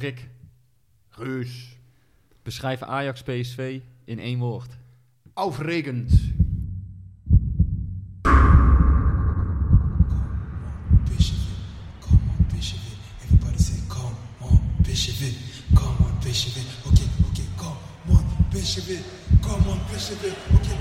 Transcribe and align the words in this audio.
Rick, 0.00 0.28
Reus. 1.10 1.76
beschrijf 2.42 2.82
Ajax 2.82 3.22
PSV 3.22 3.80
in 4.04 4.18
één 4.18 4.38
woord. 4.38 4.78
It, 14.92 15.44
come 15.74 16.06
on, 16.06 16.18
say, 18.88 19.00
come 19.40 19.68
on, 19.68 19.78
it. 20.22 20.36
Okay, 20.54 20.79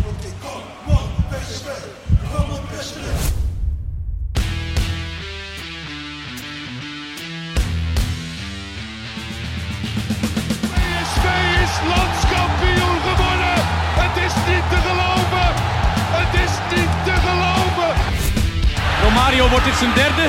wordt 19.60 19.78
dit 19.78 19.88
zijn 19.88 19.96
derde? 20.04 20.26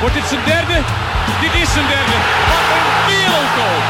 Wordt 0.00 0.14
dit 0.14 0.24
zijn 0.24 0.44
derde? 0.44 0.76
Dit 1.40 1.54
is 1.62 1.72
zijn 1.72 1.88
derde. 1.94 2.16
Wat 2.50 2.66
een 2.76 2.88
wereldgoal. 3.10 3.80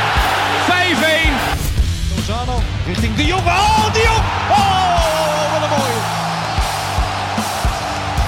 5-1. 1.29 2.15
Lozano 2.15 2.57
richting 2.87 3.15
De 3.15 3.25
Jong. 3.25 3.47
Oh, 3.47 3.93
De 3.93 4.03
Jong! 4.09 4.25
Oh, 4.59 5.53
wat 5.53 5.63
een 5.63 5.73
mooie. 5.77 6.01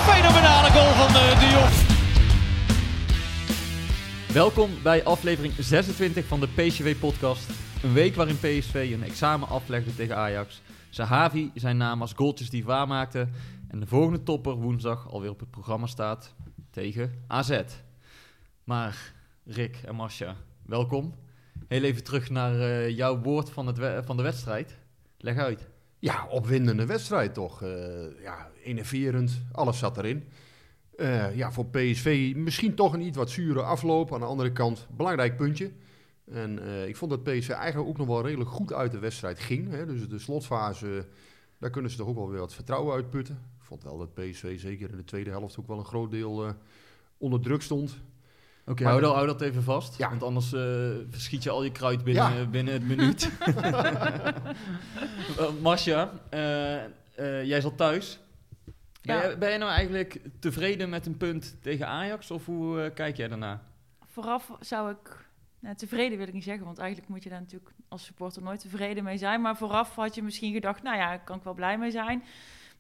Fenomenale 0.09 0.71
goal 0.71 0.93
van 0.93 1.07
eh, 1.07 1.41
De. 1.41 1.69
Welkom 4.33 4.71
bij 4.83 5.05
aflevering 5.05 5.55
26 5.59 6.27
van 6.27 6.41
de 6.41 6.49
PSV-podcast. 6.49 7.51
Een 7.83 7.93
week 7.93 8.15
waarin 8.15 8.39
PSV 8.39 8.91
een 8.95 9.05
examen 9.05 9.49
aflegde 9.49 9.95
tegen 9.95 10.17
Ajax. 10.17 10.61
Sahavi 10.91 11.51
zijn 11.55 11.77
naam 11.77 12.01
als 12.01 12.13
goaltjes 12.13 12.51
die 12.51 12.65
waarmaakte. 12.65 13.29
En 13.73 13.80
de 13.80 13.87
volgende 13.87 14.23
topper 14.23 14.54
woensdag 14.54 15.09
alweer 15.10 15.30
op 15.30 15.40
het 15.40 15.51
programma 15.51 15.87
staat 15.87 16.34
tegen 16.70 17.24
AZ. 17.26 17.62
Maar 18.65 19.15
Rick 19.45 19.80
en 19.84 19.95
Masha, 19.95 20.37
welkom. 20.66 21.15
Heel 21.68 21.82
even 21.82 22.04
terug 22.04 22.30
naar 22.30 22.60
eh, 22.60 22.88
jouw 22.88 23.20
woord 23.20 23.50
van, 23.50 23.66
het 23.66 24.04
van 24.04 24.16
de 24.16 24.23
wedstrijd. 24.23 24.78
Leg 25.18 25.37
uit. 25.37 25.68
Ja, 25.98 26.26
opwindende 26.26 26.87
wedstrijd 26.87 27.34
toch. 27.34 27.62
Eh, 27.62 28.23
ja, 28.23 28.50
enerverend. 28.65 29.43
Alles 29.52 29.78
zat 29.78 29.98
erin. 29.98 30.28
Eh, 30.96 31.37
ja, 31.37 31.52
voor 31.52 31.66
PSV 31.66 32.32
misschien 32.37 32.74
toch 32.74 32.93
een 32.93 33.06
iets 33.06 33.16
wat 33.16 33.30
zure 33.30 33.62
afloop. 33.62 34.15
Aan 34.15 34.20
de 34.20 34.26
andere 34.26 34.52
kant, 34.52 34.87
belangrijk 34.96 35.37
puntje. 35.37 35.70
En 36.24 36.59
ik 36.88 36.96
vond 36.96 37.10
dat 37.10 37.23
PSV 37.23 37.50
eigenlijk 37.50 37.88
ook 37.88 37.98
nog 37.98 38.06
wel 38.06 38.23
redelijk 38.23 38.50
goed 38.50 38.73
uit 38.73 38.93
de 38.93 38.98
wedstrijd 38.98 39.38
ging. 39.38 39.70
Hè. 39.70 39.87
Dus 39.87 40.09
de 40.09 40.18
slotfase, 40.18 41.06
daar 41.59 41.70
kunnen 41.70 41.90
ze 41.90 41.96
toch 41.96 42.09
ook 42.09 42.16
wel 42.16 42.30
weer 42.30 42.40
wat 42.40 42.54
vertrouwen 42.54 42.95
uitputten. 42.95 43.50
Ik 43.63 43.68
vond 43.68 43.82
wel 43.82 43.99
dat 43.99 44.15
PSV 44.15 44.60
zeker 44.60 44.91
in 44.91 44.96
de 44.96 45.05
tweede 45.05 45.30
helft 45.30 45.59
ook 45.59 45.66
wel 45.66 45.79
een 45.79 45.85
groot 45.85 46.10
deel 46.10 46.46
eh, 46.46 46.52
onder 47.18 47.41
druk 47.41 47.63
stond. 47.63 47.96
Oké, 48.66 48.85
hou, 48.85 49.01
dat- 49.01 49.15
hou 49.15 49.27
dat 49.27 49.41
even 49.41 49.63
vast. 49.63 49.99
Ja. 49.99 50.09
Want 50.09 50.23
anders 50.23 50.52
eh, 50.52 50.60
verschiet 51.10 51.43
je 51.43 51.51
al 51.51 51.65
je 51.65 51.73
kruid 51.73 52.05
binnen, 52.05 52.35
Ja. 52.37 52.46
binnen 52.46 52.73
het 52.74 52.83
minuut. 52.87 53.30
Eh, 55.37 56.02
eh, 56.30 56.85
eh, 57.15 57.45
jij 57.45 57.60
zat 57.60 57.77
thuis. 57.77 58.18
Ben, 59.02 59.16
jij, 59.16 59.38
ben 59.38 59.51
je 59.52 59.59
nou 59.59 59.71
eigenlijk 59.71 60.21
tevreden 60.38 60.88
met 60.88 61.07
een 61.07 61.16
punt 61.16 61.57
tegen 61.60 61.87
Ajax? 61.87 62.30
Of 62.30 62.46
hoe 62.46 62.90
kijk 62.95 63.16
jij 63.16 63.29
daarna? 63.29 63.63
Vooraf 64.06 64.50
zou 64.60 64.91
ik, 64.91 65.27
nou, 65.59 65.75
tevreden 65.77 66.19
wil 66.19 66.27
ik 66.27 66.33
niet 66.33 66.44
zeggen, 66.44 66.65
want 66.65 66.78
eigenlijk 66.78 67.09
moet 67.10 67.22
je 67.22 67.28
daar 67.28 67.41
natuurlijk 67.41 67.71
als 67.88 68.05
supporter 68.05 68.43
nooit 68.43 68.60
tevreden 68.60 69.05
mee 69.05 69.19
zijn. 69.19 69.41
Maar 69.41 69.56
vooraf 69.56 69.94
had 69.94 70.15
je 70.15 70.22
misschien 70.22 70.53
gedacht, 70.53 70.83
nou 70.83 70.97
ja, 70.97 71.09
daar 71.09 71.25
kan 71.25 71.37
ik 71.37 71.43
wel 71.44 71.55
blij 71.55 71.78
mee 71.78 71.91
zijn. 71.91 72.22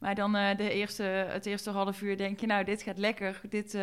Maar 0.02 0.14
dan 0.14 0.36
eh, 0.36 0.56
de 0.56 0.70
eerste, 0.70 1.02
het 1.02 1.46
eerste 1.46 1.70
half 1.70 2.02
uur 2.02 2.16
denk 2.16 2.40
je, 2.40 2.46
nou, 2.46 2.64
dit 2.64 2.82
gaat 2.82 2.98
lekker. 2.98 3.40
Dit, 3.48 3.74
eh, 3.74 3.80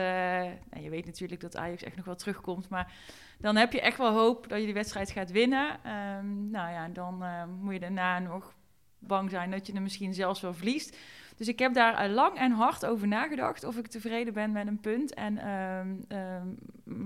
nou, 0.69 0.83
je 0.83 0.89
weet 0.89 1.05
natuurlijk 1.05 1.41
dat 1.41 1.55
Ajax 1.55 1.83
echt 1.83 1.95
nog 1.95 2.05
wel 2.05 2.15
terugkomt, 2.15 2.69
maar 2.69 2.93
dan 3.37 3.55
heb 3.55 3.73
je 3.73 3.81
echt 3.81 3.97
wel 3.97 4.13
hoop 4.13 4.49
dat 4.49 4.59
je 4.59 4.65
die 4.65 4.73
wedstrijd 4.73 5.11
gaat 5.11 5.31
winnen. 5.31 5.83
Ehm, 5.83 6.49
nou 6.49 6.71
ja, 6.71 6.87
dan 6.87 7.23
eh, 7.23 7.43
moet 7.61 7.73
je 7.73 7.79
daarna 7.79 8.19
nog 8.19 8.53
bang 8.99 9.29
zijn 9.29 9.51
dat 9.51 9.67
je 9.67 9.73
hem 9.73 9.83
misschien 9.83 10.13
zelfs 10.13 10.41
wel 10.41 10.53
verliest. 10.53 10.97
Dus 11.35 11.47
ik 11.47 11.59
heb 11.59 11.73
daar 11.73 12.09
lang 12.09 12.37
en 12.37 12.51
hard 12.51 12.85
over 12.85 13.07
nagedacht 13.07 13.63
of 13.63 13.77
ik 13.77 13.87
tevreden 13.87 14.33
ben 14.33 14.51
met 14.51 14.67
een 14.67 14.79
punt. 14.79 15.13
En 15.13 15.37
ehm, 15.37 15.95
ehm, 16.07 16.47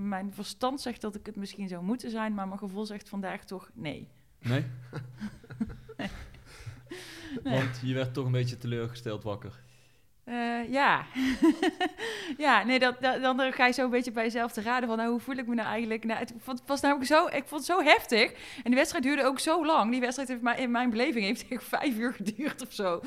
mijn 0.08 0.32
verstand 0.32 0.80
zegt 0.80 1.00
dat 1.00 1.14
ik 1.14 1.26
het 1.26 1.36
misschien 1.36 1.68
zou 1.68 1.82
moeten 1.82 2.10
zijn, 2.10 2.34
maar 2.34 2.46
mijn 2.46 2.58
gevoel 2.58 2.84
zegt 2.84 3.08
vandaag 3.08 3.44
toch 3.44 3.70
nee. 3.74 4.08
Nee? 4.38 4.64
Nee. 5.96 6.08
Want 7.42 7.80
je 7.82 7.94
werd 7.94 8.14
toch 8.14 8.24
een 8.24 8.32
beetje 8.32 8.58
teleurgesteld 8.58 9.22
wakker. 9.22 9.62
Eh, 10.24 10.72
ja. 10.72 11.04
ja, 12.44 12.62
nee, 12.62 12.78
dat, 12.78 13.00
dat, 13.00 13.22
dan 13.22 13.52
ga 13.52 13.66
je 13.66 13.72
zo 13.72 13.84
een 13.84 13.90
beetje 13.90 14.10
bij 14.10 14.24
jezelf 14.24 14.52
te 14.52 14.62
raden 14.62 14.88
van, 14.88 14.98
nou, 14.98 15.10
hoe 15.10 15.20
voel 15.20 15.36
ik 15.36 15.46
me 15.46 15.54
nou 15.54 15.68
eigenlijk? 15.68 16.04
Nou, 16.04 16.18
het 16.18 16.62
was 16.66 16.80
namelijk 16.80 17.06
zo, 17.06 17.26
ik 17.26 17.44
vond 17.46 17.50
het 17.50 17.64
zo 17.64 17.82
heftig. 17.82 18.30
En 18.32 18.62
die 18.64 18.74
wedstrijd 18.74 19.04
duurde 19.04 19.24
ook 19.24 19.38
zo 19.38 19.66
lang. 19.66 19.90
Die 19.90 20.00
wedstrijd 20.00 20.28
heeft 20.28 20.58
in 20.58 20.70
mijn 20.70 20.90
beleving 20.90 21.24
heeft 21.24 21.48
echt 21.48 21.64
vijf 21.78 21.96
uur 21.96 22.12
geduurd 22.12 22.62
of 22.66 22.72
zo. 22.72 23.00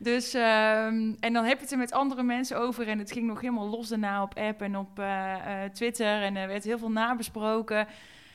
Dus, 0.00 0.34
ehm, 0.34 1.14
en 1.20 1.32
dan 1.32 1.44
heb 1.44 1.56
je 1.56 1.62
het 1.62 1.72
er 1.72 1.78
met 1.78 1.92
andere 1.92 2.22
mensen 2.22 2.58
over. 2.58 2.88
En 2.88 2.98
het 2.98 3.12
ging 3.12 3.26
nog 3.26 3.40
helemaal 3.40 3.68
los 3.68 3.88
daarna 3.88 4.22
op 4.22 4.38
app 4.38 4.62
en 4.62 4.76
op 4.76 4.98
eh, 4.98 5.64
eh, 5.64 5.70
Twitter. 5.70 6.22
En 6.22 6.36
er 6.36 6.48
werd 6.48 6.64
heel 6.64 6.78
veel 6.78 6.90
nabesproken. 6.90 7.86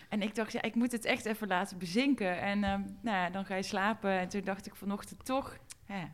En 0.10 0.22
ik 0.22 0.36
dacht, 0.36 0.52
ja, 0.52 0.62
ik 0.62 0.76
moet 0.76 0.92
het 0.92 1.06
echt 1.06 1.26
even 1.26 1.48
laten 1.48 1.78
bezinken. 1.78 2.42
En 2.42 2.64
ehm, 2.64 2.82
nou 3.02 3.18
ja, 3.18 3.30
dan 3.30 3.46
ga 3.46 3.56
je 3.56 3.64
slapen. 3.64 4.12
En 4.12 4.28
toen 4.28 4.42
dacht 4.44 4.66
ik 4.66 4.76
vanochtend 4.76 5.26
toch, 5.26 5.58
ja, 5.88 6.14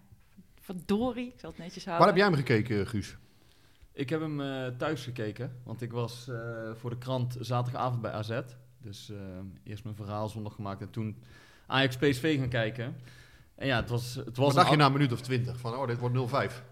verdorie, 0.60 1.28
ik 1.28 1.40
zal 1.40 1.50
het 1.50 1.60
netjes 1.60 1.86
houden. 1.86 2.06
Waar 2.06 2.16
heb 2.16 2.24
jij 2.24 2.34
hem 2.34 2.46
gekeken, 2.46 2.88
Guus? 2.88 3.18
Ik 3.94 4.10
heb 4.10 4.20
hem 4.20 4.42
eh, 4.42 4.68
thuis 4.78 5.04
gekeken, 5.04 5.60
want 5.64 5.82
ik 5.82 5.92
was 5.92 6.28
eh, 6.28 6.72
voor 6.74 6.90
de 6.90 6.98
krant 6.98 7.38
zaterdagavond 7.40 8.02
bij 8.02 8.12
AZ. 8.12 8.40
Dus 8.78 9.10
eh, 9.10 9.18
eerst 9.64 9.84
mijn 9.84 9.96
verhaal 9.96 10.30
zondag 10.30 10.54
gemaakt 10.54 10.82
en 10.82 10.90
toen 10.90 11.24
Ajax 11.68 11.98
PSV 11.98 12.38
gaan 12.38 12.50
kijken. 12.50 12.96
En 13.56 13.68
ja, 13.68 13.76
het 13.80 13.90
was, 13.90 14.16
het 14.16 14.38
was 14.38 14.46
Wat 14.46 14.56
dacht 14.56 14.70
je 14.70 14.76
na 14.76 14.86
een 14.86 14.92
minuut 14.92 15.12
of 15.12 15.22
twintig? 15.22 15.60
Van, 15.60 15.76
oh, 15.76 15.88
dit 15.88 15.98
wordt 15.98 16.52
0-5. 16.52 16.64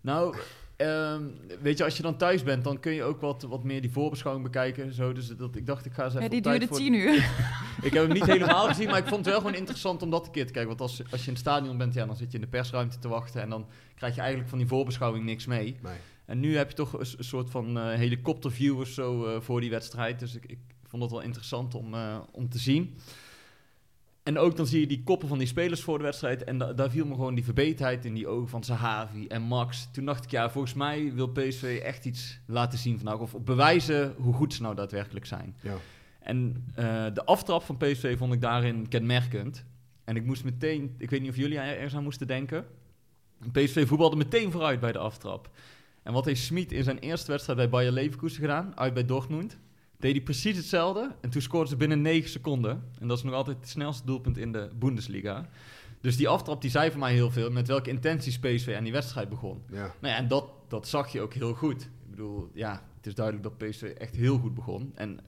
Nou, 0.00 0.36
ehm, 0.76 1.22
weet 1.62 1.78
je, 1.78 1.84
als 1.84 1.96
je 1.96 2.02
dan 2.02 2.16
thuis 2.16 2.42
bent, 2.42 2.64
dan 2.64 2.80
kun 2.80 2.92
je 2.92 3.02
ook 3.02 3.20
wat, 3.20 3.42
wat 3.42 3.64
meer 3.64 3.80
die 3.80 3.90
voorbeschouwing 3.90 4.46
bekijken. 4.46 4.92
Zo, 4.94 5.12
dus 5.12 5.26
dat, 5.28 5.56
ik 5.56 5.66
dacht, 5.66 5.86
ik 5.86 5.92
ga 5.92 6.04
eens 6.04 6.12
even 6.14 6.22
Ja, 6.24 6.28
die 6.28 6.38
op 6.38 6.44
tijd 6.44 6.58
duurde 6.58 6.74
voor- 6.74 6.84
tien 6.84 6.94
uur. 6.94 7.14
Ik 7.88 7.92
heb 7.92 8.02
hem 8.04 8.12
niet 8.12 8.26
helemaal 8.26 8.66
gezien, 8.72 8.88
maar 8.88 8.98
ik 8.98 9.06
vond 9.06 9.16
het 9.24 9.26
wel 9.34 9.36
gewoon 9.40 9.54
interessant 9.54 10.02
om 10.02 10.10
dat 10.10 10.26
een 10.26 10.32
keer 10.32 10.46
te 10.46 10.52
kijken. 10.52 10.68
Want 10.68 10.80
als, 10.80 11.02
als 11.10 11.20
je 11.20 11.26
in 11.26 11.32
het 11.32 11.42
stadion 11.42 11.76
bent, 11.78 11.94
ja, 11.94 12.06
dan 12.06 12.16
zit 12.16 12.30
je 12.30 12.36
in 12.38 12.44
de 12.44 12.50
persruimte 12.50 12.98
te 12.98 13.08
wachten. 13.08 13.42
En 13.42 13.48
dan 13.50 13.66
krijg 13.94 14.14
je 14.14 14.20
eigenlijk 14.20 14.50
van 14.50 14.58
die 14.58 14.66
voorbeschouwing 14.68 15.24
niks 15.24 15.46
mee. 15.46 15.76
Nee. 15.82 15.92
En 16.26 16.40
nu 16.40 16.56
heb 16.56 16.68
je 16.68 16.76
toch 16.76 16.98
een 16.98 17.06
soort 17.24 17.50
van 17.50 17.78
eh 17.78 17.84
helikopterview 17.94 18.80
of 18.80 18.88
zo 18.88 19.26
eh, 19.26 19.40
voor 19.40 19.60
die 19.60 19.70
wedstrijd. 19.70 20.18
Dus 20.18 20.34
ik, 20.34 20.44
ik 20.46 20.58
vond 20.86 21.02
het 21.02 21.12
wel 21.12 21.20
interessant 21.20 21.74
om, 21.74 21.94
eh, 21.94 22.18
om 22.32 22.48
te 22.48 22.58
zien. 22.58 22.96
En 24.22 24.38
ook 24.38 24.56
dan 24.56 24.66
zie 24.66 24.80
je 24.80 24.86
die 24.86 25.02
koppen 25.02 25.28
van 25.28 25.38
die 25.38 25.46
spelers 25.46 25.82
voor 25.82 25.98
de 25.98 26.04
wedstrijd. 26.04 26.44
En 26.44 26.58
da- 26.58 26.72
daar 26.72 26.90
viel 26.90 27.06
me 27.06 27.14
gewoon 27.14 27.34
die 27.34 27.44
verbeterheid 27.44 28.04
in 28.04 28.14
die 28.14 28.26
ogen 28.28 28.48
van 28.48 28.62
Sahavi 28.64 29.26
en 29.26 29.42
Max. 29.42 29.88
Toen 29.92 30.04
dacht 30.04 30.24
ik, 30.24 30.30
ja, 30.30 30.50
volgens 30.50 30.74
mij 30.74 31.12
wil 31.14 31.28
PSV 31.28 31.80
echt 31.84 32.04
iets 32.04 32.40
laten 32.46 32.78
zien 32.78 32.96
vandaag. 32.98 33.18
Of 33.18 33.36
bewijzen 33.40 34.14
hoe 34.18 34.34
goed 34.34 34.54
ze 34.54 34.62
nou 34.62 34.74
daadwerkelijk 34.74 35.26
zijn. 35.26 35.56
Ja. 35.60 35.74
En 36.20 36.64
eh, 36.74 37.04
de 37.14 37.24
aftrap 37.24 37.62
van 37.62 37.76
PSV 37.76 38.18
vond 38.18 38.32
ik 38.32 38.40
daarin 38.40 38.88
kenmerkend. 38.88 39.64
En 40.04 40.16
ik 40.16 40.24
moest 40.24 40.44
meteen, 40.44 40.94
ik 40.98 41.10
weet 41.10 41.20
niet 41.20 41.30
of 41.30 41.36
jullie 41.36 41.58
er- 41.58 41.74
ergens 41.76 41.94
aan 41.94 42.02
moesten 42.02 42.26
denken. 42.26 42.64
PSV 43.52 43.86
voetbalde 43.88 44.16
meteen 44.16 44.50
vooruit 44.50 44.80
bij 44.80 44.92
de 44.92 44.98
aftrap. 44.98 45.50
En 46.02 46.12
wat 46.12 46.24
heeft 46.24 46.40
Smit 46.42 46.72
in 46.72 46.84
zijn 46.84 46.98
eerste 46.98 47.30
wedstrijd 47.30 47.58
bij 47.58 47.68
Bayer 47.68 47.92
Leverkusen 47.92 48.40
gedaan, 48.40 48.78
uit 48.78 48.94
bij 48.94 49.04
Dortmund? 49.04 49.58
Deed 50.02 50.12
hij 50.12 50.22
precies 50.22 50.56
hetzelfde 50.56 51.14
en 51.20 51.30
toen 51.30 51.42
scoorden 51.42 51.68
ze 51.68 51.76
binnen 51.76 52.02
9 52.02 52.30
seconden. 52.30 52.82
En 52.98 53.08
dat 53.08 53.16
is 53.16 53.22
nog 53.22 53.34
altijd 53.34 53.56
het 53.56 53.68
snelste 53.68 54.06
doelpunt 54.06 54.38
in 54.38 54.52
de 54.52 54.70
Bundesliga. 54.78 55.48
Dus 56.00 56.16
die 56.16 56.28
aftrap 56.28 56.60
die 56.60 56.70
zei 56.70 56.90
voor 56.90 57.00
mij 57.00 57.12
heel 57.12 57.30
veel 57.30 57.50
met 57.50 57.68
welke 57.68 57.90
intenties 57.90 58.38
PSV 58.38 58.74
aan 58.76 58.84
die 58.84 58.92
wedstrijd 58.92 59.28
begon. 59.28 59.62
Ja. 59.70 59.94
Nou 60.00 60.12
ja, 60.12 60.16
en 60.16 60.28
dat, 60.28 60.50
dat 60.68 60.88
zag 60.88 61.12
je 61.12 61.20
ook 61.20 61.34
heel 61.34 61.54
goed. 61.54 61.82
Ik 61.82 62.10
bedoel, 62.10 62.50
ja, 62.54 62.82
het 62.96 63.06
is 63.06 63.14
duidelijk 63.14 63.44
dat 63.44 63.68
PSV 63.68 63.82
echt 63.82 64.16
heel 64.16 64.38
goed 64.38 64.54
begon. 64.54 64.92
En 64.94 65.18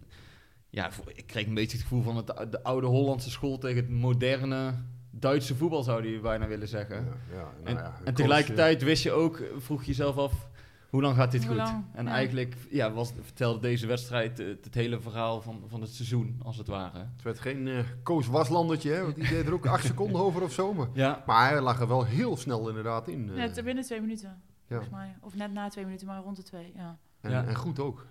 ja, 0.71 0.91
ik 1.15 1.27
kreeg 1.27 1.47
een 1.47 1.55
beetje 1.55 1.77
het 1.77 1.87
gevoel 1.87 2.03
van 2.03 2.17
het, 2.17 2.27
de 2.51 2.63
oude 2.63 2.87
Hollandse 2.87 3.31
school 3.31 3.59
tegen 3.59 3.77
het 3.77 3.91
moderne 3.91 4.75
Duitse 5.11 5.55
voetbal, 5.55 5.83
zou 5.83 6.09
je 6.09 6.21
bijna 6.21 6.47
willen 6.47 6.69
zeggen. 6.69 6.97
Ja, 7.33 7.53
ja, 7.65 7.73
nou 7.75 7.93
en, 8.05 8.15
tegelijkertijd 8.15 8.83
wist 8.83 9.03
je 9.03 9.13
ook, 9.13 9.43
vroeg 9.59 9.81
je 9.81 9.87
jezelf 9.87 10.17
af, 10.17 10.49
hoe 10.95 11.03
lang 11.03 11.17
gaat 11.17 11.31
dit 11.31 11.45
Hoe 11.45 11.57
goed? 11.57 11.65
lang, 11.67 11.85
En 11.93 12.05
ja. 12.05 12.11
eigenlijk 12.11 12.57
ja, 12.71 12.93
was, 12.93 13.13
vertelde 13.21 13.61
deze 13.61 13.87
wedstrijd 13.87 14.39
het, 14.39 14.75
hele 14.75 15.01
verhaal 15.01 15.43
van, 15.43 15.63
van 15.67 15.81
het 15.81 15.91
seizoen, 15.95 16.41
als 16.43 16.57
het 16.57 16.67
ware. 16.67 16.99
Het 16.99 17.23
werd 17.23 17.39
geen 17.41 17.69
eh 17.69 17.79
Koos 18.03 18.27
Waslandertje, 18.27 18.91
hè, 18.93 19.03
want 19.03 19.15
die 19.15 19.29
deed 19.29 19.47
er 19.47 19.53
ook 19.53 19.67
acht 19.67 19.85
seconden 19.93 20.21
over 20.21 20.43
of 20.43 20.53
zo. 20.53 20.73
Maar, 20.75 20.89
Ja, 20.93 21.23
maar 21.27 21.49
hij 21.51 21.61
lag 21.61 21.81
er 21.81 21.89
wel 21.89 22.05
heel 22.05 22.37
snel 22.37 22.69
inderdaad 22.69 23.09
in. 23.09 23.29
eh. 23.29 23.35
Net 23.35 23.65
binnen 23.65 23.85
twee 23.85 24.01
minuten, 24.01 24.29
ja. 24.29 24.67
volgens 24.67 24.91
mij. 24.91 25.17
Of 25.21 25.35
net 25.35 25.53
na 25.53 25.69
twee 25.69 25.85
minuten, 25.85 26.07
maar 26.07 26.23
rond 26.23 26.37
de 26.37 26.43
twee, 26.43 26.73
ja. 26.77 26.99
En, 27.21 27.31
Ja. 27.31 27.45
en 27.45 27.55
goed 27.55 27.79
ook. 27.81 28.07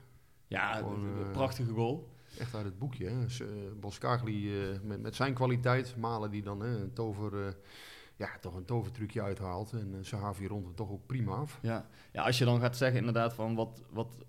ja 0.48 0.74
Gewoon, 0.74 1.04
een 1.06 1.26
eh, 1.26 1.32
prachtige 1.32 1.72
goal. 1.72 2.10
echt 2.40 2.56
uit 2.56 2.66
het 2.66 2.80
boekje. 2.80 3.06
Hè. 3.10 3.16
Boskagli 3.80 4.62
eh, 4.62 4.80
met, 4.84 5.02
met 5.02 5.16
zijn 5.16 5.34
kwaliteit, 5.34 5.96
Malen 5.98 6.32
die 6.32 6.42
dan 6.44 6.60
hè, 6.62 6.82
een 6.82 6.94
tover, 6.94 7.46
eh, 7.48 7.54
ja, 8.16 8.30
toch 8.42 8.56
een 8.56 8.66
tovertrucje 8.66 9.22
uithaalt. 9.22 9.72
En 9.72 9.92
uh, 9.94 9.98
Sahavi 10.02 10.48
rond 10.48 10.66
het 10.68 10.76
toch 10.76 10.90
ook 10.90 11.06
prima 11.06 11.32
af. 11.32 11.60
Ja. 11.62 11.86
ja, 12.12 12.24
als 12.24 12.38
je 12.38 12.46
dan 12.46 12.60
gaat 12.60 12.78
zeggen 12.78 13.00
inderdaad 13.00 13.34
van 13.34 13.56
wat, 13.56 13.82
wat 13.90 14.26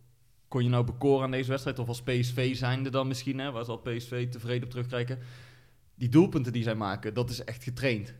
kon 0.48 0.62
je 0.62 0.68
nou 0.68 0.84
bekoren 0.84 1.24
aan 1.24 1.30
deze 1.30 1.50
wedstrijd, 1.50 1.78
of 1.78 1.88
als 1.88 2.02
PSV 2.02 2.56
zijnde 2.56 2.90
dan 2.90 3.08
misschien, 3.08 3.38
hè, 3.38 3.50
waar 3.50 3.64
zal 3.64 3.78
PSV 3.78 4.28
tevreden 4.28 4.64
op 4.64 4.70
terugkijken. 4.70 5.18
Die 5.94 6.08
doelpunten 6.08 6.52
die 6.52 6.62
zij 6.62 6.74
maken, 6.74 7.14
dat 7.14 7.30
is 7.30 7.44
echt 7.44 7.62
getraind. 7.64 8.14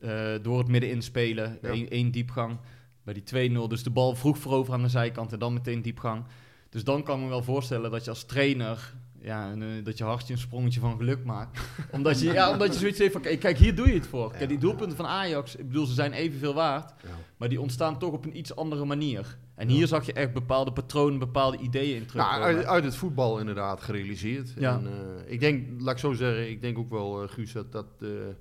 Eh, 0.00 0.34
door 0.42 0.58
het 0.58 0.68
midden 0.68 0.90
inspelen, 0.90 1.58
Ja. 1.62 1.68
één, 1.68 1.88
één 1.90 2.10
diepgang. 2.10 2.58
Bij 3.02 3.14
die 3.14 3.22
2-0, 3.22 3.68
dus 3.68 3.82
de 3.82 3.90
bal 3.90 4.14
vroeg 4.14 4.38
voorover 4.38 4.74
aan 4.74 4.82
de 4.82 4.88
zijkant 4.88 5.32
en 5.32 5.38
dan 5.38 5.52
meteen 5.52 5.82
diepgang. 5.82 6.24
Dus 6.68 6.84
dan 6.84 7.02
kan 7.02 7.16
ik 7.18 7.22
me 7.24 7.28
wel 7.28 7.42
voorstellen 7.42 7.90
dat 7.90 8.04
je 8.04 8.10
als 8.10 8.24
trainer, 8.24 8.94
ja, 9.22 9.52
een, 9.52 9.62
eh, 9.62 9.84
dat 9.84 9.98
je 9.98 10.04
hartje 10.04 10.32
een 10.32 10.38
sprongetje 10.38 10.80
van 10.80 10.96
geluk 10.96 11.24
maakt. 11.24 11.60
omdat, 11.90 12.20
je, 12.20 12.32
ja, 12.32 12.50
omdat 12.52 12.72
je 12.72 12.78
zoiets 12.78 12.98
heeft 12.98 13.12
van, 13.12 13.20
kijk, 13.20 13.58
hier 13.58 13.74
doe 13.74 13.86
je 13.88 13.94
het 13.94 14.06
voor. 14.06 14.32
Kijk, 14.32 14.48
die 14.48 14.58
doelpunten 14.58 14.96
van 14.96 15.06
Ajax, 15.06 15.56
ik 15.56 15.66
bedoel, 15.66 15.86
ze 15.86 15.94
zijn 15.94 16.12
evenveel 16.12 16.54
waard. 16.54 16.94
Ja. 17.02 17.08
Maar 17.36 17.48
die 17.48 17.60
ontstaan 17.60 17.98
toch 17.98 18.12
op 18.12 18.24
een 18.24 18.36
iets 18.36 18.56
andere 18.56 18.84
manier. 18.84 19.38
En 19.54 19.68
Ja. 19.68 19.74
hier 19.74 19.86
zag 19.86 20.06
je 20.06 20.12
echt 20.12 20.32
bepaalde 20.32 20.72
patronen, 20.72 21.18
bepaalde 21.18 21.56
ideeën 21.58 21.96
in 21.96 22.06
terug. 22.06 22.22
Nou, 22.22 22.42
uit, 22.42 22.64
uit 22.66 22.84
het 22.84 22.96
voetbal 22.96 23.38
inderdaad 23.38 23.82
gerealiseerd. 23.82 24.52
Ja. 24.58 24.74
En, 24.78 24.86
eh, 24.86 25.32
ik 25.32 25.40
denk, 25.40 25.80
laat 25.80 25.94
ik 25.94 26.00
zo 26.00 26.12
zeggen, 26.12 26.50
ik 26.50 26.60
denk 26.60 26.78
ook 26.78 26.90
wel, 26.90 27.22
eh, 27.22 27.28
Guus, 27.28 27.52
dat, 27.52 27.72
dat 27.72 27.86
de, 27.98 28.34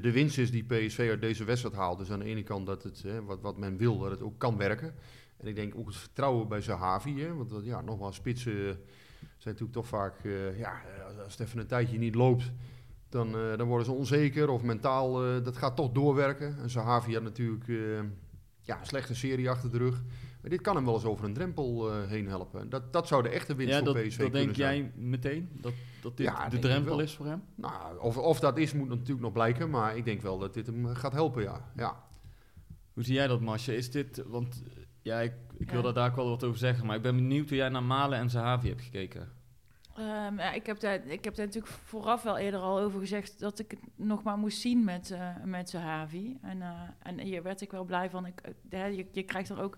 de 0.00 0.12
winst 0.12 0.38
is 0.38 0.50
die 0.50 0.64
PSV 0.64 1.06
uit 1.10 1.20
deze 1.20 1.44
wedstrijd 1.44 1.74
haalt. 1.74 1.98
Dus 1.98 2.10
aan 2.10 2.18
de 2.18 2.24
ene 2.24 2.42
kant 2.42 2.66
dat 2.66 2.82
het, 2.82 3.02
hè, 3.02 3.24
wat, 3.24 3.40
wat 3.40 3.56
men 3.58 3.76
wil, 3.76 3.98
dat 3.98 4.10
het 4.10 4.22
ook 4.22 4.38
kan 4.38 4.56
werken. 4.56 4.94
En 5.36 5.46
ik 5.46 5.54
denk 5.56 5.74
ook 5.76 5.86
het 5.86 5.96
vertrouwen 5.96 6.48
bij 6.48 6.60
Zahavi. 6.60 7.20
Hè, 7.20 7.34
want 7.34 7.52
ja, 7.62 7.80
nogmaals, 7.80 8.16
spitsen 8.16 8.80
zijn 9.18 9.54
natuurlijk 9.54 9.72
toch 9.72 9.86
vaak, 9.86 10.24
eh, 10.24 10.58
ja, 10.58 10.80
als- 11.24 11.32
het 11.36 11.40
even 11.40 11.58
een 11.58 11.66
tijdje 11.66 11.98
niet 11.98 12.14
loopt, 12.14 12.52
dan, 13.08 13.26
eh, 13.38 13.56
dan 13.56 13.66
worden 13.68 13.86
ze 13.86 13.92
onzeker. 13.92 14.48
Of 14.48 14.62
mentaal, 14.62 15.24
eh, 15.24 15.44
dat 15.44 15.56
gaat 15.56 15.76
toch 15.76 15.92
doorwerken. 15.92 16.58
En 16.58 16.70
Zahavi 16.70 17.14
had 17.14 17.22
natuurlijk 17.22 17.64
ja, 18.60 18.78
een 18.80 18.86
slechte 18.86 19.14
serie 19.14 19.50
achter 19.50 19.70
de 19.70 19.78
rug. 19.78 20.02
Maar 20.40 20.50
dit 20.50 20.60
kan 20.60 20.76
hem 20.76 20.84
wel 20.84 20.94
eens 20.94 21.04
over 21.04 21.24
een 21.24 21.32
drempel 21.32 21.92
heen 22.02 22.28
helpen. 22.28 22.68
Dat, 22.68 22.92
dat 22.92 23.08
zou 23.08 23.22
de 23.22 23.28
echte 23.28 23.54
winst 23.54 23.72
ja, 23.72 23.84
voor 23.84 23.94
dat, 23.94 24.06
PSV 24.06 24.18
dat 24.18 24.32
denk 24.32 24.54
zijn. 24.54 24.76
jij 24.82 24.92
meteen? 24.96 25.48
Dat, 25.60 25.72
dat 26.02 26.16
dit 26.16 26.26
Ja, 26.26 26.48
de 26.48 26.58
drempel 26.58 27.00
is 27.00 27.14
voor 27.14 27.26
hem? 27.26 27.42
Nou, 27.54 27.98
of, 28.00 28.16
of 28.18 28.40
dat 28.40 28.58
is, 28.58 28.72
moet 28.72 28.88
natuurlijk 28.88 29.20
nog 29.20 29.32
blijken. 29.32 29.70
Maar 29.70 29.96
ik 29.96 30.04
denk 30.04 30.22
wel 30.22 30.38
dat 30.38 30.54
dit 30.54 30.66
hem 30.66 30.86
gaat 30.86 31.12
helpen, 31.12 31.42
ja. 31.42 31.70
ja. 31.76 32.04
Hoe 32.92 33.04
zie 33.04 33.14
jij 33.14 33.26
dat, 33.26 33.40
Masje? 33.40 33.76
Is 33.76 33.90
dit, 33.90 34.22
want 34.26 34.62
ja, 35.02 35.20
ik, 35.20 35.32
ik 35.58 35.70
wil 35.70 35.82
daar 35.82 35.92
daar 35.94 36.10
ook 36.10 36.16
wel 36.16 36.28
wat 36.28 36.44
over 36.44 36.58
zeggen. 36.58 36.86
Maar 36.86 36.96
ik 36.96 37.02
ben 37.02 37.16
benieuwd 37.16 37.48
hoe 37.48 37.56
jij 37.56 37.68
naar 37.68 37.82
Malen 37.82 38.18
en 38.18 38.30
Zahavi 38.30 38.68
hebt 38.68 38.82
gekeken. 38.82 39.36
Ehm, 39.98 40.38
ja, 40.38 40.52
ik, 40.52 40.66
heb 40.66 40.80
daar, 40.80 41.06
ik 41.06 41.24
heb 41.24 41.34
daar 41.34 41.46
natuurlijk 41.46 41.74
vooraf 41.84 42.22
wel 42.22 42.38
eerder 42.38 42.60
al 42.60 42.78
over 42.78 43.00
gezegd 43.00 43.38
dat 43.38 43.58
ik 43.58 43.70
het 43.70 43.80
nog 43.94 44.22
maar 44.22 44.38
moest 44.38 44.60
zien 44.60 44.84
met, 44.84 45.10
eh 45.10 45.36
met 45.44 45.70
Zahavi. 45.70 46.38
En, 46.42 46.62
eh, 46.62 46.80
en 47.02 47.18
hier 47.18 47.42
werd 47.42 47.60
ik 47.60 47.70
wel 47.70 47.84
blij 47.84 48.10
van. 48.10 48.26
Ik, 48.26 48.40
eh, 48.70 48.96
je, 48.96 49.06
je 49.12 49.22
krijgt 49.22 49.48
er 49.48 49.60
ook, 49.60 49.76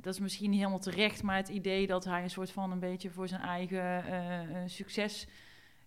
dat 0.00 0.14
is 0.14 0.20
misschien 0.20 0.50
niet 0.50 0.58
helemaal 0.58 0.80
terecht, 0.80 1.22
maar 1.22 1.36
het 1.36 1.48
idee 1.48 1.86
dat 1.86 2.04
hij 2.04 2.22
een 2.22 2.30
soort 2.30 2.50
van 2.50 2.70
een 2.70 2.78
beetje 2.78 3.10
voor 3.10 3.28
zijn 3.28 3.40
eigen 3.40 4.70
succes 4.70 5.26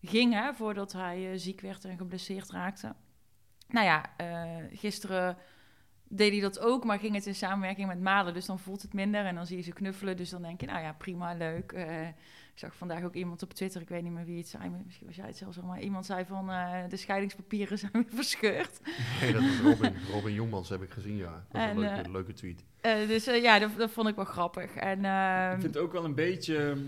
ging, 0.02 0.34
hè, 0.34 0.54
voordat 0.54 0.92
hij 0.92 1.38
ziek 1.38 1.62
werd 1.62 1.86
en 1.86 1.98
geblesseerd 1.98 2.52
raakte. 2.52 2.96
Nou 3.68 3.86
ja, 3.86 4.10
gisteren 4.72 5.38
deed 6.18 6.32
hij 6.32 6.42
dat 6.42 6.60
ook, 6.60 6.84
maar 6.84 7.00
ging 7.00 7.16
het 7.16 7.26
in 7.26 7.36
samenwerking 7.36 7.88
met 7.88 8.02
Malen. 8.02 8.34
Dus 8.34 8.46
dan 8.46 8.60
voelt 8.60 8.82
het 8.82 8.94
minder 8.94 9.26
en 9.26 9.36
dan 9.36 9.46
zie 9.46 9.58
je 9.58 9.64
ze 9.64 9.74
knuffelen. 9.74 10.18
Dus 10.18 10.30
dan 10.30 10.42
denk 10.42 10.62
je, 10.62 10.68
nou 10.68 10.82
ja, 10.82 10.94
prima, 10.94 11.34
leuk. 11.34 11.72
Eh, 11.72 12.08
ik 12.54 12.60
zag 12.60 12.76
vandaag 12.76 13.04
ook 13.04 13.14
iemand 13.14 13.44
op 13.44 13.54
Twitter, 13.54 13.82
ik 13.82 13.90
weet 13.90 14.04
niet 14.04 14.12
meer 14.12 14.26
wie 14.26 14.38
het 14.38 14.48
zei, 14.48 14.70
misschien 14.86 15.08
was 15.08 15.16
jij 15.16 15.26
het 15.26 15.38
zelfs 15.38 15.58
al, 15.58 15.66
maar 15.68 15.82
iemand 15.82 16.06
zei 16.06 16.26
van 16.26 16.50
eh, 16.50 16.90
de 16.90 16.98
scheidingspapieren 16.98 17.78
zijn 17.84 17.92
weer 17.92 18.06
verscheurd. 18.08 18.80
Nee, 19.22 19.34
dat 19.34 19.42
was 19.42 19.60
Robin. 19.60 19.96
Robin 20.12 20.34
Jongmans 20.34 20.70
heb 20.70 20.82
ik 20.82 20.92
gezien, 20.92 21.16
ja. 21.16 21.32
Dat 21.32 21.44
was 21.52 21.62
En, 21.62 21.70
een 21.70 21.80
leuke, 21.80 22.02
eh, 22.02 22.12
leuke 22.12 22.34
tweet. 22.34 22.64
Eh, 22.82 23.08
dus 23.08 23.26
ja, 23.26 23.60
dat, 23.60 23.70
dat 23.78 23.92
vond 23.92 24.08
ik 24.08 24.16
wel 24.16 24.26
grappig. 24.26 24.76
En, 24.76 25.06
ehm, 25.06 25.54
ik 25.54 25.62
vind 25.62 25.74
het 25.74 25.84
ook 25.84 25.92
wel 25.92 26.06
een 26.06 26.16
beetje 26.16 26.58
ehm, 26.58 26.80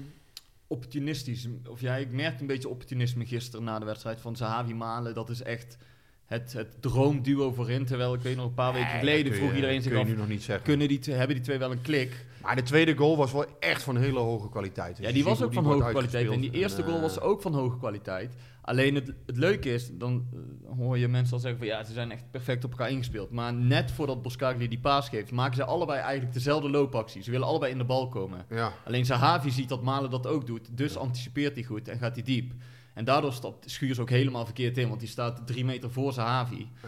opportunistisch. 0.68 1.48
Of 1.70 1.82
ja, 1.82 1.96
ik 1.96 2.12
merkte 2.12 2.42
een 2.42 2.48
beetje 2.48 2.70
opportunisme 2.70 3.26
gisteren 3.26 3.66
na 3.66 3.80
de 3.80 3.86
wedstrijd 3.86 4.22
van 4.22 4.36
Zahavi 4.36 4.74
Malen. 4.74 5.14
Dat 5.14 5.30
is 5.30 5.42
echt 5.42 5.78
het, 6.26 6.54
het 6.54 6.82
droomduo 6.82 7.52
voorin. 7.52 7.86
Terwijl 7.86 8.14
ik 8.14 8.22
weet 8.22 8.36
nog 8.36 8.46
een 8.46 8.54
paar 8.54 8.74
weken 8.74 8.90
geleden 9.00 9.34
vroeg 9.36 9.50
je- 9.50 9.56
iedereen 9.56 9.82
zich 9.82 9.96
af... 9.98 10.06
nu 10.08 10.16
nog 10.16 10.28
niet 10.28 10.44
zeggen. 10.44 10.66
Kunnen 10.66 10.88
die, 10.88 11.00
twee- 11.00 11.16
hebben 11.16 11.36
die 11.36 11.46
twee 11.46 11.58
wel 11.58 11.72
een 11.72 11.82
klik? 11.82 12.26
Maar 12.42 12.56
de 12.56 12.62
tweede 12.64 12.96
goal 12.96 13.18
was 13.18 13.32
wel 13.32 13.46
echt 13.60 13.84
van 13.84 13.98
hele 13.98 14.20
hoge 14.20 14.50
kwaliteit. 14.50 14.98
Ja, 14.98 15.12
die 15.12 15.24
was 15.24 15.42
ook 15.42 15.54
van 15.54 15.64
hoge 15.66 15.90
kwaliteit. 15.90 16.30
En 16.32 16.40
die 16.42 16.52
eerste 16.52 16.84
goal 16.84 17.02
was 17.02 17.20
ook 17.20 17.42
van 17.42 17.54
hoge 17.54 17.78
kwaliteit. 17.78 18.36
Alleen 18.62 18.96
het, 18.96 19.12
het 19.26 19.38
leuke 19.38 19.74
is, 19.74 19.90
dan 19.94 20.26
eh, 20.34 20.78
hoor 20.78 20.98
je 20.98 21.08
mensen 21.08 21.34
al 21.34 21.40
zeggen 21.40 21.60
van 21.60 21.68
ja, 21.68 21.84
ze 21.84 21.94
zijn 21.94 22.12
echt 22.12 22.32
perfect 22.32 22.64
op 22.64 22.72
elkaar 22.72 22.90
ingespeeld. 22.90 23.32
Maar 23.32 23.54
net 23.54 23.92
voordat 23.92 24.22
Boskagli 24.22 24.68
die 24.68 24.80
paas 24.80 25.10
geeft, 25.10 25.32
maken 25.32 25.56
ze 25.56 25.64
allebei 25.66 26.00
eigenlijk 26.00 26.34
dezelfde 26.34 26.70
loopactie. 26.70 27.22
Ze 27.24 27.32
willen 27.32 27.48
allebei 27.48 27.72
in 27.72 27.78
de 27.78 27.84
bal 27.84 28.08
komen. 28.08 28.46
Ja, 28.50 28.74
Alleen 28.86 29.06
Zahavi 29.06 29.52
ziet 29.52 29.70
dat 29.70 29.84
Malen 29.84 30.10
dat 30.10 30.28
ook 30.28 30.46
doet, 30.48 30.78
dus 30.78 30.98
anticipeert 30.98 31.56
hij 31.56 31.64
goed 31.64 31.88
en 31.88 31.98
gaat 32.00 32.16
hij 32.16 32.24
diep. 32.24 32.52
En 32.96 33.06
daardoor 33.06 33.34
stapt 33.34 33.72
Schuurs 33.72 34.00
ook 34.00 34.10
helemaal 34.10 34.46
verkeerd 34.46 34.78
in, 34.78 34.88
want 34.88 35.00
die 35.00 35.10
staat 35.10 35.48
drie 35.48 35.66
meter 35.66 35.92
voor 35.92 36.14
Zahavi. 36.14 36.68
Ja. 36.82 36.88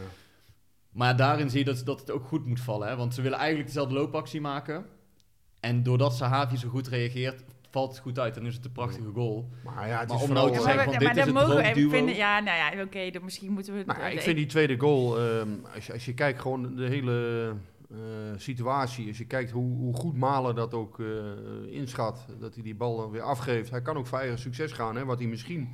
Maar 0.92 1.16
daarin 1.16 1.50
zie 1.50 1.60
je 1.60 1.66
dat, 1.66 1.82
dat 1.86 2.00
het 2.00 2.12
ook 2.12 2.26
goed 2.26 2.46
moet 2.46 2.60
vallen, 2.60 2.88
hè? 2.88 2.96
want 2.96 3.14
ze 3.14 3.22
willen 3.22 3.38
eigenlijk 3.38 3.68
dezelfde 3.68 3.94
loopactie 3.94 4.42
maken. 4.42 4.86
En 5.60 5.84
doordat 5.84 6.16
Zahavi 6.16 6.58
zo 6.58 6.70
goed 6.70 6.88
reageert, 6.88 7.44
valt 7.70 7.92
het 7.92 8.00
goed 8.00 8.20
uit 8.20 8.38
en 8.38 8.46
is 8.46 8.56
het 8.56 8.66
een 8.66 8.72
prachtige 8.72 9.12
goal. 9.14 9.50
maar 9.64 9.88
ja, 9.88 10.00
het 10.00 10.08
Maar 10.08 10.18
is 10.18 10.24
om 10.24 10.34
nou 10.34 10.52
te 10.52 10.62
zeggen 10.62 10.76
maar, 10.76 10.84
van, 10.84 10.94
dit 10.94 11.02
maar 11.02 11.18
is 11.18 11.26
dan 11.26 11.36
het 11.36 11.48
mogen 11.48 11.64
even 11.64 11.90
vinden. 11.90 12.16
Ja, 12.16 12.40
nou 12.40 12.58
ja, 12.58 12.84
oké, 12.84 13.10
dan 13.10 13.24
misschien 13.24 13.52
moeten 13.52 13.74
we. 13.74 13.84
Nou 13.86 14.00
ja, 14.00 14.08
ik 14.08 14.22
vind 14.22 14.38
die 14.38 14.46
tweede 14.46 14.78
goal, 14.78 15.20
ehm, 15.20 15.50
als, 15.76 15.86
je, 15.86 15.94
als 15.94 16.06
je 16.06 16.14
kijkt 16.14 16.42
gewoon 16.42 16.76
de 16.76 16.86
hele 16.86 17.54
eh, 17.90 17.98
situatie, 18.38 19.08
als 19.08 19.18
je 19.18 19.26
kijkt 19.26 19.52
hoe, 19.52 19.78
hoe 19.78 19.96
goed 19.96 20.18
Malen 20.18 20.56
dat 20.56 20.74
ook 20.74 21.00
eh, 21.00 21.06
inschat, 21.70 22.26
dat 22.40 22.54
hij 22.54 22.64
die 22.64 22.76
bal 22.76 22.98
dan 22.98 23.12
weer 23.12 23.22
afgeeft. 23.22 23.70
Hij 23.70 23.82
kan 23.82 23.98
ook 23.98 24.08
voor 24.08 24.20
eigen 24.20 24.40
succes 24.40 24.72
gaan, 24.72 24.96
hè, 24.96 25.06
wat 25.06 25.20
hij 25.20 25.28
misschien 25.28 25.70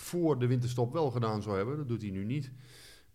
voor 0.00 0.38
de 0.38 0.46
winterstop 0.46 0.92
wel 0.92 1.10
gedaan 1.10 1.42
zou 1.42 1.56
hebben. 1.56 1.76
Dat 1.76 1.88
doet 1.88 2.02
hij 2.02 2.10
nu 2.10 2.24
niet. 2.24 2.52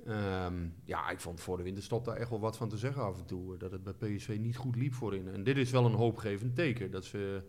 Ehm, 0.06 0.68
ja, 0.84 1.10
ik 1.10 1.20
vond 1.20 1.42
voor 1.42 1.58
de 1.58 1.64
winterstop 1.64 2.06
daar 2.06 2.16
echt 2.16 2.30
wel 2.30 2.40
wat 2.40 2.58
van 2.58 2.70
te 2.70 2.78
zeggen 2.78 3.04
af 3.04 3.18
en 3.20 3.26
toe. 3.26 3.54
eh, 3.54 3.60
Dat 3.60 3.72
het 3.72 3.84
bij 3.84 3.94
PSV 4.16 4.38
niet 4.40 4.58
goed 4.58 4.76
liep 4.76 4.94
voorin. 4.94 5.28
En 5.34 5.44
dit 5.44 5.58
is 5.58 5.72
wel 5.72 5.86
een 5.86 5.94
hoopgevend 5.94 6.56
teken. 6.56 6.92
Dat 6.92 7.06
ze, 7.06 7.44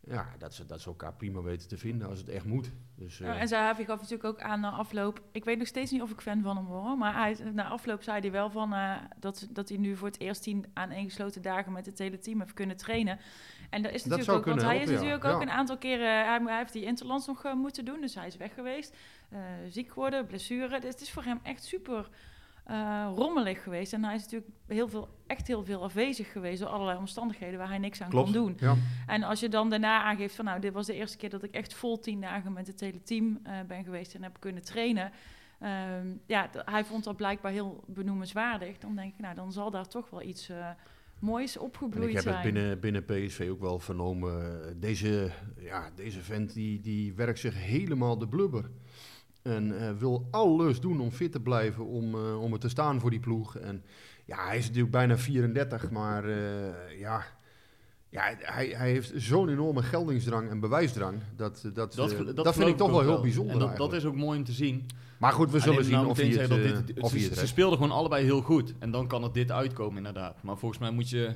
ja, 0.00 0.34
dat 0.38 0.54
ze, 0.54 0.66
dat 0.66 0.80
ze 0.80 0.88
elkaar 0.88 1.14
prima 1.14 1.42
weten 1.42 1.68
te 1.68 1.78
vinden 1.78 2.08
als 2.08 2.18
het 2.18 2.28
echt 2.28 2.44
moet. 2.44 2.70
Dus, 2.94 3.20
eh, 3.20 3.26
Ja, 3.26 3.36
en 3.38 3.48
Zahavi 3.48 3.84
gaf 3.84 3.96
natuurlijk 4.00 4.24
ook 4.28 4.40
aan 4.40 4.60
na 4.60 4.70
afloop. 4.70 5.22
Ik 5.32 5.44
weet 5.44 5.58
nog 5.58 5.66
steeds 5.66 5.90
niet 5.90 6.02
of 6.02 6.10
ik 6.10 6.20
fan 6.20 6.42
van 6.42 6.56
hem 6.56 6.66
word. 6.66 6.98
Maar 6.98 7.14
hij, 7.14 7.36
na 7.52 7.68
afloop 7.68 8.02
zei 8.02 8.20
hij 8.20 8.30
wel 8.32 8.50
van, 8.50 8.72
eh, 8.72 8.96
dat, 9.20 9.48
dat 9.50 9.68
hij 9.68 9.78
nu 9.78 9.96
voor 9.96 10.08
het 10.08 10.20
eerst 10.20 10.42
tien 10.42 10.64
aaneengesloten 10.72 11.42
dagen 11.42 11.72
met 11.72 11.86
het 11.86 11.98
hele 11.98 12.18
team 12.18 12.40
heeft 12.40 12.54
kunnen 12.54 12.76
trainen. 12.76 13.18
En 13.70 13.82
dat 13.82 13.92
is 13.92 14.02
Dat 14.02 14.18
natuurlijk 14.18 14.46
ook, 14.48 14.54
want 14.54 14.62
hij 14.66 14.78
is 14.80 14.88
ja. 14.88 14.94
natuurlijk 14.94 15.24
ook 15.24 15.36
Ja. 15.40 15.40
een 15.46 15.50
aantal 15.50 15.78
keren. 15.78 16.06
Hij, 16.26 16.40
hij 16.44 16.56
heeft 16.58 16.72
die 16.72 16.84
interlands 16.84 17.26
nog 17.26 17.44
eh, 17.44 17.52
moeten 17.54 17.84
doen, 17.84 18.00
dus 18.00 18.14
hij 18.14 18.26
is 18.26 18.36
weg 18.36 18.54
geweest. 18.54 18.96
Eh, 19.30 19.38
ziek 19.68 19.88
geworden, 19.92 20.26
blessure. 20.26 20.80
Dus 20.80 20.90
het 20.92 21.00
is 21.00 21.10
voor 21.12 21.24
hem 21.24 21.40
echt 21.42 21.64
super. 21.64 22.08
eh, 22.64 23.10
rommelig 23.14 23.62
geweest. 23.62 23.92
En 23.92 24.04
hij 24.04 24.14
is 24.14 24.22
natuurlijk 24.22 24.50
heel 24.66 24.88
veel, 24.88 25.08
echt 25.26 25.46
heel 25.46 25.64
veel 25.64 25.82
afwezig 25.82 26.32
geweest 26.32 26.60
door 26.60 26.68
allerlei 26.70 26.98
omstandigheden 26.98 27.58
waar 27.58 27.68
hij 27.68 27.78
niks 27.78 28.00
aan 28.02 28.08
klopt. 28.10 28.32
kon 28.32 28.42
doen. 28.44 28.56
Ja. 28.60 28.74
En 29.06 29.22
als 29.22 29.40
je 29.40 29.48
dan 29.48 29.70
daarna 29.70 30.02
aangeeft 30.02 30.34
van 30.34 30.44
nou, 30.44 30.60
dit 30.60 30.72
was 30.72 30.86
de 30.86 30.94
eerste 30.94 31.16
keer 31.16 31.30
dat 31.30 31.42
ik 31.42 31.54
echt 31.54 31.74
vol 31.74 31.98
tien 31.98 32.20
dagen 32.20 32.52
met 32.52 32.66
het 32.66 32.80
hele 32.80 33.02
team 33.02 33.40
eh, 33.42 33.52
ben 33.66 33.84
geweest 33.84 34.14
en 34.14 34.22
heb 34.22 34.36
kunnen 34.40 34.62
trainen. 34.64 35.12
Ehm, 35.60 36.06
ja, 36.26 36.48
hij 36.64 36.84
vond 36.84 37.04
dat 37.04 37.16
blijkbaar 37.16 37.52
heel 37.52 37.84
benoemenswaardig. 37.86 38.78
Dan 38.78 38.96
denk 38.96 39.12
ik, 39.12 39.18
nou, 39.20 39.34
dan 39.34 39.52
zal 39.52 39.70
daar 39.70 39.88
toch 39.88 40.10
wel 40.10 40.22
iets 40.22 40.48
eh, 40.48 40.68
moois 41.24 41.56
opgebloeid 41.56 42.08
ik 42.08 42.14
heb 42.14 42.22
zijn. 42.22 42.34
het 42.34 42.52
binnen, 42.52 42.80
binnen 42.80 43.04
PSV 43.04 43.48
ook 43.50 43.60
wel 43.60 43.78
vernomen. 43.78 44.80
Deze, 44.80 45.30
ja, 45.58 45.90
deze 45.94 46.20
vent 46.20 46.52
die, 46.52 46.80
die 46.80 47.14
werkt 47.14 47.38
zich 47.38 47.54
helemaal 47.54 48.18
de 48.18 48.28
blubber. 48.28 48.70
En 49.42 49.78
eh, 49.80 49.92
wil 49.98 50.28
alles 50.30 50.80
doen 50.80 51.00
om 51.00 51.10
fit 51.10 51.32
te 51.32 51.40
blijven, 51.40 51.86
om, 51.86 52.14
eh, 52.14 52.42
om 52.42 52.52
er 52.52 52.58
te 52.58 52.68
staan 52.68 53.00
voor 53.00 53.10
die 53.10 53.20
ploeg. 53.20 53.56
En 53.56 53.84
ja, 54.24 54.46
hij 54.46 54.58
is 54.58 54.66
natuurlijk 54.66 54.92
bijna 54.92 55.18
34, 55.18 55.90
maar 55.90 56.28
eh, 56.28 56.98
ja, 56.98 57.24
ja 58.14 58.34
hij, 58.38 58.66
hij 58.76 58.90
heeft 58.90 59.12
zo'n 59.16 59.48
enorme 59.48 59.82
geldingsdrang 59.82 60.50
en 60.50 60.60
bewijsdrang. 60.60 61.18
Dat, 61.36 61.60
dat, 61.62 61.74
dat, 61.74 61.94
Dat, 61.94 62.36
dat, 62.36 62.54
vind 62.54 62.68
ik 62.68 62.76
toch 62.76 62.90
wel 62.90 63.00
heel 63.00 63.20
bijzonder 63.20 63.52
En 63.52 63.58
dat, 63.58 63.76
dat 63.76 63.92
is 63.92 64.04
ook 64.04 64.14
mooi 64.14 64.38
om 64.38 64.44
te 64.44 64.52
zien. 64.52 64.86
Maar 65.18 65.32
goed, 65.32 65.50
we 65.50 65.58
zullen 65.58 65.74
Alleen 65.74 65.84
zien 65.84 65.94
nou 65.94 66.08
of 66.08 66.16
hij 66.16 66.26
het, 66.26 66.48
dat 66.48 66.58
eh, 66.58 66.86
dit- 66.86 67.00
of 67.00 67.10
ze, 67.10 67.16
hij 67.16 67.26
het 67.26 67.38
ze 67.38 67.46
speelden 67.46 67.78
gewoon 67.78 67.92
allebei 67.96 68.24
heel 68.24 68.40
goed. 68.42 68.74
En 68.78 68.90
dan 68.90 69.06
kan 69.06 69.22
het 69.22 69.34
dit 69.34 69.50
uitkomen 69.50 69.96
inderdaad. 69.96 70.42
Maar 70.42 70.58
volgens 70.58 70.80
mij 70.80 70.90
moet 70.90 71.10
je 71.10 71.32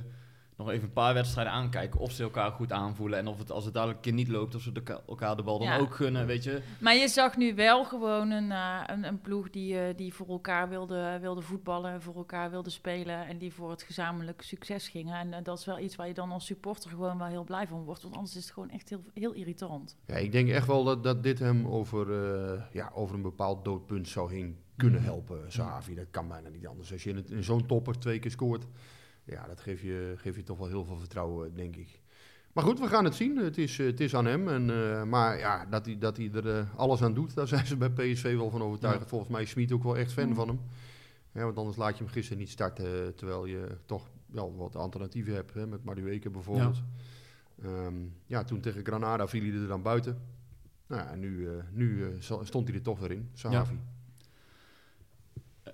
nog 0.59 0.69
even 0.69 0.83
een 0.87 0.93
paar 0.93 1.13
wedstrijden 1.13 1.53
aankijken 1.53 1.99
of 1.99 2.11
ze 2.11 2.23
elkaar 2.23 2.51
goed 2.51 2.71
aanvoelen. 2.71 3.19
En 3.19 3.27
of 3.27 3.37
het 3.37 3.51
als 3.51 3.65
het 3.65 3.73
dadelijk 3.73 3.97
een 3.97 4.03
keer 4.03 4.13
niet 4.13 4.27
loopt, 4.27 4.55
of 4.55 4.61
ze 4.61 4.71
de- 4.71 4.99
elkaar 5.07 5.35
de 5.35 5.43
bal 5.43 5.57
dan 5.59 5.67
Ja. 5.67 5.77
ook 5.77 5.95
gunnen, 5.95 6.25
weet 6.25 6.43
je. 6.43 6.61
Maar 6.79 6.95
je 6.95 7.07
zag 7.07 7.37
nu 7.37 7.55
wel 7.55 7.83
gewoon 7.85 8.31
een, 8.31 8.51
eh, 8.51 8.79
een, 8.85 9.03
een 9.03 9.21
ploeg 9.21 9.49
die, 9.49 9.79
eh, 9.79 9.95
die 9.97 10.13
voor 10.13 10.27
elkaar 10.27 10.69
wilde, 10.69 11.17
wilde 11.21 11.41
voetballen, 11.41 12.01
voor 12.01 12.15
elkaar 12.15 12.49
wilde 12.49 12.69
spelen 12.69 13.27
en 13.27 13.37
die 13.37 13.53
voor 13.53 13.69
het 13.69 13.83
gezamenlijk 13.83 14.41
succes 14.41 14.87
gingen. 14.87 15.15
En 15.15 15.33
eh, 15.33 15.43
dat 15.43 15.57
is 15.59 15.65
wel 15.65 15.79
iets 15.79 15.95
waar 15.95 16.07
je 16.07 16.13
dan 16.13 16.31
als 16.31 16.45
supporter 16.45 16.89
gewoon 16.89 17.17
wel 17.17 17.27
heel 17.27 17.43
blij 17.43 17.67
van 17.67 17.83
wordt, 17.83 18.01
want 18.01 18.15
anders 18.15 18.35
is 18.35 18.43
het 18.43 18.53
gewoon 18.53 18.69
echt 18.69 18.89
heel, 18.89 19.03
heel 19.13 19.31
irritant. 19.33 19.97
Ja, 20.05 20.15
ik 20.15 20.31
denk 20.31 20.49
echt 20.49 20.67
wel 20.67 20.83
dat, 20.83 21.03
dat 21.03 21.23
dit 21.23 21.39
hem 21.39 21.67
over, 21.67 22.23
eh, 22.53 22.61
ja, 22.71 22.91
over 22.93 23.15
een 23.15 23.21
bepaald 23.21 23.65
doodpunt 23.65 24.07
zou 24.07 24.33
heen 24.33 24.57
kunnen 24.77 25.03
helpen, 25.03 25.51
Savi. 25.51 25.95
Dat 25.95 26.05
kan 26.11 26.27
bijna 26.27 26.49
niet 26.49 26.67
anders. 26.67 26.91
Als 26.91 27.03
je 27.03 27.23
in 27.29 27.43
zo'n 27.43 27.65
topper 27.65 27.99
twee 27.99 28.19
keer 28.19 28.31
scoort, 28.31 28.65
ja, 29.29 29.47
dat 29.47 29.59
geeft 29.61 29.81
je, 29.81 30.13
geeft 30.17 30.35
je 30.35 30.43
toch 30.43 30.57
wel 30.57 30.67
heel 30.67 30.85
veel 30.85 30.97
vertrouwen, 30.97 31.53
denk 31.55 31.75
ik. 31.75 32.01
Maar 32.53 32.63
goed, 32.63 32.79
we 32.79 32.87
gaan 32.87 33.03
het 33.03 33.15
zien. 33.15 33.37
Het 33.37 33.57
is, 33.57 33.77
het 33.77 33.99
is 33.99 34.15
aan 34.15 34.25
hem. 34.25 34.47
En, 34.47 34.69
eh, 34.69 35.03
maar 35.03 35.37
ja, 35.37 35.65
dat 35.65 35.85
hij, 35.85 35.97
dat 35.97 36.17
hij 36.17 36.31
er 36.33 36.57
eh, 36.57 36.75
alles 36.75 37.01
aan 37.01 37.13
doet, 37.13 37.35
daar 37.35 37.47
zijn 37.47 37.65
ze 37.65 37.77
bij 37.77 37.89
PSV 37.89 38.35
wel 38.35 38.49
van 38.49 38.61
overtuigd. 38.61 38.99
Ja. 38.99 39.07
Volgens 39.07 39.31
mij 39.31 39.41
is 39.41 39.49
Smit 39.49 39.71
ook 39.71 39.83
wel 39.83 39.97
echt 39.97 40.13
fan 40.13 40.27
Mm. 40.27 40.35
van 40.35 40.47
hem. 40.47 40.59
Ja, 41.31 41.43
want 41.43 41.57
anders 41.57 41.77
laat 41.77 41.97
je 41.97 42.03
hem 42.03 42.13
gisteren 42.13 42.37
niet 42.39 42.49
starten, 42.49 42.85
eh, 42.85 43.07
terwijl 43.07 43.45
je 43.45 43.77
toch 43.85 44.09
wel 44.25 44.55
wat 44.55 44.75
alternatieven 44.75 45.33
hebt, 45.33 45.53
hè, 45.53 45.67
met 45.67 45.83
Madueke 45.83 46.29
bijvoorbeeld. 46.29 46.81
Ja. 47.61 47.91
ja, 48.25 48.43
toen 48.43 48.59
tegen 48.59 48.85
Granada 48.85 49.27
viel 49.27 49.41
hij 49.41 49.61
er 49.61 49.67
dan 49.67 49.81
buiten. 49.81 50.21
Nou 50.87 51.01
ja, 51.01 51.11
en 51.11 51.19
nu, 51.19 51.47
nu 51.71 52.17
stond 52.19 52.67
hij 52.67 52.77
er 52.77 52.83
toch 52.83 52.99
weer 52.99 53.11
in, 53.11 53.29
Sahavi. 53.33 53.79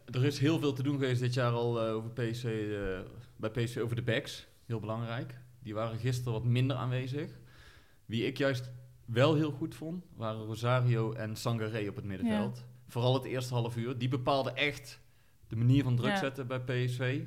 Er 0.06 0.26
is 0.26 0.40
heel 0.40 0.60
veel 0.60 0.74
te 0.74 0.84
doen 0.84 1.00
geweest 1.00 1.20
dit 1.20 1.34
jaar 1.34 1.52
al 1.52 1.82
over 1.82 2.10
PSV, 2.10 2.68
bij 3.36 3.50
PSV 3.50 3.78
over 3.78 3.96
de 3.96 4.02
backs. 4.04 4.48
Heel 4.66 4.80
belangrijk. 4.80 5.40
Die 5.60 5.74
waren 5.74 6.00
gisteren 6.00 6.34
wat 6.34 6.44
minder 6.44 6.78
aanwezig. 6.78 7.32
Wie 8.06 8.26
ik 8.26 8.38
juist 8.38 8.72
wel 9.06 9.36
heel 9.36 9.52
goed 9.52 9.76
vond, 9.76 10.06
waren 10.16 10.46
Rosario 10.46 11.14
en 11.14 11.36
Sangaré 11.36 11.88
op 11.90 11.96
het 11.96 12.06
middenveld. 12.06 12.64
Vooral 12.88 13.14
het 13.14 13.24
eerste 13.24 13.54
half 13.54 13.78
uur. 13.78 13.98
Die 13.98 14.08
bepaalden 14.10 14.56
echt 14.56 15.00
de 15.48 15.56
manier 15.56 15.84
van 15.84 15.96
druk 15.96 16.10
Ja. 16.12 16.18
zetten 16.18 16.48
bij 16.48 16.60
PSV. 16.62 17.22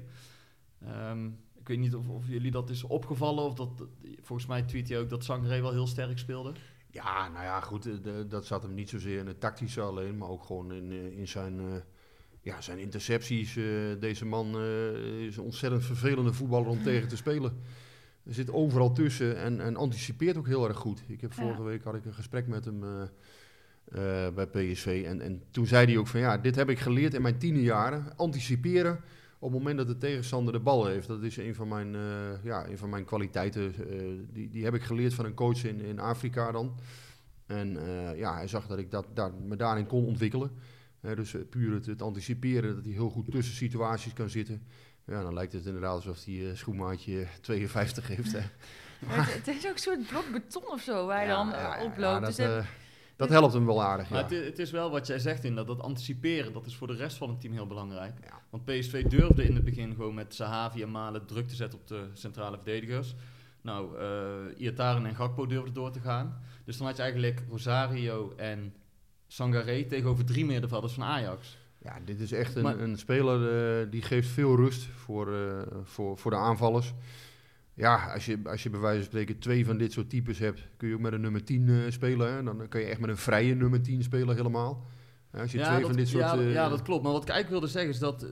Ehm, 0.84 1.26
ik 1.58 1.68
weet 1.68 1.78
niet 1.78 1.94
of, 1.94 2.08
of 2.08 2.28
jullie 2.28 2.50
dat 2.50 2.70
is 2.70 2.84
opgevallen. 2.84 3.44
Of 3.44 3.54
dat, 3.54 3.84
volgens 4.22 4.48
mij 4.48 4.62
tweet 4.62 4.88
hij 4.88 4.98
ook 4.98 5.08
dat 5.10 5.24
Sangaré 5.24 5.60
wel 5.60 5.72
heel 5.72 5.86
sterk 5.86 6.18
speelde. 6.18 6.52
Ja, 6.90 7.28
nou 7.28 7.44
ja, 7.44 7.60
goed, 7.60 7.86
eh, 7.86 7.92
de- 8.02 8.26
dat 8.28 8.46
zat 8.46 8.62
hem 8.62 8.74
niet 8.74 8.88
zozeer 8.88 9.18
in 9.18 9.26
het 9.26 9.40
tactische 9.40 9.80
alleen, 9.80 10.16
maar 10.18 10.28
ook 10.28 10.44
gewoon 10.44 10.72
in, 10.72 10.90
eh, 10.90 11.18
in 11.18 11.28
zijn, 11.28 11.58
eh, 11.60 11.66
ja, 12.40 12.60
zijn 12.60 12.78
intercepties. 12.78 13.56
eh, 13.56 13.64
deze 14.00 14.24
man 14.24 14.54
eh, 14.58 15.26
is 15.26 15.36
een 15.36 15.42
ontzettend 15.42 15.84
vervelende 15.84 16.32
voetballer 16.32 16.68
om 16.68 16.82
tegen 16.82 17.08
te 17.08 17.16
spelen. 17.26 17.52
Er 18.24 18.34
zit 18.34 18.50
overal 18.52 18.92
tussen 18.92 19.36
en, 19.36 19.60
en 19.60 19.76
anticipeert 19.76 20.36
ook 20.36 20.46
heel 20.46 20.68
erg 20.68 20.76
goed. 20.76 21.02
Ik 21.06 21.20
heb 21.20 21.32
Ja. 21.32 21.42
vorige 21.42 21.62
week 21.62 21.84
had 21.84 21.94
ik 21.94 22.04
een 22.04 22.14
gesprek 22.14 22.46
met 22.46 22.64
hem 22.64 22.84
eh, 22.84 24.28
bij 24.34 24.46
PSV 24.46 25.02
en, 25.06 25.20
en 25.20 25.42
toen 25.50 25.66
zei 25.66 25.86
hij 25.86 25.96
ook 25.96 26.06
van 26.06 26.20
ja, 26.20 26.38
dit 26.38 26.54
heb 26.54 26.68
ik 26.70 26.78
geleerd 26.78 27.14
in 27.14 27.22
mijn 27.22 27.38
tienerjaren. 27.38 28.16
Anticiperen 28.16 29.00
op 29.38 29.50
het 29.50 29.58
moment 29.58 29.78
dat 29.78 29.86
de 29.86 29.96
tegenstander 29.98 30.52
de 30.52 30.60
bal 30.60 30.86
heeft. 30.86 31.08
Dat 31.08 31.22
is 31.22 31.36
een 31.36 31.54
van 31.54 31.68
mijn, 31.68 31.96
ja, 32.42 32.68
een 32.68 32.78
van 32.78 32.88
mijn 32.88 33.04
kwaliteiten. 33.04 33.74
die, 34.32 34.48
die 34.50 34.64
heb 34.64 34.74
ik 34.74 34.82
geleerd 34.82 35.14
van 35.14 35.24
een 35.24 35.34
coach 35.34 35.64
in, 35.64 35.80
in 35.80 35.98
Afrika 35.98 36.52
dan. 36.52 36.74
En 37.46 37.78
ja, 38.16 38.34
hij 38.34 38.48
zag 38.48 38.66
dat 38.66 38.78
ik 38.78 38.90
dat, 38.90 39.06
daar, 39.14 39.30
me 39.46 39.56
daarin 39.56 39.86
kon 39.86 40.06
ontwikkelen. 40.06 40.50
Hè, 41.08 41.14
dus 41.14 41.34
eh, 41.34 41.40
puur 41.50 41.72
het, 41.74 41.86
het 41.86 42.02
anticiperen, 42.02 42.74
dat 42.74 42.84
hij 42.84 42.92
heel 42.94 43.10
goed 43.10 43.30
tussen 43.30 43.54
situaties 43.54 44.12
kan 44.12 44.28
zitten. 44.30 44.62
Ja, 45.06 45.22
dan 45.22 45.34
lijkt 45.34 45.52
het 45.52 45.66
inderdaad 45.66 45.94
alsof 45.94 46.24
hij 46.24 46.50
eh, 46.50 46.56
schoenmaatje 46.56 47.26
52 47.40 48.08
heeft. 48.08 48.32
Hè. 48.32 48.40
Maar 49.06 49.26
het, 49.26 49.46
het 49.46 49.56
is 49.56 49.66
ook 49.66 49.72
een 49.72 49.78
soort 49.78 50.06
blok 50.06 50.24
beton 50.32 50.70
of 50.70 50.80
zo 50.82 51.06
waar 51.06 51.20
je 51.22 51.28
Ja, 51.28 51.36
dan 51.36 51.52
eh, 51.52 51.60
ja, 51.60 51.84
oploopt. 51.84 52.20
dat, 52.26 52.36
dus 52.36 52.46
het- 52.46 52.64
dat 53.16 53.28
helpt 53.28 53.52
hem 53.52 53.66
wel 53.66 53.82
aardig. 53.82 54.10
Maar 54.10 54.32
Ja. 54.34 54.40
het, 54.42 54.58
is 54.58 54.70
wel 54.70 54.90
wat 54.90 55.06
jij 55.06 55.18
zegt 55.18 55.44
in 55.44 55.54
dat, 55.54 55.66
dat 55.66 55.80
anticiperen, 55.80 56.52
dat 56.52 56.66
is 56.66 56.76
voor 56.76 56.86
de 56.86 56.94
rest 56.94 57.16
van 57.16 57.28
het 57.28 57.40
team 57.40 57.52
heel 57.52 57.66
belangrijk. 57.66 58.14
Ja. 58.24 58.40
Want 58.50 58.64
PSV 58.64 59.04
durfde 59.06 59.44
in 59.44 59.54
het 59.54 59.64
begin 59.64 59.94
gewoon 59.94 60.14
met 60.14 60.34
Sahavi 60.34 60.82
en 60.82 60.90
Malen 60.90 61.26
druk 61.26 61.48
te 61.48 61.54
zetten 61.54 61.78
op 61.78 61.86
de 61.86 62.08
centrale 62.12 62.56
verdedigers. 62.56 63.14
Nou, 63.62 63.98
eh 63.98 64.60
Iataren 64.60 65.06
en 65.06 65.14
Gakpo 65.14 65.46
durfden 65.46 65.74
door 65.74 65.90
te 65.90 66.00
gaan. 66.00 66.40
Dus 66.64 66.76
dan 66.76 66.86
had 66.86 66.96
je 66.96 67.02
eigenlijk 67.02 67.42
Rosario 67.48 68.32
en 68.36 68.74
Sangaré 69.28 69.84
tegenover 69.84 70.24
drie 70.24 70.44
middenvelders 70.44 70.92
van 70.92 71.04
Ajax. 71.04 71.58
Ja, 71.82 71.98
dit 72.04 72.20
is 72.20 72.32
echt 72.32 72.54
een, 72.54 72.62
Maar- 72.62 72.80
een 72.80 72.98
speler 72.98 73.80
eh, 73.80 73.90
die 73.90 74.02
geeft 74.02 74.28
veel 74.28 74.56
rust 74.56 74.82
voor, 74.96 75.34
eh, 75.34 75.66
voor, 75.82 76.18
voor 76.18 76.30
de 76.30 76.36
aanvallers. 76.36 76.94
Ja, 77.74 78.12
als 78.12 78.26
je, 78.26 78.38
als 78.44 78.62
je 78.62 78.70
bij 78.70 78.80
wijze 78.80 78.98
van 78.98 79.06
spreken 79.06 79.38
twee 79.38 79.64
van 79.64 79.78
dit 79.78 79.92
soort 79.92 80.10
types 80.10 80.38
hebt, 80.38 80.66
kun 80.76 80.88
je 80.88 80.94
ook 80.94 81.00
met 81.00 81.12
een 81.12 81.20
nummer 81.20 81.44
10 81.44 81.68
eh, 81.68 81.76
spelen. 81.88 82.32
Hè? 82.32 82.42
Dan 82.42 82.68
kan 82.68 82.80
je 82.80 82.86
echt 82.86 83.00
met 83.00 83.10
een 83.10 83.16
vrije 83.16 83.54
nummer 83.54 83.82
10 83.82 84.02
spelen 84.02 84.36
helemaal. 84.36 84.86
Ja, 85.32 85.40
als 85.40 85.52
je 85.52 85.58
twee 85.58 85.78
dat, 85.78 85.86
van 85.86 85.96
dit 85.96 86.08
soort... 86.08 86.22
ja, 86.22 86.40
ja, 86.40 86.68
dat 86.68 86.82
klopt. 86.82 87.02
Maar 87.02 87.12
wat 87.12 87.22
ik 87.22 87.28
eigenlijk 87.28 87.60
wilde 87.60 87.78
zeggen 87.78 87.90
is 87.92 87.98
dat... 87.98 88.26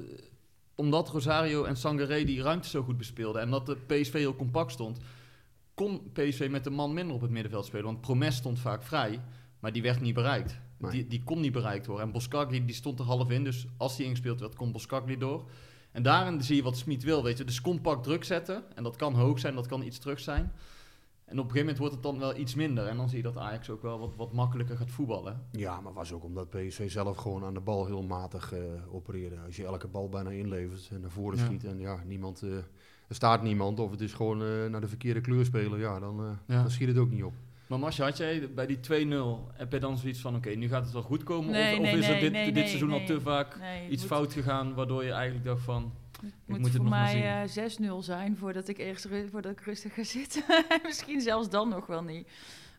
omdat 0.74 1.08
Rosario 1.08 1.64
en 1.64 1.76
Sangaré 1.76 2.24
die 2.24 2.42
ruimte 2.42 2.68
zo 2.68 2.82
goed 2.82 2.96
bespeelden... 2.96 3.42
en 3.42 3.50
dat 3.50 3.66
de 3.66 3.76
PSV 3.86 4.12
heel 4.12 4.36
compact 4.36 4.72
stond... 4.72 4.98
kon 5.74 6.10
PSV 6.12 6.48
met 6.50 6.66
een 6.66 6.72
man 6.72 6.94
minder 6.94 7.14
op 7.14 7.20
het 7.20 7.30
middenveld 7.30 7.66
spelen. 7.66 7.84
Want 7.84 8.00
Promes 8.00 8.36
stond 8.36 8.58
vaak 8.58 8.82
vrij, 8.82 9.20
maar 9.60 9.72
die 9.72 9.82
werd 9.82 10.00
niet 10.00 10.14
bereikt. 10.14 10.60
Nee. 10.78 10.90
Die, 10.90 11.06
die 11.06 11.22
kon 11.24 11.40
niet 11.40 11.52
bereikt 11.52 11.86
worden. 11.86 12.06
En 12.06 12.12
Boskagli 12.12 12.64
die 12.64 12.74
stond 12.74 12.98
er 12.98 13.04
half 13.04 13.30
in, 13.30 13.44
dus 13.44 13.66
als 13.76 13.96
die 13.96 14.04
ingespeeld 14.06 14.40
werd, 14.40 14.54
kon 14.54 14.72
Boskagli 14.72 15.18
door. 15.18 15.50
En 15.92 16.02
daarin 16.02 16.42
zie 16.42 16.56
je 16.56 16.62
wat 16.62 16.76
Smit 16.76 17.02
wil, 17.02 17.22
weet 17.22 17.38
je. 17.38 17.44
Dus 17.44 17.60
compact 17.60 18.02
druk 18.02 18.24
zetten. 18.24 18.62
En 18.76 18.82
dat 18.82 18.96
kan 18.96 19.14
hoog 19.14 19.38
zijn, 19.38 19.54
dat 19.54 19.66
kan 19.66 19.82
iets 19.82 19.98
terug 19.98 20.18
zijn. 20.20 20.52
En 21.24 21.32
op 21.38 21.44
een 21.44 21.50
gegeven 21.50 21.58
moment 21.60 21.78
wordt 21.78 21.94
het 21.94 22.02
dan 22.02 22.18
wel 22.18 22.36
iets 22.36 22.54
minder. 22.54 22.86
En 22.86 22.96
dan 22.96 23.08
zie 23.08 23.16
je 23.16 23.22
dat 23.22 23.36
Ajax 23.36 23.70
ook 23.70 23.82
wel 23.82 23.98
wat, 23.98 24.14
wat 24.16 24.32
makkelijker 24.32 24.76
gaat 24.76 24.90
voetballen. 24.90 25.46
Ja, 25.50 25.80
maar 25.80 25.92
was 25.92 26.12
ook 26.12 26.24
omdat 26.24 26.50
PSV 26.50 26.90
zelf 26.90 27.16
gewoon 27.16 27.44
aan 27.44 27.54
de 27.54 27.60
bal 27.60 27.86
heel 27.86 28.02
matig 28.02 28.52
eh, 28.52 28.60
opereerde. 28.90 29.36
Als 29.46 29.56
je 29.56 29.64
elke 29.64 29.88
bal 29.88 30.08
bijna 30.08 30.30
inlevert 30.30 30.88
en 30.92 31.00
naar 31.00 31.10
voren 31.10 31.38
Ja. 31.38 31.44
schiet 31.44 31.64
en 31.64 31.78
ja, 31.78 32.02
niemand, 32.06 32.42
eh, 32.42 32.50
er 33.08 33.14
staat 33.14 33.42
niemand 33.42 33.80
of 33.80 33.90
het 33.90 34.00
is 34.00 34.12
gewoon 34.12 34.42
eh, 34.42 34.66
naar 34.66 34.80
de 34.80 34.88
verkeerde 34.88 35.20
kleur 35.20 35.44
spelen, 35.44 35.78
ja, 35.78 35.98
dan, 35.98 36.38
Ja. 36.46 36.60
dan 36.62 36.70
schiet 36.70 36.88
het 36.88 36.98
ook 36.98 37.10
niet 37.10 37.22
op. 37.24 37.34
Maar 37.66 37.78
Masje, 37.78 38.02
had 38.02 38.16
jij 38.16 38.48
bij 38.54 38.66
die 38.66 38.76
2-0, 38.76 39.52
heb 39.52 39.72
je 39.72 39.78
dan 39.78 39.98
zoiets 39.98 40.20
van, 40.20 40.36
oké, 40.36 40.50
nu 40.50 40.68
gaat 40.68 40.84
het 40.84 40.92
wel 40.92 41.02
goed 41.02 41.22
komen? 41.22 41.50
Nee, 41.52 41.78
of, 41.80 41.86
is 41.92 42.08
er 42.08 42.18
dit, 42.20 42.32
nee, 42.32 42.52
dit 42.52 42.66
seizoen 42.68 42.90
al 42.92 43.04
te 43.04 43.20
vaak 43.20 43.58
iets 43.90 44.02
moet- 44.02 44.10
fout 44.10 44.32
gegaan, 44.32 44.74
waardoor 44.74 45.04
je 45.04 45.12
eigenlijk 45.12 45.44
dacht 45.44 45.62
van, 45.62 45.92
Het 46.20 46.24
Ik 46.24 46.32
moet, 46.46 46.58
moet 46.58 46.66
het 46.66 46.76
voor 46.76 46.84
nog 46.84 46.92
maar 46.94 47.14
mij 47.14 47.44
eh 47.44 47.90
6-0 47.90 48.02
zijn 48.04 48.36
voordat 48.36 48.68
ik, 48.68 48.78
eerst, 48.78 49.08
voordat 49.30 49.52
ik 49.52 49.60
rustig 49.60 49.94
ga 49.94 50.04
zitten. 50.04 50.42
Misschien 50.86 51.20
zelfs 51.20 51.48
dan 51.50 51.68
nog 51.68 51.86
wel 51.86 52.02
niet. 52.02 52.28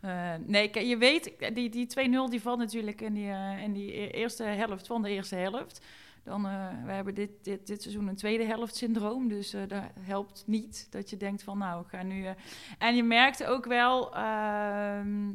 Eh, 0.02 0.34
nee, 0.46 0.88
je 0.88 0.98
weet, 0.98 1.32
die, 1.54 1.70
die 1.70 1.88
2-0 1.88 2.30
die 2.30 2.42
valt 2.42 2.60
natuurlijk 2.60 3.02
in 3.02 3.14
die, 3.14 3.30
eh, 3.30 3.64
in 3.64 3.74
die 3.74 4.00
e- 4.00 4.08
eerste 4.08 4.44
helft 4.44 4.88
van 4.88 5.02
de 5.02 5.10
eerste 5.10 5.36
helft. 5.36 5.82
Dan, 6.28 6.46
eh, 6.48 6.84
we 6.86 6.92
hebben 6.92 7.16
dit, 7.16 7.30
dit, 7.44 7.68
dit 7.68 7.82
seizoen 7.82 8.08
een 8.08 8.16
tweede 8.16 8.44
helft 8.46 8.76
syndroom, 8.76 9.28
dus 9.28 9.54
eh 9.54 9.62
dat 9.68 9.84
helpt 10.00 10.44
niet 10.46 10.88
dat 10.92 11.10
je 11.10 11.18
denkt 11.18 11.44
van 11.44 11.58
nou, 11.58 11.82
ik 11.82 11.88
ga 11.90 12.04
nu... 12.04 12.26
eh, 12.26 12.32
En 12.78 12.96
je 12.96 13.04
merkte 13.04 13.48
ook 13.48 13.66
wel, 13.66 14.16
ehm, 14.16 15.32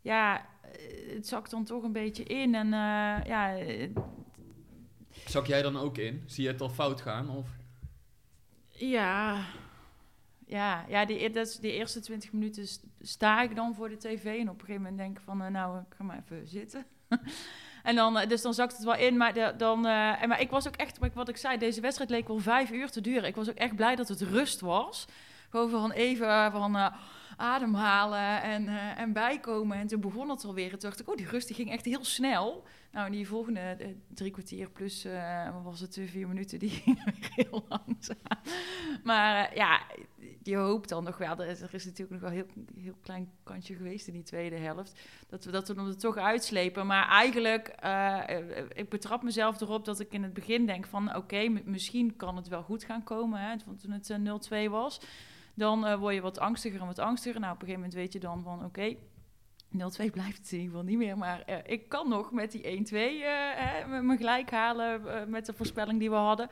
ja, 0.00 0.46
het 1.14 1.26
zakt 1.28 1.50
dan 1.50 1.64
toch 1.64 1.82
een 1.82 1.92
beetje 1.92 2.22
in 2.24 2.54
en 2.54 2.68
ja... 3.26 3.56
zak 5.26 5.46
jij 5.46 5.62
dan 5.62 5.76
ook 5.76 5.98
in? 5.98 6.22
Zie 6.26 6.44
je 6.44 6.50
het 6.50 6.60
al 6.60 6.68
fout 6.70 7.00
gaan? 7.00 7.28
Of? 7.30 7.48
Ja, 8.68 9.44
ja, 10.46 10.84
ja 10.88 11.04
die, 11.04 11.30
dat 11.30 11.46
is- 11.46 11.56
die 11.58 11.72
eerste 11.72 12.00
20 12.00 12.32
minuten 12.32 12.68
st- 12.68 12.84
sta 13.00 13.42
ik 13.42 13.54
dan 13.54 13.74
voor 13.74 13.88
de 13.88 13.96
tv 13.96 14.24
en 14.40 14.48
op 14.48 14.54
een 14.54 14.66
gegeven 14.66 14.82
moment 14.82 14.98
denk 14.98 15.18
ik 15.18 15.24
van, 15.24 15.52
nou, 15.52 15.78
ik 15.80 15.94
ga 15.96 16.04
maar 16.04 16.22
even 16.24 16.48
zitten. 16.48 16.86
en 17.84 17.94
dan, 17.94 18.18
eh, 18.18 18.28
dus 18.28 18.42
dan 18.42 18.54
zakt 18.54 18.76
het 18.76 18.84
wel 18.84 18.96
in, 18.96 19.16
maar, 19.16 19.56
dan, 19.56 19.86
eh, 19.86 20.22
en, 20.22 20.28
maar 20.28 20.40
ik 20.40 20.50
was 20.50 20.66
ook 20.66 20.76
echt, 20.76 20.98
wat 21.14 21.28
ik 21.28 21.36
zei, 21.36 21.58
deze 21.58 21.80
wedstrijd 21.80 22.10
leek 22.10 22.28
wel 22.28 22.38
vijf 22.38 22.70
uur 22.70 22.90
te 22.90 23.00
duren. 23.00 23.24
Ik 23.24 23.34
was 23.34 23.48
ook 23.48 23.56
echt 23.56 23.76
blij 23.76 23.96
dat 23.96 24.08
het 24.08 24.20
rust 24.20 24.60
was. 24.60 25.06
Gewoon 25.50 25.70
van 25.70 25.90
even 25.90 26.28
eh, 26.28 26.52
van 26.52 26.92
ademhalen 27.36 28.42
en, 28.42 28.68
en 28.96 29.12
bijkomen. 29.12 29.78
En 29.78 29.86
toen 29.86 30.00
begon 30.00 30.30
het 30.30 30.44
alweer. 30.44 30.64
En 30.72 30.78
toen 30.78 30.88
dacht 30.88 31.00
ik, 31.00 31.08
oh, 31.08 31.16
die 31.16 31.28
rust 31.28 31.46
die 31.46 31.56
ging 31.56 31.70
echt 31.70 31.84
heel 31.84 32.04
snel. 32.04 32.64
Nou, 32.94 33.10
die 33.10 33.28
volgende 33.28 33.60
eh, 33.60 33.88
drie 34.08 34.30
kwartier 34.30 34.70
plus, 34.70 35.04
eh, 35.04 35.62
was 35.62 35.80
het, 35.80 36.00
vier 36.06 36.28
minuten, 36.28 36.58
die 36.58 36.70
gingen 36.84 37.14
heel 37.34 37.64
langzaam. 37.68 38.16
Maar 39.04 39.48
eh, 39.48 39.56
ja, 39.56 39.82
je 40.42 40.56
hoopt 40.56 40.88
dan 40.88 41.04
nog 41.04 41.18
wel, 41.18 41.38
er 41.38 41.74
is, 41.74 41.84
natuurlijk 41.84 42.10
nog 42.10 42.20
wel 42.20 42.30
heel, 42.30 42.46
heel 42.78 42.96
klein 43.00 43.30
kantje 43.42 43.74
geweest 43.74 44.06
in 44.06 44.12
die 44.12 44.22
tweede 44.22 44.56
helft, 44.56 45.00
dat 45.28 45.44
we, 45.44 45.50
dat 45.50 45.68
we 45.68 45.74
er 45.74 45.96
toch 45.96 46.16
uitslepen. 46.16 46.86
Maar 46.86 47.08
eigenlijk, 47.08 47.68
ik 48.74 48.88
betrap 48.88 49.22
mezelf 49.22 49.60
erop 49.60 49.84
dat 49.84 50.00
ik 50.00 50.12
in 50.12 50.22
het 50.22 50.34
begin 50.34 50.66
denk 50.66 50.86
van, 50.86 51.16
oké, 51.16 51.48
misschien 51.64 52.16
kan 52.16 52.36
het 52.36 52.48
wel 52.48 52.62
goed 52.62 52.84
gaan 52.84 53.04
komen, 53.04 53.40
hè, 53.40 53.56
want 53.66 53.80
toen 53.80 53.90
het 53.90 54.10
eh, 54.50 54.66
0-2 54.66 54.70
was. 54.70 55.00
Dan 55.54 55.96
word 55.98 56.14
je 56.14 56.20
wat 56.20 56.38
angstiger 56.38 56.80
en 56.80 56.86
wat 56.86 56.98
angstiger. 56.98 57.40
Nou, 57.40 57.54
op 57.54 57.60
een 57.60 57.66
gegeven 57.66 57.88
moment 57.88 58.00
weet 58.00 58.12
je 58.12 58.20
dan 58.20 58.42
van, 58.42 58.64
oké, 58.64 58.96
0-2 59.78 60.10
blijft 60.12 60.38
het 60.38 60.52
in 60.52 60.58
ieder 60.58 60.70
geval 60.70 60.82
niet 60.82 60.98
meer. 60.98 61.18
Maar 61.18 61.40
eh, 61.42 61.56
ik 61.72 61.88
kan 61.88 62.08
nog 62.08 62.32
met 62.32 62.50
die 62.52 62.62
1-2 62.62 62.94
eh, 62.94 63.22
hè, 63.54 64.02
me- 64.02 64.16
gelijk 64.16 64.50
halen 64.50 65.20
eh, 65.20 65.26
met 65.26 65.46
de 65.46 65.52
voorspelling 65.52 65.98
die 65.98 66.10
we 66.10 66.16
hadden. 66.16 66.48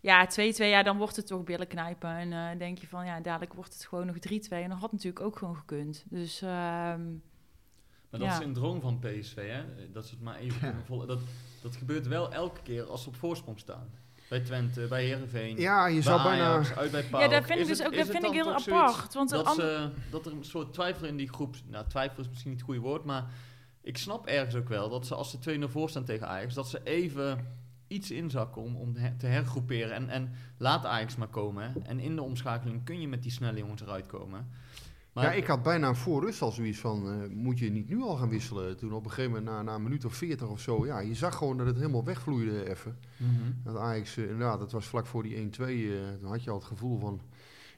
ja, 0.00 0.28
2-2, 0.30 0.36
ja, 0.56 0.82
dan 0.82 0.96
wordt 0.98 1.16
het 1.16 1.26
toch 1.26 1.44
billen 1.44 1.66
knijpen. 1.66 2.10
En 2.10 2.32
eh, 2.32 2.58
denk 2.58 2.78
je 2.78 2.86
van, 2.86 3.06
ja, 3.06 3.20
dadelijk 3.20 3.52
wordt 3.54 3.72
het 3.72 3.84
gewoon 3.86 4.06
nog 4.06 4.16
3-2. 4.16 4.18
En 4.48 4.68
dat 4.68 4.78
had 4.78 4.92
natuurlijk 4.92 5.24
ook 5.24 5.36
gewoon 5.38 5.56
gekund. 5.56 6.04
Dus 6.08 6.42
ehm, 6.42 7.10
Maar 8.10 8.20
dat 8.20 8.28
Ja. 8.28 8.34
syndroom 8.40 8.80
van 8.80 8.98
PSV, 8.98 9.34
hè, 9.50 9.90
dat 9.92 10.06
ze 10.06 10.14
het 10.14 10.22
maar 10.22 10.36
even 10.36 10.84
dat, 11.06 11.20
dat 11.62 11.76
gebeurt 11.76 12.06
wel 12.06 12.32
elke 12.32 12.62
keer 12.62 12.84
als 12.84 13.02
ze 13.02 13.08
op 13.08 13.16
voorsprong 13.16 13.58
staan. 13.58 13.90
Bij 14.28 14.40
Twente, 14.40 14.86
bij 14.88 15.04
Heerenveen, 15.04 15.56
Ja, 15.56 15.86
je 15.86 15.94
bij 15.94 16.02
zou 16.02 16.22
bijna... 16.22 16.44
Ajax, 16.46 16.74
uit 16.76 16.90
bij 16.90 17.02
PAOK. 17.04 17.22
ja, 17.22 17.28
dat 17.28 17.44
vind 17.46 17.60
ik 17.60 17.66
dus 17.66 17.78
het- 17.78 17.86
ook 17.86 17.94
dat 17.96 18.06
vind 18.08 18.24
ik 18.24 18.32
heel 18.32 18.54
apart. 18.54 19.14
Want 19.14 19.30
Dat, 19.30 19.54
ze, 19.54 19.90
dat 20.10 20.26
er 20.26 20.32
een 20.32 20.44
soort 20.44 20.72
twijfel 20.72 21.06
in 21.06 21.16
die 21.16 21.28
groep... 21.28 21.56
Nou, 21.66 21.86
twijfel 21.88 22.20
is 22.22 22.28
misschien 22.28 22.50
niet 22.50 22.58
het 22.60 22.68
goede 22.68 22.86
woord, 22.86 23.04
maar 23.04 23.24
ik 23.82 23.98
snap 23.98 24.26
ergens 24.26 24.54
ook 24.54 24.68
wel 24.68 24.88
dat 24.88 25.06
ze 25.06 25.14
als 25.14 25.30
ze 25.40 25.58
2-0 25.60 25.70
voor 25.70 25.90
staan 25.90 26.04
tegen 26.04 26.28
Ajax, 26.28 26.54
dat 26.54 26.68
ze 26.68 26.80
even 26.84 27.46
iets 27.86 28.10
inzakken 28.10 28.62
om, 28.62 28.76
om 28.76 28.94
te 29.18 29.26
hergroeperen. 29.26 29.92
En, 29.92 30.08
en 30.08 30.32
laat 30.58 30.84
Ajax 30.84 31.16
maar 31.16 31.28
komen. 31.28 31.64
hè. 31.72 31.80
En 31.82 32.00
in 32.00 32.16
de 32.16 32.22
omschakeling 32.22 32.84
kun 32.84 33.00
je 33.00 33.08
met 33.08 33.22
die 33.22 33.32
snelle 33.32 33.58
jongens 33.58 33.82
eruit 33.82 34.06
komen. 34.06 34.48
Maar 35.22 35.26
ja, 35.34 35.42
ik 35.42 35.46
had 35.46 35.62
bijna 35.62 35.94
voor 35.94 36.24
rust 36.24 36.42
al 36.42 36.50
zoiets 36.52 36.78
van, 36.78 37.06
eh, 37.22 37.28
moet 37.36 37.58
je 37.58 37.70
niet 37.70 37.88
nu 37.88 38.00
al 38.02 38.16
gaan 38.16 38.28
wisselen? 38.28 38.76
Toen 38.76 38.92
op 38.92 39.04
een 39.04 39.10
gegeven 39.10 39.30
moment, 39.30 39.50
na, 39.50 39.62
na 39.62 39.74
een 39.74 39.82
minuut 39.82 40.04
of 40.04 40.14
veertig 40.14 40.48
of 40.48 40.60
zo, 40.60 40.86
ja, 40.86 40.98
je 40.98 41.14
zag 41.14 41.34
gewoon 41.36 41.56
dat 41.56 41.66
het 41.66 41.76
helemaal 41.76 42.04
wegvloeide 42.04 42.70
even. 42.70 42.98
Mhm. 43.16 43.30
Dat 43.64 43.76
Ajax, 43.76 44.16
inderdaad, 44.16 44.58
dat 44.58 44.72
was 44.72 44.86
vlak 44.86 45.06
voor 45.06 45.22
die 45.22 45.36
1-2, 45.36 45.92
eh, 45.92 45.98
toen 46.20 46.28
had 46.30 46.44
je 46.44 46.50
al 46.50 46.56
het 46.56 46.64
gevoel 46.66 46.98
van, 46.98 47.20
Ja, 47.22 47.28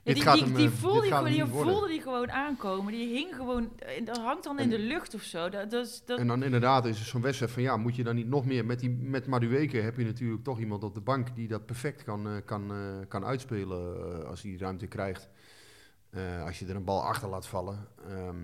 dit 0.03 0.13
die, 0.15 0.23
gaat 0.23 0.33
die, 0.33 0.43
hem, 0.43 0.55
die 0.55 0.69
voelde 0.69 1.01
gewoon, 1.07 1.25
die 1.25 1.45
worden. 1.45 1.71
voelde 1.73 1.87
die 1.87 2.01
gewoon 2.01 2.31
aankomen. 2.31 2.91
Die 2.93 3.13
hing 3.13 3.35
gewoon, 3.35 3.69
dat 4.05 4.17
hangt 4.17 4.43
dan 4.43 4.59
in 4.59 4.69
de 4.69 4.79
lucht 4.79 5.13
of 5.15 5.21
zo. 5.21 5.49
Dat, 5.49 5.71
dat, 5.71 5.85
is- 5.85 6.01
dat, 6.05 6.19
En 6.19 6.27
dan 6.27 6.43
inderdaad 6.43 6.85
is 6.85 6.99
er 6.99 7.05
zo'n 7.05 7.21
wedstrijd 7.21 7.51
van, 7.51 7.61
ja, 7.63 7.77
moet 7.77 7.95
je 7.95 8.03
dan 8.03 8.15
niet 8.15 8.27
nog 8.27 8.45
meer, 8.45 8.65
met, 8.65 8.79
die, 8.79 8.89
met 8.89 9.27
Madueke 9.27 9.77
heb 9.77 9.97
je 9.97 10.03
natuurlijk 10.05 10.43
toch 10.43 10.59
iemand 10.59 10.83
op 10.83 10.93
de 10.93 11.01
bank 11.01 11.35
die 11.35 11.47
dat 11.47 11.65
perfect 11.65 12.03
kan, 12.03 12.27
kan, 12.45 12.71
kan 13.07 13.25
uitspelen 13.25 14.27
als 14.27 14.41
hij 14.41 14.55
ruimte 14.59 14.87
krijgt. 14.87 15.29
Eh, 16.11 16.43
als 16.45 16.59
je 16.59 16.65
er 16.65 16.75
een 16.75 16.83
bal 16.83 17.03
achter 17.03 17.29
laat 17.29 17.47
vallen. 17.47 17.87
Ehm, 18.07 18.37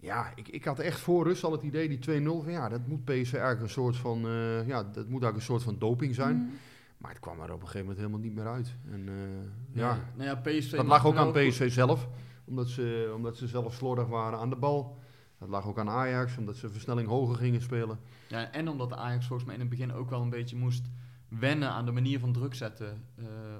ja, 0.00 0.32
ik, 0.34 0.48
ik 0.48 0.64
had 0.64 0.78
echt 0.78 1.00
voor 1.00 1.24
rust 1.24 1.44
al 1.44 1.52
het 1.52 1.62
idee, 1.62 1.88
die 1.88 1.98
2-0, 1.98 2.42
van 2.42 2.52
ja, 2.52 2.68
dat 2.68 2.86
moet 2.86 3.04
PSV 3.04 3.32
eigenlijk 3.32 3.60
een 3.60 3.68
soort 3.68 3.96
van, 3.96 4.26
eh, 4.26 4.66
ja, 4.66 4.82
dat 4.82 5.08
moet 5.08 5.22
eigenlijk 5.22 5.36
een 5.36 5.42
soort 5.42 5.62
van 5.62 5.78
doping 5.78 6.14
zijn. 6.14 6.36
Mm. 6.36 6.50
Maar 6.98 7.10
het 7.10 7.20
kwam 7.20 7.40
er 7.40 7.52
op 7.52 7.60
een 7.60 7.66
gegeven 7.66 7.80
moment 7.80 7.98
helemaal 7.98 8.20
niet 8.20 8.34
meer 8.34 8.46
uit. 8.46 8.74
En, 8.90 9.08
eh, 9.08 9.80
Ja, 9.80 9.88
ja, 9.88 10.10
nou 10.16 10.28
ja, 10.28 10.34
PSV 10.34 10.76
dat 10.76 10.86
lag 10.86 11.06
ook 11.06 11.16
aan 11.16 11.32
PSV 11.32 11.70
zelf, 11.72 12.08
omdat 12.44 12.68
ze, 12.68 13.12
omdat 13.16 13.36
ze 13.36 13.46
zelf 13.46 13.74
slordig 13.74 14.06
waren 14.06 14.38
aan 14.38 14.50
de 14.50 14.56
bal. 14.56 14.98
Dat 15.38 15.48
lag 15.48 15.66
ook 15.66 15.78
aan 15.78 15.88
Ajax, 15.88 16.36
omdat 16.36 16.56
ze 16.56 16.70
versnelling 16.70 17.08
hoger 17.08 17.36
gingen 17.36 17.62
spelen. 17.62 17.98
Ja, 18.28 18.52
en 18.52 18.68
omdat 18.68 18.92
Ajax 18.92 19.26
volgens 19.26 19.46
mij 19.46 19.54
in 19.54 19.60
het 19.60 19.70
begin 19.70 19.92
ook 19.92 20.10
wel 20.10 20.22
een 20.22 20.30
beetje 20.30 20.56
moest 20.56 20.86
wennen 21.28 21.70
aan 21.70 21.84
de 21.84 21.92
manier 21.92 22.18
van 22.18 22.32
druk 22.32 22.54
zetten 22.54 23.04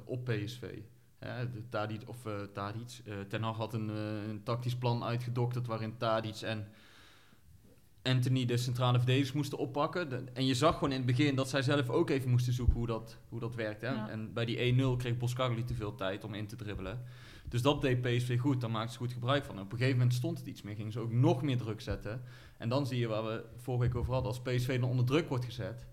op 0.05 0.25
PSV. 0.25 0.79
De 1.19 1.69
Tadic, 1.69 2.09
of 2.09 2.27
eh 2.27 2.33
Tadic, 2.53 3.01
eh, 3.05 3.15
Ten 3.29 3.43
Hag 3.43 3.57
had 3.57 3.75
een, 3.75 3.91
eh, 3.91 4.29
een 4.29 4.43
tactisch 4.43 4.77
plan 4.77 5.05
uitgedokterd 5.05 5.67
waarin 5.67 5.97
Tadic 5.97 6.41
en 6.41 6.69
Anthony 8.03 8.45
de 8.45 8.57
centrale 8.57 8.99
verdedigers 8.99 9.33
moesten 9.33 9.59
oppakken. 9.59 10.09
De- 10.09 10.25
en 10.33 10.47
je 10.47 10.55
zag 10.55 10.75
gewoon 10.75 10.91
in 10.91 10.97
het 10.97 11.07
begin 11.07 11.35
dat 11.35 11.49
zij 11.49 11.63
zelf 11.63 11.89
ook 11.89 12.11
even 12.11 12.31
moesten 12.31 12.53
zoeken 12.53 12.75
hoe 12.75 12.87
dat, 12.87 13.19
hoe 13.29 13.41
dat 13.41 13.55
werkt. 13.55 13.81
Hè? 13.81 13.89
Ja. 13.89 14.09
En 14.09 14.33
bij 14.33 14.45
die 14.45 14.61
1-0 14.63 14.97
kreeg 14.97 15.17
Boskagli 15.17 15.65
te 15.65 15.75
veel 15.75 15.95
tijd 15.95 16.25
om 16.25 16.35
in 16.35 16.47
te 16.47 16.57
dribbelen. 16.57 17.03
Dus 17.49 17.63
dat 17.63 17.81
deed 17.81 18.01
PSV 18.01 18.39
goed, 18.41 18.61
daar 18.61 18.71
maakten 18.71 18.93
ze 18.93 18.99
goed 18.99 19.13
gebruik 19.13 19.45
van. 19.45 19.57
En 19.57 19.63
op 19.63 19.73
een 19.73 19.79
gegeven 19.79 19.99
moment 19.99 20.17
stond 20.17 20.39
het 20.39 20.47
iets 20.47 20.63
meer, 20.63 20.75
gingen 20.75 20.93
ze 20.93 21.01
ook 21.01 21.13
nog 21.13 21.43
meer 21.43 21.57
druk 21.57 21.81
zetten. 21.81 22.23
En 22.57 22.69
dan 22.69 22.87
zie 22.87 22.99
je 22.99 23.07
waar 23.07 23.25
we 23.25 23.45
vorige 23.57 23.83
week 23.85 23.95
over 23.95 24.13
hadden, 24.13 24.31
als 24.31 24.41
PSV 24.41 24.81
dan 24.81 24.91
onder 24.91 25.05
druk 25.05 25.29
wordt 25.29 25.45
gezet, 25.45 25.87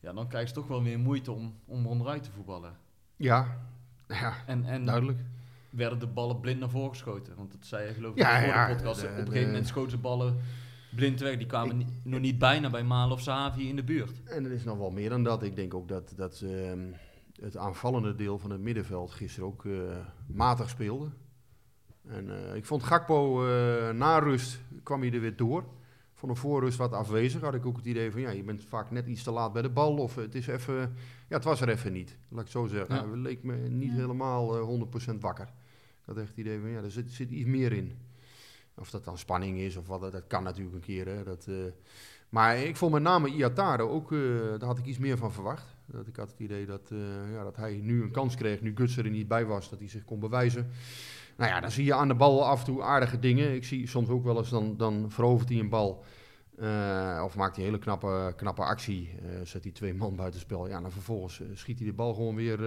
ja, 0.00 0.12
dan 0.12 0.28
krijgen 0.28 0.48
ze 0.48 0.54
toch 0.54 0.66
wel 0.66 0.82
weer 0.82 0.98
moeite 0.98 1.32
om, 1.32 1.54
om 1.64 1.86
onderuit 1.86 2.22
te 2.22 2.30
voetballen. 2.30 2.76
Ja, 3.16 3.69
ja 4.18 4.34
En, 4.46 4.64
en 4.64 4.84
duidelijk. 4.84 5.18
werden 5.70 5.98
de 5.98 6.06
ballen 6.06 6.40
blind 6.40 6.60
naar 6.60 6.70
voren 6.70 6.90
geschoten. 6.90 7.36
Want 7.36 7.52
dat 7.52 7.66
zei 7.66 7.88
je 7.88 7.94
geloof 7.94 8.12
ik 8.12 8.18
Ja, 8.18 8.38
voor 8.38 8.48
ja, 8.48 8.66
de 8.68 8.74
podcast. 8.74 9.00
de- 9.00 9.06
Op 9.08 9.16
een 9.16 9.26
gegeven 9.26 9.46
moment 9.48 9.66
schoten 9.66 9.90
ze 9.90 9.98
ballen 9.98 10.36
blind 10.94 11.20
weg. 11.20 11.36
Die 11.36 11.46
kwamen 11.46 11.86
nog 12.02 12.20
niet 12.20 12.38
bijna 12.38 12.70
bij 12.70 12.82
Malen 12.84 13.12
of 13.12 13.20
Savi 13.20 13.68
in 13.68 13.76
de 13.76 13.84
buurt. 13.84 14.22
En 14.24 14.44
er 14.44 14.50
is 14.52 14.64
nog 14.64 14.78
wel 14.78 14.90
meer 14.90 15.08
dan 15.10 15.24
dat. 15.24 15.42
Ik 15.42 15.56
denk 15.56 15.74
ook 15.74 15.88
dat, 15.88 16.12
dat 16.16 16.40
ehm, 16.44 16.80
het 17.40 17.56
aanvallende 17.56 18.14
deel 18.14 18.38
van 18.38 18.50
het 18.50 18.60
middenveld 18.60 19.10
gisteren 19.10 19.48
ook 19.48 19.64
eh, 19.64 19.72
matig 20.26 20.68
speelde. 20.68 21.08
En 22.08 22.48
eh, 22.48 22.54
ik 22.54 22.64
vond 22.66 22.82
Gakpo 22.82 23.46
eh, 23.48 23.90
na 23.90 24.18
rust 24.18 24.60
kwam 24.82 25.00
hij 25.00 25.12
er 25.12 25.20
weer 25.20 25.36
door. 25.36 25.64
Van 26.20 26.28
een 26.28 26.36
voorrust 26.36 26.78
wat 26.78 26.92
afwezig 26.92 27.40
had 27.40 27.54
ik 27.54 27.66
ook 27.66 27.76
het 27.76 27.86
idee 27.86 28.10
van 28.10 28.20
ja, 28.20 28.30
je 28.30 28.42
bent 28.42 28.64
vaak 28.64 28.90
net 28.90 29.06
iets 29.06 29.22
te 29.22 29.30
laat 29.30 29.52
bij 29.52 29.62
de 29.62 29.68
bal. 29.70 29.96
Of 29.96 30.14
het 30.14 30.34
is 30.34 30.46
even, 30.46 30.74
ja, 31.28 31.36
het 31.36 31.44
was 31.44 31.60
er 31.60 31.68
even 31.68 31.92
niet. 31.92 32.16
Laat 32.28 32.38
ik 32.40 32.44
het 32.44 32.50
zo 32.56 32.66
zeggen. 32.66 32.94
Ja. 32.94 33.08
Hij 33.08 33.16
leek 33.16 33.42
me 33.42 33.56
niet 33.56 33.90
Ja. 33.90 33.96
helemaal 33.96 34.56
eh, 34.56 34.62
100% 34.62 35.20
wakker. 35.20 35.46
Ik 36.00 36.06
had 36.06 36.16
echt 36.16 36.28
het 36.28 36.36
idee 36.36 36.60
van 36.60 36.68
ja, 36.70 36.82
er 36.82 36.90
zit, 36.90 37.12
zit 37.12 37.30
iets 37.30 37.48
meer 37.48 37.72
in. 37.72 37.92
Of 38.74 38.90
dat 38.90 39.04
dan 39.04 39.18
spanning 39.18 39.58
is 39.58 39.76
of 39.76 39.86
wat, 39.86 40.00
dat 40.12 40.26
kan 40.26 40.42
natuurlijk 40.42 40.74
een 40.74 40.80
keer. 40.80 41.06
Hè, 41.06 41.22
dat, 41.24 41.46
eh, 41.48 41.54
maar 42.28 42.58
ik 42.58 42.76
vond 42.76 42.92
met 42.92 43.02
name 43.02 43.28
Iataro 43.28 43.88
ook, 43.88 44.12
eh, 44.12 44.18
daar 44.58 44.64
had 44.68 44.78
ik 44.78 44.86
iets 44.86 44.98
meer 44.98 45.16
van 45.18 45.32
verwacht. 45.32 45.76
Dat 45.86 46.06
ik 46.06 46.16
had 46.16 46.30
het 46.30 46.40
idee 46.40 46.66
dat, 46.66 46.88
eh, 46.92 47.32
ja, 47.32 47.42
dat 47.42 47.56
hij 47.56 47.80
nu 47.82 48.02
een 48.02 48.10
kans 48.10 48.34
kreeg, 48.34 48.60
nu 48.60 48.72
Guts 48.76 48.96
er 48.96 49.10
niet 49.10 49.28
bij 49.28 49.44
was, 49.44 49.70
dat 49.70 49.78
hij 49.78 49.88
zich 49.88 50.04
kon 50.04 50.20
bewijzen. 50.20 50.70
Nou 51.40 51.52
ja, 51.52 51.60
dan 51.60 51.70
zie 51.70 51.84
je 51.84 51.94
aan 51.94 52.08
de 52.08 52.14
bal 52.14 52.44
af 52.46 52.58
en 52.58 52.64
toe 52.64 52.82
aardige 52.82 53.18
dingen. 53.18 53.54
Ik 53.54 53.64
zie 53.64 53.86
soms 53.86 54.08
ook 54.08 54.24
wel 54.24 54.38
eens, 54.38 54.48
dan, 54.50 54.76
dan 54.76 55.04
verovert 55.10 55.48
hij 55.48 55.58
een 55.58 55.68
bal. 55.68 56.04
eh, 56.58 57.22
of 57.24 57.36
maakt 57.36 57.56
hij 57.56 57.64
een 57.64 57.70
hele 57.70 57.82
knappe, 57.82 58.32
knappe 58.36 58.62
actie. 58.62 59.10
eh, 59.22 59.28
zet 59.44 59.62
hij 59.62 59.72
twee 59.72 59.94
man 59.94 60.16
buitenspel. 60.16 60.68
Ja, 60.68 60.80
dan 60.80 60.90
vervolgens 60.90 61.40
eh, 61.40 61.46
schiet 61.54 61.78
hij 61.78 61.88
de 61.88 61.94
bal 61.94 62.14
gewoon 62.14 62.34
weer 62.34 62.60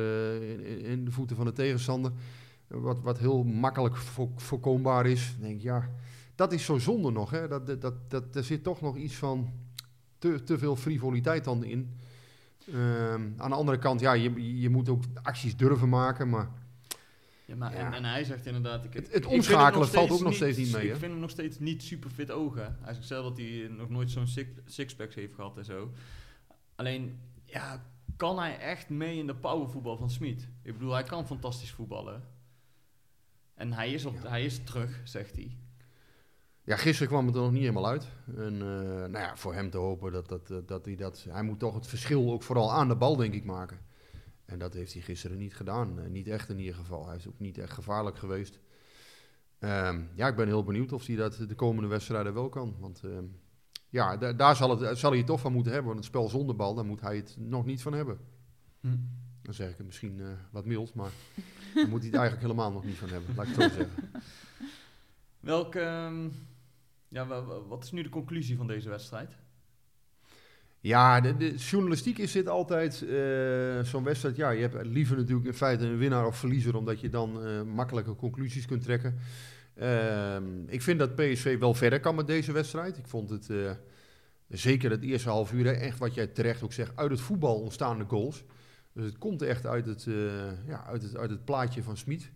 in, 0.51 0.85
in- 0.85 1.05
de 1.05 1.11
voeten 1.11 1.35
van 1.35 1.45
de 1.45 1.51
tegenstander. 1.51 2.11
Wat, 2.67 2.99
wat 3.01 3.17
heel 3.19 3.43
makkelijk 3.43 3.95
vo- 3.95 4.31
voorkombaar 4.35 5.05
is. 5.05 5.35
Denk 5.39 5.61
ja, 5.61 5.89
dat 6.35 6.51
is 6.53 6.65
zo 6.65 6.77
zonde 6.77 7.11
nog. 7.11 7.29
Hè? 7.31 7.47
Dat, 7.47 7.81
dat, 7.81 7.93
dat, 8.09 8.35
er 8.35 8.43
zit 8.43 8.63
toch 8.63 8.81
nog 8.81 8.95
iets 8.97 9.15
van 9.15 9.49
te, 10.17 10.43
te 10.43 10.57
veel 10.57 10.75
frivoliteit 10.75 11.43
dan 11.43 11.63
in. 11.63 11.97
Ehm, 12.73 13.21
aan 13.37 13.49
de 13.49 13.55
andere 13.55 13.77
kant, 13.77 13.99
ja, 13.99 14.13
je, 14.13 14.59
je 14.59 14.69
moet 14.69 14.89
ook 14.89 15.03
acties 15.21 15.57
durven 15.57 15.89
maken. 15.89 16.29
Maar 16.29 16.49
Ja, 17.45 17.55
maar 17.55 17.71
Ja. 17.73 17.77
En, 17.85 17.93
en 17.93 18.03
hij 18.05 18.23
zegt 18.23 18.45
inderdaad... 18.45 18.85
Ik, 18.85 18.93
Het- 18.93 19.13
het 19.13 19.25
omschakelen 19.25 19.87
valt 19.87 20.11
ook 20.11 20.21
nog 20.21 20.33
steeds 20.33 20.57
niet 20.57 20.71
mee, 20.71 20.83
Ik 20.89 20.95
vind 20.95 21.11
hem 21.11 21.19
nog 21.21 21.29
steeds 21.29 21.59
niet 21.59 21.83
super 21.83 22.09
fit 22.09 22.31
ogen. 22.31 22.77
Hij 22.81 22.93
zegt 22.93 23.07
zelf 23.07 23.23
dat 23.27 23.37
hij 23.37 23.67
nog 23.69 23.89
nooit 23.89 24.11
zo'n 24.11 24.27
six- 24.27 24.59
sixpack 24.65 25.13
heeft 25.13 25.33
gehad 25.33 25.57
en 25.57 25.65
zo. 25.65 25.91
Alleen, 26.75 27.19
ja, 27.45 27.85
kan 28.17 28.39
hij 28.39 28.59
echt 28.59 28.89
mee 28.89 29.17
in 29.17 29.27
de 29.27 29.35
powervoetbal 29.35 29.97
van 29.97 30.09
Smit? 30.09 30.47
Ik 30.61 30.73
bedoel, 30.73 30.93
hij 30.93 31.03
kan 31.03 31.27
fantastisch 31.27 31.71
voetballen. 31.71 32.23
En 33.53 33.73
hij 33.73 33.91
is, 33.93 34.05
op, 34.05 34.13
Ja. 34.23 34.29
hij 34.29 34.45
is 34.45 34.63
terug, 34.63 35.01
zegt 35.03 35.35
hij. 35.35 35.57
ja, 36.63 36.75
gisteren 36.77 37.07
kwam 37.07 37.25
het 37.25 37.35
er 37.35 37.41
nog 37.41 37.51
niet 37.51 37.61
helemaal 37.61 37.87
uit. 37.87 38.07
En 38.37 38.53
eh, 38.53 38.61
nou 39.09 39.17
ja, 39.17 39.37
voor 39.37 39.53
hem 39.53 39.69
te 39.69 39.77
hopen 39.77 40.11
dat, 40.11 40.27
dat, 40.29 40.47
dat, 40.47 40.67
dat 40.67 40.85
hij 40.85 40.95
dat... 40.95 41.25
Hij 41.29 41.43
moet 41.43 41.59
toch 41.59 41.73
het 41.75 41.87
verschil 41.87 42.31
ook 42.31 42.43
vooral 42.43 42.71
aan 42.71 42.87
de 42.87 42.95
bal, 42.95 43.15
denk 43.15 43.33
ik, 43.33 43.43
maken. 43.43 43.79
En 44.45 44.59
dat 44.59 44.73
heeft 44.73 44.93
hij 44.93 45.01
gisteren 45.01 45.37
niet 45.37 45.55
gedaan. 45.55 45.99
Eh, 45.99 46.09
niet 46.09 46.27
echt 46.27 46.49
in 46.49 46.59
ieder 46.59 46.75
geval. 46.75 47.07
Hij 47.07 47.15
is 47.15 47.27
ook 47.27 47.39
niet 47.39 47.57
echt 47.57 47.71
gevaarlijk 47.73 48.17
geweest. 48.17 48.59
Ehm, 49.59 50.01
ja, 50.15 50.27
ik 50.27 50.35
ben 50.35 50.47
heel 50.47 50.63
benieuwd 50.63 50.91
of 50.91 51.05
hij 51.05 51.15
dat 51.15 51.35
de 51.47 51.55
komende 51.55 51.89
wedstrijden 51.89 52.33
wel 52.33 52.49
kan. 52.49 52.75
Want 52.79 53.01
ehm, 53.03 53.23
ja, 53.89 54.17
da- 54.17 54.33
daar 54.33 54.55
zal, 54.55 54.79
het, 54.79 54.97
zal 54.97 55.09
hij 55.09 55.17
het 55.19 55.27
toch 55.27 55.39
van 55.39 55.51
moeten 55.53 55.71
hebben. 55.71 55.91
Want 55.91 56.03
het 56.05 56.13
spel 56.13 56.29
zonder 56.29 56.55
bal, 56.55 56.73
daar 56.75 56.85
moet 56.85 57.01
hij 57.01 57.15
het 57.15 57.35
nog 57.39 57.65
niet 57.65 57.81
van 57.81 57.93
hebben. 57.93 58.19
Hm. 58.79 58.95
Dan 59.41 59.53
zeg 59.53 59.69
ik 59.69 59.77
het 59.77 59.85
misschien 59.85 60.19
eh, 60.21 60.27
wat 60.51 60.65
mild, 60.65 60.93
maar 60.93 61.11
daar 61.75 61.87
moet 61.87 61.99
hij 62.01 62.09
het 62.09 62.19
eigenlijk 62.19 62.41
helemaal 62.41 62.71
nog 62.71 62.83
niet 62.83 62.95
van 62.97 63.09
hebben. 63.09 63.35
Laat 63.35 63.47
ik 63.47 63.55
het 63.55 63.71
zo 63.71 63.77
zeggen. 63.77 64.11
Welke... 65.39 65.79
ehm, 65.79 66.29
ja, 67.07 67.25
wa- 67.27 67.43
wa- 67.43 67.61
wat 67.61 67.83
is 67.83 67.91
nu 67.91 68.03
de 68.03 68.09
conclusie 68.09 68.57
van 68.57 68.67
deze 68.67 68.89
wedstrijd? 68.89 69.35
Ja, 70.83 71.21
de, 71.21 71.37
de 71.37 71.55
journalistiek 71.55 72.17
is 72.17 72.31
dit 72.31 72.47
altijd 72.47 73.01
eh, 73.01 73.83
zo'n 73.83 74.03
wedstrijd. 74.03 74.35
Ja, 74.35 74.49
je 74.49 74.61
hebt 74.61 74.85
liever 74.85 75.17
natuurlijk 75.17 75.47
in 75.47 75.53
feite 75.53 75.85
een 75.85 75.97
winnaar 75.97 76.25
of 76.25 76.37
verliezer, 76.37 76.75
omdat 76.75 76.99
je 76.99 77.09
dan 77.09 77.45
eh, 77.45 77.61
makkelijke 77.61 78.15
conclusies 78.15 78.65
kunt 78.65 78.83
trekken. 78.83 79.15
Ehm, 79.75 80.67
ik 80.67 80.81
vind 80.81 80.99
dat 80.99 81.15
PSV 81.15 81.59
wel 81.59 81.73
verder 81.73 81.99
kan 81.99 82.15
met 82.15 82.27
deze 82.27 82.51
wedstrijd. 82.51 82.97
Ik 82.97 83.07
vond 83.07 83.29
het 83.29 83.49
eh, 83.49 83.71
zeker 84.47 84.91
het 84.91 85.03
eerste 85.03 85.29
half 85.29 85.53
uur, 85.53 85.67
echt 85.67 85.99
wat 85.99 86.13
jij 86.13 86.27
terecht 86.27 86.63
ook 86.63 86.73
zegt, 86.73 86.97
uit 86.97 87.11
het 87.11 87.21
voetbal 87.21 87.61
ontstaande 87.61 88.05
goals. 88.07 88.43
Dus 88.93 89.05
het 89.05 89.17
komt 89.17 89.41
echt 89.41 89.65
uit 89.65 89.85
het, 89.85 90.07
ja, 90.67 90.85
uit 90.85 91.03
het, 91.03 91.17
uit 91.17 91.29
het 91.29 91.45
plaatje 91.45 91.83
van 91.83 91.97
Smit. 91.97 92.31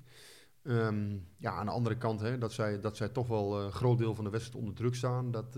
Ehm, 0.64 1.18
ja, 1.38 1.52
aan 1.52 1.66
de 1.66 1.72
andere 1.72 1.98
kant, 1.98 2.20
hè, 2.20 2.38
dat, 2.38 2.54
zij, 2.54 2.80
dat 2.80 2.98
zij 2.98 3.10
toch 3.10 3.28
wel 3.28 3.62
een 3.62 3.72
groot 3.72 3.98
deel 3.98 4.16
van 4.16 4.24
de 4.24 4.30
wedstrijd 4.30 4.60
onder 4.60 4.76
druk 4.76 4.96
staan, 4.96 5.32
dat, 5.32 5.58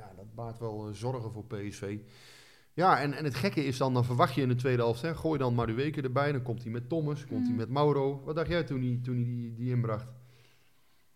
ja, 0.00 0.12
dat 0.16 0.34
baart 0.34 0.58
wel 0.58 0.86
eh, 0.88 0.94
zorgen 0.94 1.32
voor 1.32 1.44
PSV. 1.44 1.98
Ja, 2.72 3.00
en, 3.00 3.12
en 3.14 3.24
het 3.24 3.34
gekke 3.34 3.64
is 3.64 3.76
dan, 3.76 3.94
dan 3.94 4.04
verwacht 4.04 4.34
je 4.34 4.42
in 4.42 4.48
de 4.48 4.54
tweede 4.54 4.82
helft, 4.82 5.02
hè, 5.02 5.14
gooi 5.14 5.38
dan 5.38 5.54
maar 5.54 5.66
de 5.66 5.72
weken 5.74 6.02
erbij, 6.02 6.32
dan 6.32 6.42
komt 6.42 6.62
hij 6.62 6.72
met 6.72 6.88
Thomas, 6.88 7.26
komt 7.26 7.40
hij 7.40 7.48
Mhm. 7.48 7.56
met 7.56 7.68
Mauro. 7.68 8.22
Wat 8.24 8.34
dacht 8.36 8.48
jij 8.48 8.64
toen 8.64 8.80
hij, 8.80 9.00
toen 9.02 9.14
hij 9.14 9.24
die, 9.24 9.54
die 9.54 9.70
inbracht? 9.70 10.06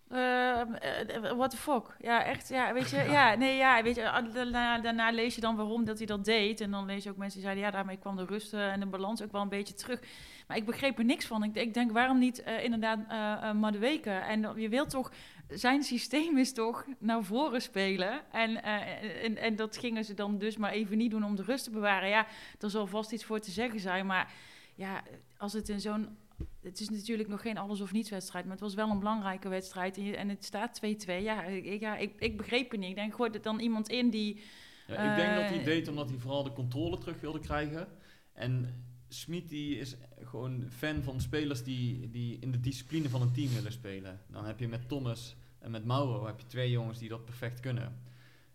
Ehm, 0.09 0.73
eh, 0.75 1.33
what 1.37 1.51
the 1.51 1.57
fuck? 1.57 1.97
Ja, 2.01 2.25
echt. 2.25 2.49
Ja, 2.49 2.73
weet 2.73 2.91
je. 2.91 2.97
Ja, 3.19 3.35
nee, 3.35 3.57
ja, 3.57 3.83
weet 3.83 3.97
je. 3.97 4.11
ah, 4.11 4.35
Daarna, 4.35 4.79
daarna 4.81 5.11
lees 5.11 5.35
je 5.35 5.41
dan 5.41 5.57
waarom 5.57 5.85
dat 5.85 5.99
hij 5.99 6.07
dat 6.07 6.25
deed. 6.25 6.61
En 6.61 6.71
dan 6.71 6.87
lees 6.87 7.05
je 7.05 7.11
ook 7.11 7.17
mensen 7.17 7.39
die 7.41 7.49
zeiden, 7.49 7.65
ja, 7.65 7.71
daarmee 7.71 7.97
kwam 7.97 8.17
de 8.17 8.25
rust 8.25 8.55
eh, 8.55 8.73
en 8.73 8.81
de 8.81 8.87
balans 8.87 9.23
ook 9.23 9.33
wel 9.33 9.43
een 9.43 9.49
beetje 9.49 9.75
terug. 9.75 10.01
Maar 10.49 10.57
ik 10.57 10.65
begreep 10.67 10.99
er 10.99 11.05
niks 11.05 11.27
van. 11.27 11.43
Ik, 11.45 11.55
ik 11.55 11.75
denk, 11.75 11.93
waarom 11.93 12.19
niet 12.19 12.43
eh, 12.43 12.65
inderdaad 12.65 12.99
eh 13.09 13.49
eh 13.49 13.55
Madueke? 13.57 14.11
En 14.11 14.53
je 14.61 14.69
wilt 14.69 14.91
toch, 14.91 15.13
zijn 15.49 15.83
systeem 15.83 16.39
is 16.39 16.53
toch 16.53 16.87
naar 16.99 17.25
voren 17.25 17.63
spelen. 17.63 18.33
En, 18.33 18.63
eh, 18.63 19.25
en, 19.25 19.37
en 19.37 19.57
dat 19.57 19.77
gingen 19.77 20.05
ze 20.05 20.15
dan 20.15 20.39
dus 20.39 20.57
maar 20.57 20.73
even 20.73 20.99
niet 20.99 21.11
doen 21.11 21.25
om 21.25 21.37
de 21.37 21.43
rust 21.43 21.65
te 21.65 21.71
bewaren. 21.71 22.09
Ja, 22.09 22.27
er 22.59 22.71
zal 22.71 22.87
vast 22.87 23.13
iets 23.13 23.25
voor 23.25 23.41
te 23.41 23.51
zeggen 23.51 23.81
zijn. 23.81 24.07
Maar 24.07 24.33
ja, 24.75 25.03
als 25.37 25.53
het 25.53 25.69
in 25.69 25.81
zo'n 25.81 26.17
het 26.63 26.81
is 26.81 26.89
natuurlijk 26.89 27.29
nog 27.29 27.41
geen 27.41 27.59
alles 27.59 27.81
of 27.81 27.93
niets 27.93 28.11
wedstrijd, 28.11 28.45
maar 28.45 28.55
het 28.55 28.63
was 28.63 28.75
wel 28.75 28.91
een 28.91 28.99
belangrijke 28.99 29.49
wedstrijd. 29.49 29.99
En, 29.99 30.29
het 30.29 30.45
staat 30.45 30.81
2-2. 31.07 31.23
Ja, 31.23 31.45
ik, 31.45 31.81
ja 31.81 31.97
ik, 31.97 32.13
ik 32.19 32.37
begreep 32.37 32.71
het 32.71 32.81
niet. 32.81 32.89
Ik 32.89 32.95
denk, 32.95 33.15
gooi 33.15 33.31
er 33.31 33.43
dan 33.43 33.61
iemand 33.61 33.89
in 33.89 34.11
die... 34.11 34.43
Ja, 34.87 35.11
ik 35.11 35.17
denk 35.17 35.35
dat 35.35 35.49
hij 35.49 35.59
Eh, 35.59 35.65
deed 35.65 35.89
omdat 35.89 36.09
hij 36.09 36.19
vooral 36.19 36.43
de 36.43 36.53
controle 36.53 36.99
terug 36.99 37.21
wilde 37.21 37.39
krijgen. 37.39 37.89
En 38.33 38.85
Smit 39.15 39.49
die 39.49 39.79
is 39.79 39.97
gewoon 40.23 40.65
fan 40.71 41.03
van 41.03 41.21
spelers 41.21 41.63
die, 41.63 42.11
die 42.11 42.39
in 42.39 42.51
de 42.51 42.61
discipline 42.61 43.09
van 43.09 43.23
een 43.23 43.33
team 43.33 43.53
willen 43.55 43.73
spelen. 43.73 44.21
Dan 44.31 44.45
heb 44.45 44.59
je 44.59 44.69
met 44.69 44.89
Thomas 44.89 45.37
en 45.59 45.71
met 45.71 45.85
Mauro 45.85 46.27
heb 46.27 46.41
je 46.41 46.47
twee 46.47 46.71
jongens 46.71 46.99
die 46.99 47.09
dat 47.09 47.25
perfect 47.25 47.61
kunnen. 47.61 47.99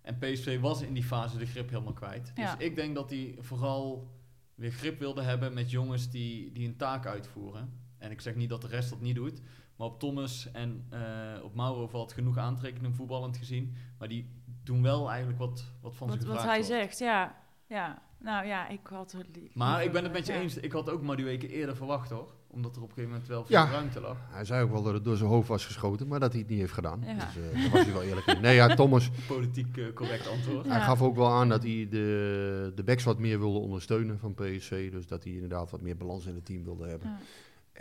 En 0.02 0.18
PSV 0.18 0.60
was 0.60 0.82
in 0.82 0.94
die 0.94 1.04
fase 1.04 1.38
de 1.38 1.46
grip 1.46 1.70
helemaal 1.70 1.94
kwijt. 1.94 2.32
Dus 2.36 2.56
ik 2.58 2.76
denk 2.76 2.96
dat 2.96 3.10
hij 3.10 3.36
vooral 3.40 4.12
weer 4.56 4.72
grip 4.72 5.00
wilde 5.00 5.22
hebben 5.22 5.54
met 5.54 5.72
jongens 5.72 6.10
die, 6.10 6.52
die 6.52 6.68
een 6.68 6.78
taak 6.78 7.06
uitvoeren. 7.06 7.74
En 7.98 8.12
ik 8.12 8.22
zeg 8.22 8.36
niet 8.36 8.50
dat 8.50 8.62
de 8.62 8.68
rest 8.68 8.90
dat 8.90 9.02
niet 9.02 9.16
doet. 9.16 9.42
Maar 9.76 9.88
op 9.88 10.00
Thomas 10.00 10.52
en 10.52 10.86
eh, 10.90 11.44
op 11.44 11.56
Mauro 11.56 11.88
valt 11.88 12.14
genoeg 12.14 12.38
aantrekkingen 12.38 12.94
voetballend 12.94 13.38
gezien. 13.38 13.76
Maar 13.98 14.08
die 14.08 14.30
doen 14.64 14.82
wel 14.82 15.10
eigenlijk 15.10 15.40
wat, 15.40 15.66
wat 15.82 15.96
van 15.96 16.08
Wat, 16.08 16.18
gevraagd 16.18 16.38
wat 16.38 16.48
hij 16.48 16.56
wordt. 16.56 16.74
zegt, 16.74 17.00
ja. 17.00 17.44
ja. 17.68 18.02
Nou 18.20 18.46
ja, 18.46 18.68
ik 18.68 18.80
had 18.84 19.12
het 19.12 19.56
Maar 19.56 19.84
ik 19.84 19.92
ben 19.92 20.04
het 20.04 20.12
met 20.14 20.26
je 20.26 20.34
ja. 20.34 20.40
eens. 20.40 20.58
Ik 20.58 20.72
had 20.72 20.90
ook 20.90 21.02
Madueke 21.02 21.48
eerder 21.48 21.76
verwacht 21.76 22.10
hoor. 22.10 22.34
Omdat 22.48 22.76
er 22.76 22.82
op 22.82 22.88
een 22.88 22.94
gegeven 22.94 23.10
moment 23.12 23.28
wel 23.30 23.46
veel 23.46 23.56
Ja. 23.56 23.70
ruimte 23.70 24.00
lag. 24.00 24.18
Hij 24.30 24.46
zei 24.46 24.64
ook 24.64 24.72
wel 24.72 24.84
dat 24.84 24.94
het 24.94 25.04
door 25.04 25.18
zijn 25.18 25.30
hoofd 25.30 25.48
was 25.48 25.66
geschoten, 25.66 26.08
maar 26.08 26.20
dat 26.20 26.32
hij 26.32 26.42
het 26.42 26.50
niet 26.50 26.60
heeft 26.60 26.74
gedaan. 26.74 27.02
Ja. 27.06 27.14
Dus 27.14 27.24
eh, 27.52 27.62
daar 27.62 27.70
was 27.72 27.84
hij 27.84 27.94
wel 27.94 28.04
eerlijk 28.04 28.26
in. 28.28 28.42
Nee, 28.42 28.56
ja, 28.56 28.68
Thomas, 28.76 29.10
Politiek 29.28 29.78
eh, 29.78 29.94
correct 29.94 30.28
antwoord. 30.28 30.66
Ja. 30.66 30.72
hij 30.72 30.82
gaf 30.82 31.02
ook 31.02 31.16
wel 31.16 31.32
aan 31.32 31.50
dat 31.50 31.64
hij 31.64 31.88
de, 31.90 32.72
de 32.76 32.84
backs 32.84 33.04
wat 33.04 33.20
meer 33.20 33.40
wilde 33.40 33.60
ondersteunen 33.60 34.20
van 34.20 34.34
PSV. 34.34 34.92
Dus 34.92 35.08
dat 35.08 35.24
hij 35.24 35.34
inderdaad 35.34 35.72
wat 35.72 35.82
meer 35.82 35.98
balans 35.98 36.26
in 36.26 36.36
het 36.36 36.46
team 36.46 36.64
wilde 36.64 36.88
hebben. 36.88 37.08
Ja. 37.10 37.18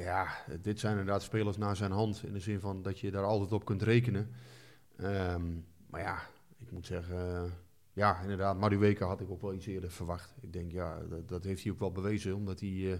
Ja, 0.04 0.28
dit 0.60 0.80
zijn 0.80 0.98
inderdaad 0.98 1.22
spelers 1.22 1.56
naar 1.56 1.76
zijn 1.76 1.90
hand. 1.92 2.22
In 2.26 2.32
de 2.32 2.40
zin 2.40 2.60
van 2.60 2.82
dat 2.82 3.00
je 3.00 3.10
daar 3.10 3.24
altijd 3.24 3.52
op 3.52 3.64
kunt 3.64 3.82
rekenen. 3.82 4.30
Ehm, 4.96 5.42
maar 5.90 6.00
ja, 6.00 6.18
ik 6.58 6.70
moet 6.70 6.86
zeggen... 6.86 7.52
ja, 7.98 8.20
inderdaad, 8.22 8.58
Madueke 8.58 9.04
had 9.04 9.20
ik 9.20 9.30
ook 9.30 9.42
wel 9.42 9.54
iets 9.54 9.66
eerder 9.66 9.90
verwacht. 9.90 10.34
Ik 10.40 10.52
denk, 10.52 10.72
ja, 10.72 10.98
dat, 11.08 11.28
dat 11.28 11.44
heeft 11.44 11.62
hij 11.62 11.72
ook 11.72 11.78
wel 11.78 11.92
bewezen. 11.92 12.34
Omdat 12.34 12.60
hij 12.60 12.92
eh, 12.92 12.98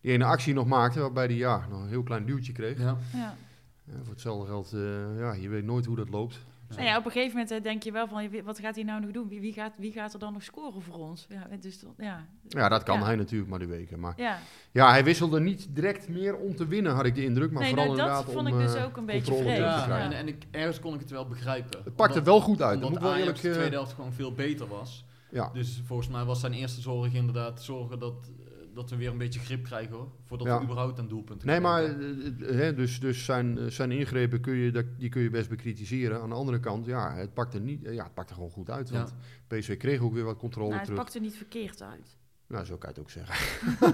die 0.00 0.12
ene 0.12 0.24
actie 0.24 0.54
nog 0.54 0.66
maakte, 0.66 1.00
waarbij 1.00 1.26
hij 1.26 1.34
ja, 1.34 1.66
nog 1.68 1.82
een 1.82 1.88
heel 1.88 2.02
klein 2.02 2.26
duwtje 2.26 2.52
kreeg. 2.52 2.78
Ja. 2.78 2.96
Ja. 3.12 3.36
Ja, 3.84 3.98
voor 4.02 4.12
hetzelfde 4.12 4.46
geld, 4.46 4.72
eh, 4.72 5.18
ja, 5.18 5.32
je 5.32 5.48
weet 5.48 5.64
nooit 5.64 5.84
hoe 5.84 5.96
dat 5.96 6.08
loopt. 6.08 6.46
Nou 6.68 6.82
ja, 6.82 6.96
op 6.98 7.04
een 7.04 7.10
gegeven 7.10 7.32
moment 7.32 7.50
eh, 7.50 7.62
denk 7.62 7.82
je 7.82 7.92
wel 7.92 8.08
van, 8.08 8.42
wat 8.44 8.58
gaat 8.58 8.74
hij 8.74 8.84
nou 8.84 9.00
nog 9.00 9.10
doen? 9.10 9.28
Wie, 9.28 9.40
wie, 9.40 9.52
gaat, 9.52 9.72
wie 9.78 9.92
gaat 9.92 10.12
er 10.12 10.18
dan 10.18 10.32
nog 10.32 10.42
scoren 10.42 10.82
voor 10.82 10.94
ons? 10.94 11.26
Ja, 11.28 11.48
dus, 11.60 11.80
dat- 11.80 11.94
ja. 11.98 12.26
Ja, 12.48 12.68
dat 12.68 12.82
kan 12.82 12.98
Ja. 12.98 13.04
hij 13.04 13.16
natuurlijk, 13.16 13.50
Madueke. 13.50 13.96
Maar 13.96 14.12
ja. 14.16 14.38
ja, 14.72 14.90
hij 14.90 15.04
wisselde 15.04 15.40
niet 15.40 15.66
direct 15.70 16.08
meer 16.08 16.36
om 16.36 16.56
te 16.56 16.66
winnen, 16.66 16.94
had 16.94 17.04
ik 17.06 17.14
de 17.14 17.24
indruk. 17.24 17.50
Maar 17.50 17.62
Nee, 17.62 17.70
vooral 17.70 17.86
nou, 17.86 17.98
dat 17.98 18.06
inderdaad 18.06 18.34
vond 18.34 18.48
om 18.48 18.60
ik 18.60 18.66
dus 18.66 18.74
eh, 18.74 18.84
ook 18.84 18.96
een 18.96 19.06
beetje 19.06 19.32
controle 19.32 19.54
vreemd. 19.54 19.70
Ja, 19.86 19.98
en, 20.00 20.12
en 20.12 20.28
ik, 20.28 20.46
ergens 20.50 20.80
kon 20.80 20.94
ik 20.94 21.00
het 21.00 21.10
wel 21.10 21.26
begrijpen. 21.28 21.80
Het 21.84 21.94
pakte 21.94 22.18
Omdat- 22.18 22.24
wel 22.24 22.40
goed 22.40 22.62
uit, 22.62 22.80
dat 22.80 22.88
Omdat 22.88 23.02
moet 23.02 23.18
eerlijk... 23.18 23.40
de 23.40 23.48
eh, 23.48 23.54
tweede 23.54 23.74
helft 23.76 23.92
gewoon 23.92 24.12
veel 24.12 24.32
beter 24.32 24.66
was. 24.68 25.04
ja. 25.30 25.50
Dus 25.52 25.80
volgens 25.84 26.08
mij 26.08 26.24
was 26.24 26.40
zijn 26.40 26.52
eerste 26.52 26.80
zorg 26.80 27.12
inderdaad 27.12 27.62
zorgen 27.62 27.98
dat, 27.98 28.30
dat 28.76 28.90
we 28.90 28.96
weer 28.96 29.10
een 29.10 29.18
beetje 29.18 29.40
grip 29.40 29.64
krijgen 29.64 29.94
hoor. 29.96 30.08
Voordat 30.24 30.46
Ja. 30.46 30.58
we 30.58 30.64
überhaupt 30.64 30.98
aan 30.98 31.08
doelpunten 31.08 31.46
Nee, 31.46 31.60
maar 31.60 31.84
eh, 31.84 31.90
eh, 31.90 32.32
hè, 32.56 32.74
dus, 32.74 33.00
dus 33.00 33.24
zijn, 33.24 33.58
eh, 33.58 33.66
zijn 33.66 33.90
ingrepen 33.90 34.40
kun 34.40 34.54
je, 34.54 34.70
dat, 34.70 34.84
die 34.98 35.08
kun 35.08 35.22
je 35.22 35.30
best 35.30 35.48
bekritiseren. 35.48 36.20
Aan 36.20 36.28
de 36.28 36.34
andere 36.34 36.60
kant, 36.60 36.86
ja, 36.86 37.14
het 37.14 37.34
pakte, 37.34 37.58
niet, 37.60 37.84
eh, 37.84 37.94
ja, 37.94 38.04
het 38.04 38.14
pakte 38.14 38.34
gewoon 38.34 38.50
goed 38.50 38.70
uit. 38.70 38.88
Ja. 38.88 38.94
Want 38.94 39.14
PSV 39.46 39.76
kreeg 39.76 40.00
ook 40.00 40.14
weer 40.14 40.24
wat 40.24 40.36
controle 40.36 40.66
Nou, 40.68 40.78
het 40.78 40.88
terug. 40.88 41.02
pakte 41.02 41.20
niet 41.20 41.36
verkeerd 41.36 41.82
uit. 41.82 42.16
Nou, 42.48 42.64
zo 42.64 42.76
kan 42.76 42.90
je 42.94 43.00
het 43.00 43.04
ook 43.04 43.10
zeggen. 43.10 43.34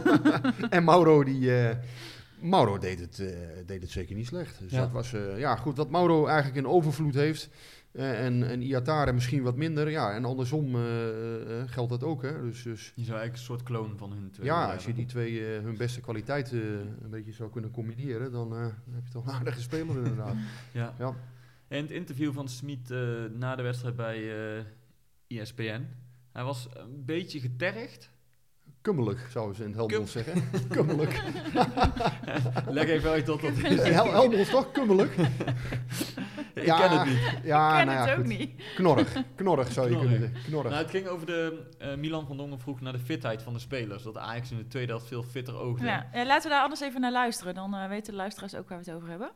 en 0.77 0.85
Mauro, 0.85 1.25
die, 1.25 1.57
eh, 1.61 1.77
Mauro 2.40 2.79
deed, 2.79 3.01
het, 3.01 3.18
eh, 3.18 3.27
deed 3.66 3.83
het 3.83 3.90
zeker 3.90 4.14
niet 4.14 4.27
slecht. 4.27 4.59
Dus 4.59 4.73
Ja. 4.73 4.81
dat 4.81 4.90
was, 4.92 5.12
eh, 5.12 5.38
ja 5.38 5.57
goed, 5.57 5.77
wat 5.77 5.90
Mauro 5.90 6.27
eigenlijk 6.27 6.57
in 6.57 6.66
overvloed 6.66 7.14
heeft. 7.14 7.49
Eh, 7.92 8.24
en, 8.24 8.48
en 8.48 8.62
Iatare 8.62 9.12
misschien 9.12 9.42
wat 9.42 9.57
minder. 9.57 9.90
Ja, 9.90 10.12
en 10.12 10.24
andersom 10.24 10.74
eh, 10.74 11.61
eh, 11.61 11.68
geldt 11.70 11.90
dat 11.90 12.02
ook. 12.02 12.22
Hè? 12.22 12.42
Dus, 12.42 12.62
dus 12.62 12.92
Je 12.94 13.05
zou 13.05 13.18
eigenlijk 13.18 13.33
een 13.33 13.38
soort 13.38 13.62
kloon 13.62 13.98
van 13.98 14.12
hun 14.12 14.31
twee 14.31 14.46
ja, 14.46 14.72
als 14.72 14.85
je 14.85 14.94
die 14.94 15.07
twee 15.07 15.55
eh, 15.57 15.62
hun 15.62 15.76
beste 15.76 16.00
kwaliteiten 16.00 16.62
eh, 16.62 17.02
een 17.02 17.11
beetje 17.11 17.33
zou 17.33 17.50
kunnen 17.50 17.70
combineren, 17.70 18.33
dan, 18.33 18.52
eh, 18.57 18.62
heb 18.90 19.05
je 19.07 19.12
toch 19.12 19.26
een 19.26 19.33
aardige 19.33 19.61
speler 19.61 19.96
inderdaad. 19.96 20.35
Ja. 20.72 20.94
Ja. 20.98 21.14
En 21.68 21.83
het 21.83 21.90
interview 21.90 22.33
van 22.33 22.48
Smit 22.48 22.90
eh, 22.90 22.98
na 23.33 23.57
de 23.57 23.62
wedstrijd 23.62 23.96
bij 23.96 24.18
eh 24.57 24.64
ESPN. 25.40 25.87
Hij 26.33 26.44
was 26.44 26.68
een 26.72 27.05
beetje 27.05 27.40
getergd. 27.40 28.11
Kummelig, 28.83 29.29
zouden 29.31 29.57
ze 29.57 29.64
in 29.64 29.73
Helmond 29.75 30.09
zeggen. 30.09 30.51
Kummelig. 30.71 31.23
Leg 32.68 32.88
even 32.88 33.11
uit 33.11 33.27
dat 33.27 33.40
dat 33.40 33.51
is. 33.51 33.83
Hel 33.83 34.11
Helmond 34.12 34.51
toch? 34.51 34.73
Kummelig? 34.73 35.11
Ik 36.55 36.64
Ja, 36.64 36.88
ken 36.88 36.99
het 36.99 37.09
niet. 37.09 37.18
Ja, 37.45 37.71
ik 37.71 37.77
ken 37.77 37.87
nou 37.87 37.99
ja, 37.99 38.01
het 38.01 38.11
ook 38.11 38.16
goed. 38.27 38.38
niet. 38.38 38.51
Knorrig. 38.75 39.12
Knorrig 39.35 39.73
zou 39.73 39.87
je 39.90 39.92
Knorrig. 39.92 40.11
kunnen 40.11 40.29
zeggen. 40.29 40.51
Knorrig. 40.51 40.71
Nou, 40.71 40.83
het 40.83 40.90
ging 40.92 41.07
over 41.07 41.27
de... 41.27 41.66
eh, 41.79 41.95
Milan 41.95 42.27
van 42.27 42.37
Dongen 42.37 42.59
vroeg 42.61 42.81
naar 42.81 42.92
de 42.92 42.99
fitheid 42.99 43.42
van 43.42 43.53
de 43.53 43.59
spelers. 43.59 44.03
Dat 44.03 44.16
Ajax 44.18 44.51
in 44.51 44.57
de 44.57 44.66
tweede 44.66 44.92
helft 44.92 45.07
veel 45.09 45.23
fitter 45.23 45.55
oogde. 45.57 45.85
Ja. 45.85 46.07
Ja, 46.12 46.27
laten 46.27 46.42
we 46.42 46.55
daar 46.55 46.62
anders 46.62 46.81
even 46.81 47.01
naar 47.01 47.12
luisteren. 47.12 47.55
Dan 47.55 47.75
eh, 47.75 47.88
weten 47.88 48.11
de 48.12 48.18
luisteraars 48.18 48.55
ook 48.55 48.68
waar 48.68 48.79
we 48.79 48.85
het 48.90 48.95
over 48.97 49.09
hebben. 49.09 49.31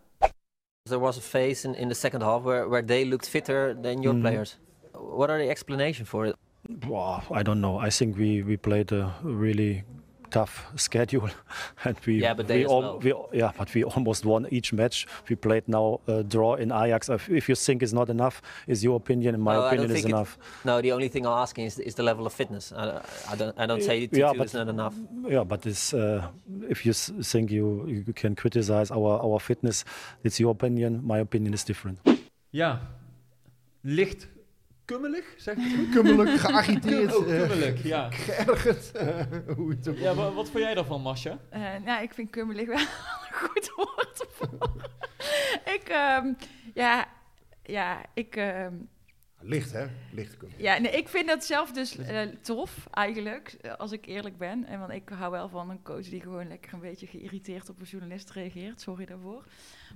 There 0.83 1.01
was 1.01 1.17
a 1.17 1.21
phase 1.21 1.69
in, 1.69 1.75
in 1.75 1.89
the 1.89 1.95
second 1.95 2.23
half 2.23 2.43
where, 2.43 2.69
where 2.69 2.85
they 2.87 3.09
looked 3.09 3.29
fitter 3.29 3.75
than 3.83 4.01
your 4.01 4.13
Mhm. 4.17 4.21
players. 4.21 4.59
What 4.93 5.29
are 5.29 5.43
the 5.43 5.49
explanation 5.49 6.07
for 6.07 6.27
it? 6.27 6.37
Wow, 6.87 7.23
I 7.31 7.43
don't 7.43 7.61
know. 7.61 7.79
I 7.79 7.91
think 7.91 8.17
we, 8.17 8.43
we 8.43 8.57
played 8.57 8.93
a 8.93 9.13
really 9.23 9.85
tough 10.31 10.67
schedule, 10.75 11.31
and 11.85 11.97
we 12.05 12.21
Yeah, 12.21 12.35
but 12.35 12.49
they 12.49 12.59
we, 12.59 12.65
as 12.65 12.71
al- 12.73 12.81
well. 12.81 12.99
we 13.31 13.39
yeah, 13.39 13.53
but 13.57 13.73
we 13.75 13.85
almost 13.85 14.25
won 14.25 14.47
each 14.51 14.73
match. 14.73 15.07
We 15.31 15.37
played 15.37 15.69
now 15.69 16.01
a 16.09 16.25
draw 16.25 16.55
in 16.57 16.73
Ajax. 16.73 17.09
If, 17.09 17.29
if 17.31 17.49
you 17.49 17.55
think 17.55 17.83
it's 17.83 17.93
not 17.93 18.09
enough, 18.11 18.43
is 18.67 18.83
your 18.83 18.97
opinion? 18.97 19.35
In 19.37 19.41
my 19.41 19.55
No, 19.55 19.67
opinion, 19.67 19.91
is 19.91 19.95
think 19.95 20.07
it- 20.07 20.11
enough. 20.17 20.37
No, 20.65 20.81
the 20.81 20.91
only 20.93 21.09
thing 21.09 21.27
I'm 21.27 21.39
asking 21.43 21.67
is, 21.67 21.79
is 21.79 21.95
the 21.95 22.03
level 22.03 22.27
of 22.27 22.33
fitness. 22.33 22.73
I, 22.73 23.01
I 23.31 23.37
don't, 23.37 23.55
I 23.59 23.67
don't 23.67 23.83
say 23.83 24.07
the 24.07 24.19
Yeah, 24.19 24.33
but- 24.37 24.47
is 24.47 24.55
not 24.55 24.69
enough. 24.69 24.95
Yeah, 25.29 25.45
but 25.45 25.65
it's, 25.67 25.95
uh, 25.95 26.27
if 26.69 26.85
you 26.85 26.93
think 26.93 27.51
you, 27.53 27.87
you 27.87 28.13
can 28.13 28.35
criticize 28.35 28.91
our, 28.91 29.21
our 29.23 29.39
fitness, 29.41 29.85
it's 30.25 30.41
your 30.41 30.51
opinion. 30.51 31.01
My 31.07 31.19
opinion 31.19 31.55
is 31.55 31.63
different. 31.65 31.99
Ja. 32.53 32.79
Licht 33.85 34.27
kummelig, 34.87 35.35
zeg 35.37 35.57
ik 35.57 35.77
goed? 35.77 35.89
Kummelig, 36.03 36.41
geagiteerd, 36.41 37.17
Oh, 37.17 37.33
eh, 37.33 37.39
kummelig, 37.41 37.83
ja. 37.83 38.11
geërgerd. 38.27 38.93
eh, 38.93 39.25
hoe 39.57 39.71
het 39.71 39.89
ook 39.89 39.97
Ja, 39.97 40.15
wa- 40.15 40.33
wat 40.33 40.51
vond 40.51 40.63
jij 40.65 40.75
daarvan, 40.75 41.03
Masja? 41.03 41.39
Eh, 41.51 41.61
nou, 41.85 42.03
ik 42.03 42.15
vind 42.15 42.31
kummelig 42.31 42.67
wel 42.67 42.79
een 43.29 43.33
goed 43.33 43.73
woord 43.77 44.25
voor. 44.31 44.91
ik, 45.75 45.83
ehm, 45.89 46.33
ja, 46.75 47.09
ja, 47.63 48.05
ik, 48.15 48.37
ehm, 48.37 48.75
Licht, 49.41 49.73
hè? 49.73 49.87
Licht 50.13 50.37
kummelig. 50.37 50.63
ja, 50.63 50.79
nee, 50.79 50.93
ik 50.93 51.09
vind 51.09 51.27
dat 51.29 51.45
zelf 51.45 51.73
dus 51.73 51.97
eh, 51.97 52.21
tof, 52.43 52.87
eigenlijk, 52.91 53.57
als 53.79 53.93
ik 53.93 54.07
eerlijk 54.07 54.39
ben. 54.39 54.65
En 54.65 54.79
want 54.79 54.93
ik 54.93 55.09
hou 55.09 55.31
wel 55.31 55.49
van 55.49 55.71
een 55.71 55.83
coach 55.83 56.09
die 56.09 56.21
gewoon 56.21 56.49
lekker 56.49 56.73
een 56.75 56.81
beetje 56.81 57.07
geïrriteerd 57.07 57.69
op 57.69 57.81
een 57.81 57.87
journalist 57.87 58.31
reageert. 58.31 58.81
Sorry 58.81 59.05
daarvoor. 59.05 59.45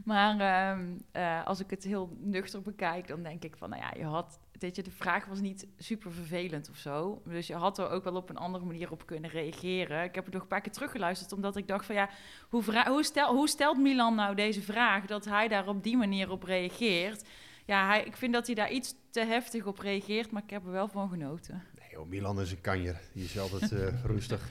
Maar 0.04 0.40
ehm, 0.40 0.84
eh, 1.12 1.46
als 1.46 1.60
ik 1.60 1.70
het 1.70 1.84
heel 1.84 2.16
nuchter 2.20 2.62
bekijk, 2.62 3.08
dan 3.08 3.22
denk 3.22 3.44
ik 3.44 3.56
van, 3.56 3.70
nou 3.70 3.82
ja, 3.82 3.92
je 3.96 4.04
had, 4.04 4.38
weet 4.60 4.76
je, 4.76 4.82
de 4.82 4.90
vraag 4.90 5.24
was 5.26 5.40
niet 5.40 5.66
super 5.78 6.12
vervelend 6.12 6.70
of 6.70 6.76
zo. 6.76 7.22
Dus 7.24 7.46
je 7.46 7.54
had 7.54 7.78
er 7.78 7.90
ook 7.90 8.04
wel 8.04 8.14
op 8.14 8.30
een 8.30 8.36
andere 8.36 8.64
manier 8.64 8.90
op 8.90 9.06
kunnen 9.06 9.30
reageren. 9.30 10.04
Ik 10.04 10.14
heb 10.14 10.24
het 10.24 10.32
nog 10.34 10.42
een 10.42 10.48
paar 10.48 10.60
keer 10.60 10.72
teruggeluisterd, 10.72 11.32
omdat 11.32 11.56
ik 11.56 11.68
dacht 11.68 11.86
van, 11.86 11.94
ja, 11.94 12.08
hoe, 12.48 12.62
vra- 12.62 12.90
hoe, 12.90 13.04
stel, 13.04 13.34
hoe 13.34 13.48
stelt 13.48 13.78
Milan 13.78 14.14
nou 14.14 14.34
deze 14.34 14.62
vraag, 14.62 15.06
dat 15.06 15.24
hij 15.24 15.48
daar 15.48 15.68
op 15.68 15.82
die 15.82 15.96
manier 15.96 16.30
op 16.30 16.42
reageert? 16.42 17.24
Ja, 17.64 17.86
hij, 17.86 18.04
ik 18.04 18.16
vind 18.16 18.32
dat 18.32 18.46
hij 18.46 18.54
daar 18.54 18.70
iets 18.70 18.94
te 19.10 19.20
heftig 19.24 19.64
op 19.66 19.78
reageert, 19.78 20.30
maar 20.30 20.42
ik 20.42 20.50
heb 20.50 20.64
er 20.64 20.72
wel 20.72 20.88
van 20.88 21.08
genoten. 21.08 21.62
Nee, 21.78 21.88
joh, 21.90 22.08
Milan 22.08 22.40
is 22.40 22.50
een 22.50 22.60
kanjer. 22.60 23.00
Die 23.12 23.24
is 23.24 23.38
altijd 23.38 23.72
eh, 23.72 24.04
rustig. 24.14 24.50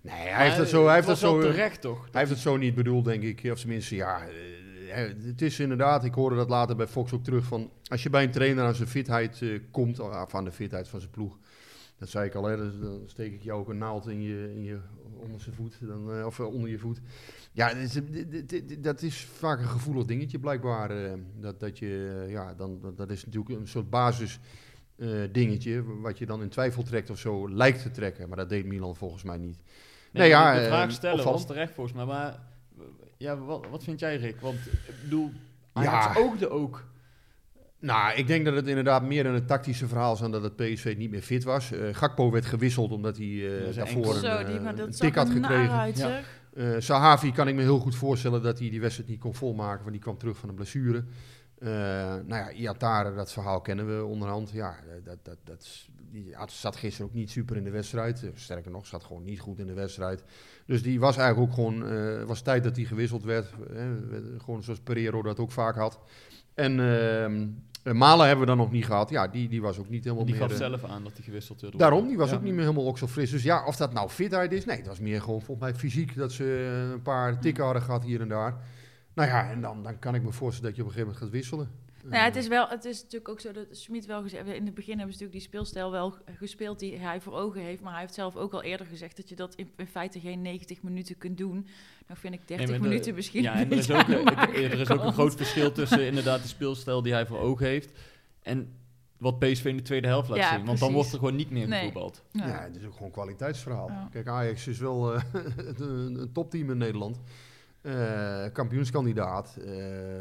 Nee, 0.00 0.14
hij 0.28 0.44
heeft 0.44 0.56
het 0.56 0.68
zo, 0.68 0.84
hij 0.86 0.94
heeft 0.94 1.06
het 1.08 1.18
zo, 1.18 1.40
terecht, 1.40 1.80
toch? 1.80 2.08
hij 2.10 2.20
heeft 2.20 2.30
het 2.32 2.40
zo 2.40 2.56
niet 2.56 2.74
bedoeld, 2.74 3.04
denk 3.04 3.22
ik. 3.22 3.52
Of 3.52 3.58
tenminste, 3.60 3.94
ja, 3.96 4.20
eh, 4.20 4.34
het 5.26 5.42
is 5.42 5.60
inderdaad, 5.60 6.04
ik 6.04 6.14
hoorde 6.14 6.36
dat 6.36 6.48
later 6.48 6.76
bij 6.76 6.86
Fox 6.86 7.12
ook 7.12 7.24
terug 7.24 7.44
van, 7.44 7.70
als 7.88 8.02
je 8.02 8.10
bij 8.10 8.22
een 8.24 8.30
trainer 8.30 8.64
aan 8.64 8.74
zijn 8.74 8.88
fitheid 8.88 9.42
eh, 9.42 9.60
komt, 9.70 10.00
of 10.00 10.34
aan 10.34 10.44
de 10.44 10.52
fitheid 10.52 10.88
van 10.88 11.00
zijn 11.00 11.12
ploeg, 11.12 11.38
Dat 11.98 12.08
zei 12.08 12.26
ik 12.26 12.34
al, 12.34 12.44
hè, 12.44 12.56
dus 12.56 12.72
dan 12.80 13.00
steek 13.06 13.32
ik 13.32 13.42
jou 13.42 13.60
ook 13.60 13.68
een 13.68 13.78
naald 13.78 14.06
in 14.08 14.22
je, 14.22 14.52
in 14.54 14.62
je 14.62 14.78
onderste 15.22 15.52
voet, 15.52 15.78
dan, 15.80 16.12
eh, 16.18 16.26
of 16.26 16.38
eh, 16.38 16.46
onder 16.46 16.70
je 16.70 16.78
voet. 16.78 17.00
Ja, 17.52 17.68
dat 17.68 17.76
is, 17.76 18.00
dat 18.78 19.02
is 19.02 19.24
vaak 19.24 19.58
een 19.58 19.68
gevoelig 19.68 20.04
dingetje 20.04 20.38
blijkbaar. 20.38 20.90
eh, 20.90 21.12
dat, 21.40 21.60
dat, 21.60 21.78
je, 21.78 22.22
eh, 22.24 22.30
ja, 22.30 22.54
dan, 22.54 22.80
dat- 22.96 23.10
is 23.10 23.24
natuurlijk 23.24 23.60
een 23.60 23.68
soort 23.68 23.90
basis 23.90 24.38
eh, 24.96 25.08
dingetje, 25.32 26.00
wat 26.00 26.18
je 26.18 26.26
dan 26.26 26.42
in 26.42 26.48
twijfel 26.48 26.82
trekt 26.82 27.10
of 27.10 27.18
zo 27.18 27.48
lijkt 27.50 27.82
te 27.82 27.90
trekken. 27.90 28.28
Maar 28.28 28.36
dat 28.36 28.48
deed 28.48 28.66
Milan 28.66 28.96
volgens 28.96 29.22
mij 29.22 29.38
niet. 29.38 29.58
Nee, 30.12 30.28
ja, 30.28 30.54
de 30.54 30.60
eh, 30.60 30.66
vraag 30.66 30.90
stellen 30.90 31.24
was 31.24 31.46
terecht 31.46 31.72
volgens 31.74 31.96
mij. 31.96 32.04
Maar 32.04 32.32
eh, 32.32 32.38
ja, 33.18 33.36
wat, 33.38 33.66
wat 33.70 33.84
vind 33.84 34.00
jij, 34.00 34.16
Rick? 34.16 34.40
Want 34.40 34.58
ik 34.66 34.94
bedoel, 35.02 35.30
Ja. 35.74 35.80
Ajax 35.86 36.18
oogde 36.18 36.48
ook. 36.50 36.84
Nou, 37.80 38.14
ik 38.16 38.26
denk 38.26 38.44
dat 38.44 38.54
het 38.54 38.66
inderdaad 38.66 39.02
meer 39.02 39.26
een 39.26 39.46
tactische 39.46 39.88
verhaal 39.88 40.12
is 40.12 40.18
dan 40.18 40.30
dat 40.32 40.42
het 40.42 40.56
PSV 40.56 40.94
niet 40.98 41.10
meer 41.10 41.20
fit 41.22 41.44
was. 41.44 41.72
Eh, 41.72 41.80
Gakpo 41.92 42.30
werd 42.30 42.46
gewisseld 42.46 42.90
omdat 42.92 43.16
hij 43.16 43.26
eh, 43.26 43.66
Ja, 43.66 43.72
daarvoor 43.72 43.86
enkel. 44.04 44.14
een, 44.14 44.20
Zo, 44.20 44.26
eh, 44.26 44.46
die, 44.46 44.60
maar 44.60 44.70
een 44.72 44.76
dat 44.78 44.96
tik 44.98 45.14
had 45.14 45.30
gekregen. 45.30 45.70
uit, 45.78 45.98
Ja. 45.98 46.20
Eh 46.54 46.74
Sahavi 46.78 47.32
kan 47.32 47.48
ik 47.48 47.54
me 47.54 47.62
heel 47.62 47.78
goed 47.78 47.94
voorstellen 47.96 48.42
dat 48.42 48.58
hij 48.58 48.70
die 48.70 48.80
wedstrijd 48.80 49.08
niet 49.10 49.18
kon 49.20 49.34
volmaken, 49.34 49.78
want 49.80 49.92
die 49.92 50.00
kwam 50.00 50.18
terug 50.18 50.36
van 50.36 50.48
een 50.48 50.54
blessure. 50.54 51.04
Eh 51.58 51.68
nou 52.26 52.26
ja, 52.28 52.50
Iatare, 52.52 53.14
dat 53.14 53.32
verhaal 53.32 53.60
kennen 53.60 53.96
we 53.98 54.04
onderhand. 54.04 54.50
Ja, 54.50 54.70
eh, 54.70 55.04
dat, 55.04 55.16
dat, 55.22 55.36
dat, 55.44 55.60
is- 55.62 55.88
die 56.10 56.34
zat 56.46 56.76
gisteren 56.76 57.06
ook 57.06 57.14
niet 57.14 57.30
super 57.30 57.56
in 57.56 57.64
de 57.64 57.70
wedstrijd. 57.70 58.22
Eh, 58.24 58.30
Sterker 58.34 58.70
nog, 58.70 58.86
zat 58.86 59.04
gewoon 59.04 59.24
niet 59.24 59.40
goed 59.40 59.58
in 59.58 59.66
de 59.66 59.72
wedstrijd. 59.74 60.22
Dus 60.66 60.82
die 60.82 61.00
was 61.00 61.16
eigenlijk 61.16 61.48
ook 61.48 61.54
gewoon, 61.54 61.86
eh 61.88 62.22
was 62.22 62.40
tijd 62.40 62.64
dat 62.64 62.76
hij 62.76 62.84
gewisseld 62.84 63.24
werd. 63.24 63.46
Eh, 63.74 63.82
gewoon 64.38 64.62
zoals 64.62 64.80
Pereiro 64.80 65.22
dat 65.22 65.38
ook 65.38 65.50
vaak 65.52 65.74
had. 65.76 65.98
En 66.54 66.80
ehm, 66.80 67.46
eh, 67.82 67.92
Malen 67.92 68.26
hebben 68.26 68.44
we 68.44 68.50
dan 68.50 68.56
nog 68.60 68.70
niet 68.72 68.84
gehad. 68.86 69.10
Ja, 69.10 69.28
die, 69.28 69.48
die 69.48 69.62
was 69.62 69.78
ook 69.78 69.88
niet 69.88 70.04
helemaal 70.04 70.24
Die 70.24 70.34
meer... 70.34 70.42
gaf 70.42 70.52
eh, 70.52 70.58
zelf 70.58 70.84
aan 70.84 71.02
dat 71.04 71.12
hij 71.14 71.22
gewisseld 71.24 71.60
werd. 71.60 71.78
Daarom, 71.78 72.08
die 72.08 72.16
was 72.16 72.30
Ja. 72.30 72.36
ook 72.36 72.42
niet 72.42 72.52
meer 72.54 72.62
helemaal 72.64 72.86
ook 72.86 72.98
zo 72.98 73.06
fris. 73.06 73.30
Dus 73.30 73.42
ja, 73.42 73.64
of 73.66 73.76
dat 73.76 73.92
nou 73.92 74.08
fitheid 74.08 74.52
is, 74.52 74.64
nee, 74.64 74.76
het 74.76 74.86
was 74.86 75.00
meer 75.00 75.20
gewoon 75.22 75.42
volgens 75.42 75.70
mij 75.70 75.78
fysiek 75.78 76.16
dat 76.16 76.32
ze 76.32 76.44
een 76.92 77.02
paar 77.02 77.40
tikken 77.40 77.64
hadden 77.64 77.82
gehad 77.82 78.04
hier 78.04 78.20
en 78.20 78.28
daar. 78.28 78.54
Nou 79.16 79.28
ja, 79.28 79.50
en 79.50 79.60
dan, 79.60 79.82
dan 79.82 79.98
kan 79.98 80.14
ik 80.14 80.22
me 80.22 80.32
voorstellen 80.32 80.68
dat 80.68 80.76
je 80.76 80.82
op 80.82 80.88
een 80.88 80.94
gegeven 80.94 81.14
moment 81.14 81.32
gaat 81.32 81.40
wisselen. 81.40 81.84
Nou 82.02 82.16
ja, 82.18 82.24
het 82.24 82.36
is, 82.36 82.48
wel, 82.48 82.68
het 82.68 82.84
is 82.84 82.96
natuurlijk 83.02 83.28
ook 83.28 83.40
zo 83.40 83.52
dat 83.52 83.66
Smit 83.70 84.06
wel 84.06 84.22
gezegd... 84.22 84.46
In 84.46 84.64
het 84.64 84.74
begin 84.74 84.98
hebben 84.98 85.14
ze 85.16 85.22
natuurlijk 85.22 85.32
die 85.32 85.40
speelstijl 85.40 85.90
wel 85.90 86.14
gespeeld 86.38 86.78
die 86.78 86.98
hij 86.98 87.20
voor 87.20 87.32
ogen 87.32 87.60
heeft. 87.60 87.82
Maar 87.82 87.92
hij 87.92 88.00
heeft 88.00 88.14
zelf 88.14 88.36
ook 88.36 88.52
al 88.52 88.62
eerder 88.62 88.86
gezegd 88.86 89.16
dat 89.16 89.28
je 89.28 89.36
dat 89.36 89.54
in, 89.54 89.70
in 89.76 89.86
feite 89.86 90.20
geen 90.20 90.42
90 90.42 90.82
minuten 90.82 91.18
kunt 91.18 91.38
doen. 91.38 91.66
Dan 92.06 92.16
vind 92.16 92.34
ik 92.34 92.40
30 92.48 92.56
Nee, 92.56 92.66
maar 92.66 92.76
de- 92.82 92.88
minuten 92.88 93.14
misschien 93.14 93.42
Ja, 93.42 93.54
en 93.54 93.70
er 93.70 93.76
is, 93.78 93.90
ook, 93.90 94.08
er 94.72 94.80
is 94.80 94.90
ook 94.90 95.02
een 95.04 95.12
groot 95.12 95.34
verschil 95.34 95.72
tussen 95.72 96.06
inderdaad 96.06 96.42
de 96.42 96.48
speelstijl 96.48 97.02
die 97.02 97.12
hij 97.12 97.26
voor 97.26 97.38
ogen 97.38 97.66
heeft. 97.66 97.90
En 98.42 98.72
wat 99.18 99.38
PSV 99.38 99.64
in 99.64 99.76
de 99.76 99.82
tweede 99.82 100.06
helft 100.06 100.28
laat 100.28 100.38
Ja, 100.38 100.56
zien. 100.56 100.66
Want 100.66 100.78
dan 100.78 100.92
wordt 100.92 101.12
er 101.12 101.18
gewoon 101.18 101.36
niet 101.36 101.50
meer 101.50 101.68
Nee. 101.68 101.78
gevoetbald. 101.78 102.22
Ja. 102.32 102.46
Ja, 102.46 102.62
het 102.62 102.76
is 102.76 102.84
ook 102.84 102.92
gewoon 102.92 103.06
een 103.06 103.12
kwaliteitsverhaal. 103.12 103.88
Ja. 103.88 104.08
Kijk, 104.12 104.28
Ajax 104.28 104.66
is 104.66 104.78
wel 104.78 105.14
eh, 105.14 105.22
een, 105.76 106.20
een 106.20 106.32
topteam 106.32 106.70
in 106.70 106.78
Nederland. 106.78 107.20
Eh, 107.86 108.52
kampioenskandidaat. 108.52 109.56
eh, 109.64 109.74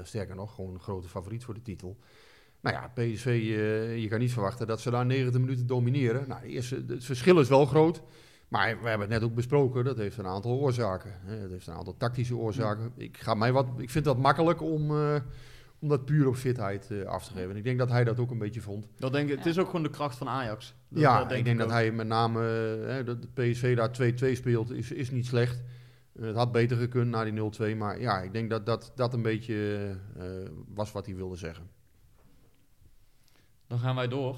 sterker 0.04 0.36
nog, 0.36 0.56
gewoon 0.56 0.73
een 0.73 0.80
grote 0.80 1.08
favoriet 1.08 1.43
voor 1.43 1.54
de 1.54 1.62
titel. 1.62 1.97
Nou 2.62 2.75
ja, 2.75 2.88
PSV, 2.93 3.25
eh, 3.25 3.97
je 4.01 4.08
kan 4.08 4.19
niet 4.19 4.34
verwachten 4.34 4.67
dat 4.67 4.82
ze 4.82 4.89
daar 4.91 5.06
90 5.06 5.41
minuten 5.41 5.67
domineren. 5.67 6.28
Nou, 6.28 6.41
de 6.41 6.47
eerste, 6.47 6.84
het 6.88 7.04
verschil 7.06 7.39
is 7.39 7.49
wel 7.49 7.65
groot. 7.65 8.01
Maar 8.47 8.82
we 8.82 8.89
hebben 8.89 9.08
het 9.12 9.19
net 9.19 9.30
ook 9.30 9.36
besproken, 9.36 9.84
dat 9.84 9.97
heeft 9.97 10.17
een 10.17 10.25
aantal 10.28 10.51
oorzaken. 10.60 11.12
hè. 11.23 11.36
Het 11.36 11.51
heeft 11.51 11.67
een 11.67 11.73
aantal 11.73 11.97
tactische 11.97 12.36
oorzaken. 12.36 12.91
Ik, 12.97 13.17
ga 13.17 13.34
mij 13.34 13.51
wat, 13.51 13.67
ik 13.78 13.89
vind 13.89 14.06
dat 14.06 14.17
makkelijk 14.17 14.62
om, 14.62 14.91
eh, 14.91 15.15
om 15.80 15.88
dat 15.89 16.06
puur 16.06 16.28
op 16.28 16.36
fitheid 16.36 16.91
eh, 16.91 17.04
af 17.04 17.25
te 17.28 17.34
geven. 17.34 17.49
En 17.49 17.56
ik 17.58 17.63
denk 17.63 17.78
dat 17.80 17.89
hij 17.89 18.04
dat 18.04 18.19
ook 18.19 18.32
een 18.32 18.38
beetje 18.38 18.62
vond. 18.62 18.88
Dat 18.97 19.12
denk 19.13 19.30
ik, 19.30 19.38
Het 19.38 19.45
is 19.45 19.60
ook 19.60 19.65
gewoon 19.65 19.84
de 19.84 19.89
kracht 19.89 20.17
van 20.17 20.28
Ajax. 20.30 20.73
Dat- 20.89 21.01
Ja, 21.01 21.23
dat 21.23 21.32
ik 21.38 21.45
denk 21.45 21.58
dat 21.58 21.67
ook. 21.67 21.73
hij 21.73 21.91
met 21.91 22.08
name 22.08 22.39
hè, 22.88 23.04
dat 23.04 23.21
de 23.21 23.28
PSV 23.34 23.75
daar 23.75 23.91
2-2 23.91 24.36
speelt, 24.36 24.71
is, 24.71 24.91
is 24.91 25.12
niet 25.12 25.25
slecht. 25.25 25.62
Eh, 26.19 26.25
het 26.25 26.36
had 26.36 26.51
beter 26.51 26.78
gekund 26.78 27.10
na 27.10 27.23
die 27.23 27.34
0-2, 27.73 27.75
maar 27.78 27.99
ja, 28.01 28.21
ik 28.21 28.34
denk 28.34 28.49
dat 28.49 28.65
dat, 28.65 28.91
dat 28.95 29.13
een 29.13 29.21
beetje 29.21 29.89
eh, 30.17 30.25
was 30.73 30.91
wat 30.91 31.06
hij 31.06 31.15
wilde 31.15 31.36
zeggen. 31.36 31.69
Dan 33.67 33.80
gaan 33.80 33.95
wij 33.95 34.08
door. 34.08 34.38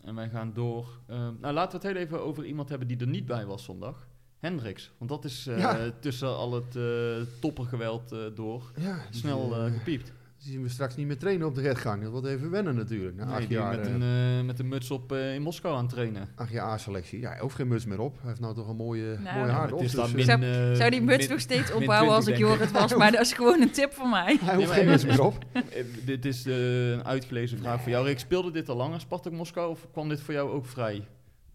En 0.00 0.14
wij 0.14 0.28
gaan 0.28 0.52
door. 0.52 1.00
eh, 1.06 1.28
nou, 1.40 1.54
laten 1.54 1.80
we 1.80 1.86
het 1.86 1.96
heel 1.96 2.04
even 2.06 2.22
over 2.22 2.44
iemand 2.44 2.68
hebben 2.68 2.88
die 2.88 2.96
er 2.98 3.06
niet 3.06 3.26
bij 3.26 3.46
was 3.46 3.64
zondag. 3.64 4.06
Hendricks. 4.38 4.92
Want 4.98 5.10
dat 5.10 5.24
is 5.24 5.44
Ja. 5.44 5.90
tussen 6.00 6.36
al 6.36 6.52
het 6.52 6.76
eh 6.76 7.40
toppergeweld 7.40 8.08
door 8.34 8.72
Ja, 8.76 8.98
snel 9.10 9.48
gepiept. 9.50 10.12
Die 10.48 10.56
zien 10.56 10.66
we 10.66 10.72
straks 10.72 10.96
niet 10.96 11.06
meer 11.06 11.18
trainen 11.18 11.46
op 11.46 11.54
de 11.54 11.60
redgang. 11.60 12.02
Dat 12.02 12.10
wordt 12.12 12.26
even 12.26 12.50
wennen 12.50 12.74
natuurlijk. 12.74 13.16
Na 13.16 13.24
Nee, 13.24 13.34
acht, 13.34 13.48
die 13.48 13.56
jaar, 13.56 13.76
met, 13.76 13.86
eh, 13.86 13.92
een, 13.92 14.02
eh, 14.38 14.44
met 14.46 14.58
een 14.58 14.68
muts 14.68 14.90
op 14.90 15.12
eh, 15.12 15.34
in 15.34 15.42
Moskou 15.42 15.74
aan 15.76 15.80
het 15.80 15.90
trainen. 15.90 16.28
acht 16.34 16.50
jaar 16.50 16.66
A-selectie. 16.66 17.20
Ja, 17.20 17.30
hij 17.30 17.40
hoeft 17.40 17.54
geen 17.54 17.68
muts 17.68 17.86
meer 17.86 18.00
op. 18.00 18.16
Hij 18.18 18.28
heeft 18.28 18.40
nou 18.40 18.54
toch 18.54 18.68
een 18.68 18.76
mooie, 18.76 19.18
Nou, 19.18 19.36
mooie 19.38 19.46
ja, 19.50 19.56
Ja, 19.56 19.64
op. 19.64 19.70
het 19.70 19.80
is 19.80 19.92
dus, 19.92 20.12
min, 20.12 20.24
Zou- 20.24 20.42
eh, 20.42 20.74
Zou 20.74 20.90
die 20.90 21.02
muts 21.02 21.18
min- 21.18 21.28
nog 21.28 21.40
steeds 21.40 21.72
min 21.72 21.82
ophouden 21.82 22.14
als 22.14 22.24
20, 22.24 22.46
ik 22.46 22.50
Jorrit 22.52 22.72
was? 22.72 22.94
Maar 22.94 23.12
dat 23.12 23.20
is 23.20 23.32
gewoon 23.32 23.60
een 23.62 23.70
tip 23.70 23.92
van 23.92 24.10
mij. 24.10 24.38
hij 24.44 24.54
hoeft 24.54 24.66
Nee, 24.68 24.76
geen 24.76 24.84
maar- 24.86 24.94
muts 24.94 25.04
meer 25.04 25.22
op. 25.22 25.44
Dit 26.04 26.24
is 26.24 26.44
een 26.44 27.04
uitgelezen 27.04 27.58
vraag 27.58 27.80
voor 27.82 27.90
jou. 27.90 28.06
Rick, 28.06 28.18
speelde 28.18 28.50
dit 28.50 28.68
al 28.68 28.76
langer, 28.76 29.00
Spartak 29.00 29.32
Moskou? 29.32 29.70
Of 29.70 29.86
kwam 29.92 30.08
dit 30.08 30.20
voor 30.20 30.34
jou 30.34 30.50
ook 30.50 30.66
vrij? 30.66 31.04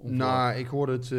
Nou, 0.01 0.53
ik 0.55 0.67
hoorde 0.67 0.91
het. 0.91 1.11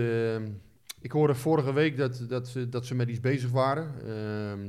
ik 1.00 1.10
hoorde 1.12 1.34
vorige 1.34 1.72
week 1.72 1.96
dat, 1.96 2.24
dat, 2.28 2.48
ze, 2.48 2.68
dat 2.68 2.86
ze 2.86 2.94
met 2.94 3.08
iets 3.08 3.20
bezig 3.20 3.50
waren. 3.50 3.92
Ehm, 4.06 4.60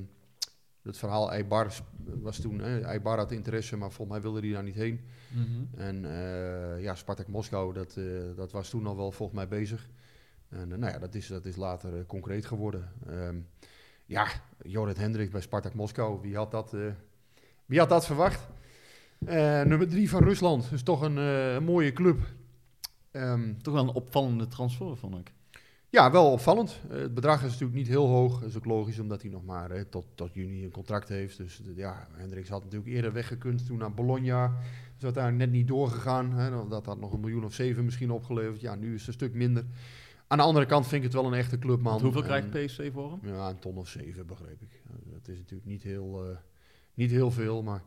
het 0.85 0.97
verhaal 0.97 1.31
Eibar 1.31 1.73
was 2.21 2.39
toen. 2.39 2.61
eh, 2.61 2.83
Eibar 2.85 3.17
had 3.17 3.31
interesse, 3.31 3.77
maar 3.77 3.91
volgens 3.91 4.17
mij 4.17 4.21
wilde 4.31 4.39
hij 4.47 4.51
daar 4.55 4.63
niet 4.63 4.75
heen. 4.75 4.99
Mhm. 5.31 5.79
En 5.81 6.05
eh, 6.05 6.81
ja, 6.83 6.95
Spartak 6.95 7.27
Moskou, 7.27 7.73
dat, 7.73 7.95
eh, 7.97 8.05
dat 8.35 8.51
was 8.51 8.69
toen 8.69 8.87
al 8.87 8.95
wel 8.95 9.11
volgens 9.11 9.37
mij 9.37 9.47
bezig. 9.47 9.89
En 10.49 10.71
eh, 10.71 10.77
nou 10.77 10.93
ja, 10.93 10.99
dat 10.99 11.15
is, 11.15 11.27
dat 11.27 11.45
is 11.45 11.55
later 11.55 12.05
concreet 12.05 12.45
geworden. 12.45 12.91
Ehm, 13.07 13.35
ja, 14.05 14.27
Jorrit 14.61 14.97
Hendrik 14.97 15.31
bij 15.31 15.41
Spartak 15.41 15.73
Moskou, 15.73 16.21
wie 16.21 16.35
had 16.35 16.51
dat, 16.51 16.75
wie 17.65 17.79
had 17.79 17.89
dat 17.89 18.05
verwacht? 18.05 18.47
Nummer 19.65 19.87
drie 19.89 20.09
van 20.09 20.23
Rusland, 20.23 20.69
dus 20.69 20.83
toch 20.83 21.01
een, 21.01 21.15
een 21.17 21.63
mooie 21.63 21.93
club. 21.93 22.19
Ehm, 23.11 23.53
Toch 23.61 23.73
wel 23.73 23.83
een 23.83 23.93
opvallende 23.93 24.47
transfer, 24.47 24.97
vond 24.97 25.15
ik. 25.17 25.33
Ja, 25.89 26.11
wel 26.11 26.31
opvallend. 26.31 26.81
Eh, 26.89 26.97
het 26.97 27.13
bedrag 27.13 27.37
is 27.37 27.51
natuurlijk 27.51 27.73
niet 27.77 27.87
heel 27.87 28.07
hoog. 28.07 28.39
Dat 28.39 28.49
is 28.49 28.57
ook 28.57 28.65
logisch, 28.65 28.99
omdat 28.99 29.21
hij 29.21 29.31
nog 29.31 29.45
maar 29.45 29.71
eh, 29.71 29.81
tot, 29.89 30.05
tot 30.15 30.33
juni 30.33 30.63
een 30.63 30.71
contract 30.71 31.09
heeft. 31.09 31.37
Dus 31.37 31.61
eh, 31.61 31.77
ja, 31.77 32.07
Hendricks 32.11 32.49
had 32.49 32.63
natuurlijk 32.63 32.91
eerder 32.91 33.13
weggekund 33.13 33.65
toen 33.65 33.77
naar 33.77 33.93
Bologna. 33.93 34.53
Is 34.97 35.03
uiteindelijk 35.03 35.43
net 35.45 35.53
niet 35.53 35.67
doorgegaan. 35.67 36.31
Hè. 36.33 36.67
Dat 36.67 36.85
had 36.85 36.99
nog 36.99 37.13
een 37.13 37.19
miljoen 37.19 37.45
of 37.45 37.53
zeven 37.53 37.85
misschien 37.85 38.11
opgeleverd. 38.11 38.61
Ja, 38.61 38.75
nu 38.75 38.93
is 38.93 38.99
het 38.99 39.07
een 39.07 39.13
stuk 39.13 39.33
minder. 39.33 39.65
Aan 40.27 40.37
de 40.37 40.43
andere 40.43 40.65
kant 40.65 40.87
vind 40.87 41.03
ik 41.03 41.11
het 41.11 41.21
wel 41.21 41.31
een 41.31 41.37
echte 41.39 41.59
clubman. 41.59 41.91
Want 41.91 42.01
hoeveel 42.01 42.21
En- 42.21 42.49
krijgt 42.49 42.65
PSV 42.65 42.91
voor 42.93 43.11
hem? 43.11 43.33
Ja, 43.33 43.49
een 43.49 43.59
ton 43.59 43.77
of 43.77 43.87
zeven, 43.87 44.25
begreep 44.25 44.61
ik. 44.61 44.81
Dat 45.11 45.27
is 45.27 45.37
natuurlijk 45.37 45.69
niet 45.69 45.83
heel, 45.83 46.37
niet 46.93 47.11
heel 47.11 47.31
veel, 47.31 47.63
maar... 47.63 47.83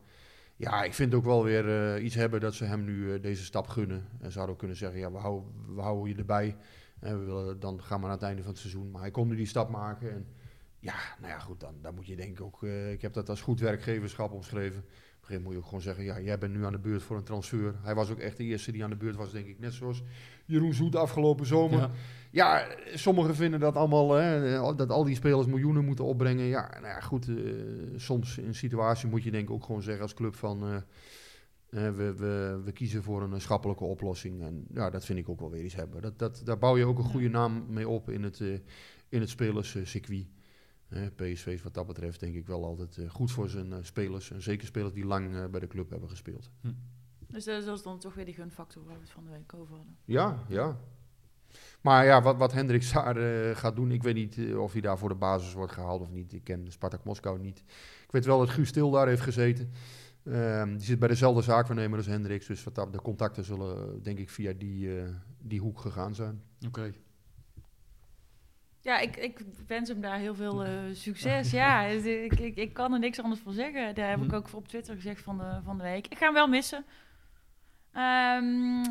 Ja, 0.55 0.83
ik 0.83 0.93
vind 0.93 1.13
ook 1.13 1.23
wel 1.23 1.43
weer 1.43 1.99
iets 1.99 2.15
hebben 2.15 2.39
dat 2.39 2.53
ze 2.53 2.63
hem 2.63 2.83
nu 2.83 3.19
deze 3.19 3.43
stap 3.43 3.67
gunnen. 3.67 4.05
En 4.19 4.31
zouden 4.31 4.53
ook 4.53 4.59
kunnen 4.59 4.77
zeggen, 4.77 4.99
ja, 4.99 5.11
we 5.11 5.17
houden, 5.17 5.49
we 5.75 5.81
houden 5.81 6.09
je 6.09 6.15
erbij. 6.15 6.55
En 6.99 7.19
we 7.19 7.25
willen, 7.25 7.59
dan 7.59 7.83
gaan 7.83 7.99
we 7.99 8.05
aan 8.05 8.11
het 8.11 8.21
einde 8.21 8.41
van 8.41 8.51
het 8.51 8.59
seizoen. 8.59 8.91
Maar 8.91 9.01
hij 9.01 9.11
kon 9.11 9.27
nu 9.27 9.35
die 9.35 9.45
stap 9.45 9.69
maken. 9.69 10.11
En 10.11 10.25
ja, 10.79 10.95
nou 11.19 11.31
ja, 11.31 11.39
goed, 11.39 11.59
dan, 11.59 11.73
dan 11.81 11.95
moet 11.95 12.07
je 12.07 12.15
denk 12.15 12.31
ik 12.39 12.41
ook... 12.41 12.63
eh, 12.63 12.91
ik 12.91 13.01
heb 13.01 13.13
dat 13.13 13.29
als 13.29 13.41
goed 13.41 13.59
werkgeverschap 13.59 14.31
omschreven. 14.31 14.79
Op 14.79 14.85
een 14.85 15.35
gegeven 15.35 15.43
moment 15.43 15.43
moet 15.43 15.53
je 15.53 15.59
ook 15.59 15.65
gewoon 15.65 15.81
zeggen, 15.81 16.03
ja, 16.03 16.25
jij 16.25 16.37
bent 16.37 16.53
nu 16.53 16.65
aan 16.65 16.71
de 16.71 16.79
beurt 16.79 17.03
voor 17.03 17.17
een 17.17 17.23
transfer. 17.23 17.75
Hij 17.81 17.95
was 17.95 18.11
ook 18.11 18.19
echt 18.19 18.37
de 18.37 18.43
eerste 18.43 18.71
die 18.71 18.83
aan 18.83 18.89
de 18.89 18.95
beurt 18.95 19.15
was, 19.15 19.31
denk 19.31 19.47
ik. 19.47 19.59
Net 19.59 19.73
zoals 19.73 20.03
Jeroen 20.45 20.73
Zoet 20.73 20.95
afgelopen 20.95 21.45
zomer. 21.45 21.79
Ja. 21.79 21.91
Ja, 22.31 22.67
sommigen 22.93 23.35
vinden 23.35 23.59
dat 23.59 23.75
allemaal, 23.75 24.11
hè, 24.11 24.75
dat 24.75 24.89
al 24.89 25.03
die 25.03 25.15
spelers 25.15 25.47
miljoenen 25.47 25.85
moeten 25.85 26.05
opbrengen. 26.05 26.45
Ja, 26.45 26.69
nou 26.71 26.85
ja, 26.85 26.99
goed, 26.99 27.27
eh, 27.27 27.35
soms 27.95 28.37
in 28.37 28.47
een 28.47 28.55
situatie 28.55 29.09
moet 29.09 29.23
je 29.23 29.31
denk 29.31 29.43
ik 29.43 29.53
ook 29.53 29.63
gewoon 29.63 29.81
zeggen 29.81 30.01
als 30.01 30.13
club 30.13 30.35
van... 30.35 30.63
eh, 30.63 30.75
eh, 31.69 31.81
we, 31.95 32.13
we, 32.13 32.61
we 32.65 32.71
kiezen 32.71 33.03
voor 33.03 33.21
een 33.21 33.41
schappelijke 33.41 33.83
oplossing. 33.83 34.41
En 34.41 34.65
ja, 34.73 34.89
dat 34.89 35.05
vind 35.05 35.19
ik 35.19 35.29
ook 35.29 35.39
wel 35.39 35.49
weer 35.51 35.63
iets 35.63 35.75
hebben. 35.75 36.01
Dat, 36.01 36.19
dat, 36.19 36.41
daar 36.45 36.57
bouw 36.57 36.77
je 36.77 36.85
ook 36.85 36.97
een 36.97 37.03
Ja. 37.03 37.09
goede 37.09 37.29
naam 37.29 37.65
mee 37.69 37.87
op 37.89 38.09
in 38.09 38.23
het, 38.23 38.41
eh, 38.41 38.53
in 39.09 39.19
het 39.19 39.29
spelerscircuit. 39.29 40.27
Eh, 40.89 41.01
PSV 41.15 41.47
is 41.47 41.63
wat 41.63 41.73
dat 41.73 41.87
betreft 41.87 42.19
denk 42.19 42.35
ik 42.35 42.47
wel 42.47 42.65
altijd 42.65 42.97
eh, 42.97 43.09
goed 43.09 43.31
voor 43.31 43.49
zijn 43.49 43.73
eh, 43.73 43.77
spelers. 43.81 44.31
En 44.31 44.41
zeker 44.41 44.67
spelers 44.67 44.93
die 44.93 45.05
lang 45.05 45.35
eh, 45.35 45.45
bij 45.45 45.59
de 45.59 45.67
club 45.67 45.89
hebben 45.89 46.09
gespeeld. 46.09 46.49
Dus 47.27 47.45
dat 47.45 47.67
is 47.67 47.83
dan 47.83 47.99
toch 47.99 48.13
weer 48.13 48.25
die 48.25 48.33
gunfactor 48.33 48.83
waar 48.85 48.95
we 48.95 49.01
het 49.01 49.09
van 49.09 49.23
de 49.23 49.29
week 49.31 49.53
over 49.53 49.75
hadden. 49.75 49.97
Ja, 50.05 50.43
ja. 50.47 50.77
Maar 51.81 52.05
ja, 52.05 52.21
wat, 52.21 52.37
wat 52.37 52.53
Hendricks 52.53 52.91
daar 52.93 53.17
eh, 53.17 53.55
gaat 53.55 53.75
doen, 53.75 53.91
ik 53.91 54.03
weet 54.03 54.15
niet 54.15 54.55
of 54.55 54.71
hij 54.71 54.81
daar 54.81 54.97
voor 54.97 55.09
de 55.09 55.15
basis 55.15 55.53
wordt 55.53 55.71
gehaald 55.73 56.01
of 56.01 56.11
niet. 56.11 56.33
Ik 56.33 56.43
ken 56.43 56.71
Spartak 56.71 57.03
Moskou 57.03 57.39
niet. 57.39 57.59
Ik 58.03 58.11
weet 58.11 58.25
wel 58.25 58.39
dat 58.39 58.49
Guus 58.49 58.67
Stil 58.67 58.91
daar 58.91 59.07
heeft 59.07 59.21
gezeten. 59.21 59.71
Ehm, 60.31 60.69
die 60.77 60.85
zit 60.85 60.99
bij 60.99 61.07
dezelfde 61.07 61.41
zaakwaarnemer 61.41 61.97
als 61.97 62.07
Hendricks. 62.07 62.45
Dus 62.47 62.63
wat 62.63 62.75
dat, 62.75 62.93
de 62.93 63.01
contacten 63.01 63.43
zullen, 63.43 64.03
denk 64.03 64.19
ik, 64.19 64.29
via 64.29 64.53
die, 64.57 64.99
eh, 64.99 65.03
die 65.41 65.59
hoek 65.59 65.79
gegaan 65.79 66.15
zijn. 66.15 66.41
Oké. 66.67 66.91
Ja, 68.81 68.99
ik, 68.99 69.17
ik 69.17 69.39
wens 69.67 69.89
hem 69.89 70.01
daar 70.01 70.17
heel 70.17 70.35
veel 70.35 70.65
eh, 70.65 70.71
succes. 70.93 71.51
ja, 71.51 71.81
het- 71.83 72.05
ik, 72.05 72.39
ik, 72.39 72.55
ik 72.55 72.73
kan 72.73 72.93
er 72.93 72.99
niks 72.99 73.21
anders 73.21 73.41
van 73.41 73.53
zeggen. 73.53 73.95
Daar 73.95 74.09
heb 74.09 74.21
ik 74.23 74.29
Hm. 74.29 74.35
ook 74.35 74.47
voor 74.49 74.59
op 74.59 74.67
Twitter 74.67 74.95
gezegd 74.95 75.21
van 75.23 75.37
de, 75.37 75.59
van 75.63 75.77
de 75.77 75.83
week. 75.83 76.07
Ik 76.07 76.17
ga 76.17 76.25
hem 76.25 76.33
wel 76.33 76.47
missen. 76.47 76.85
Ehm, 77.93 78.83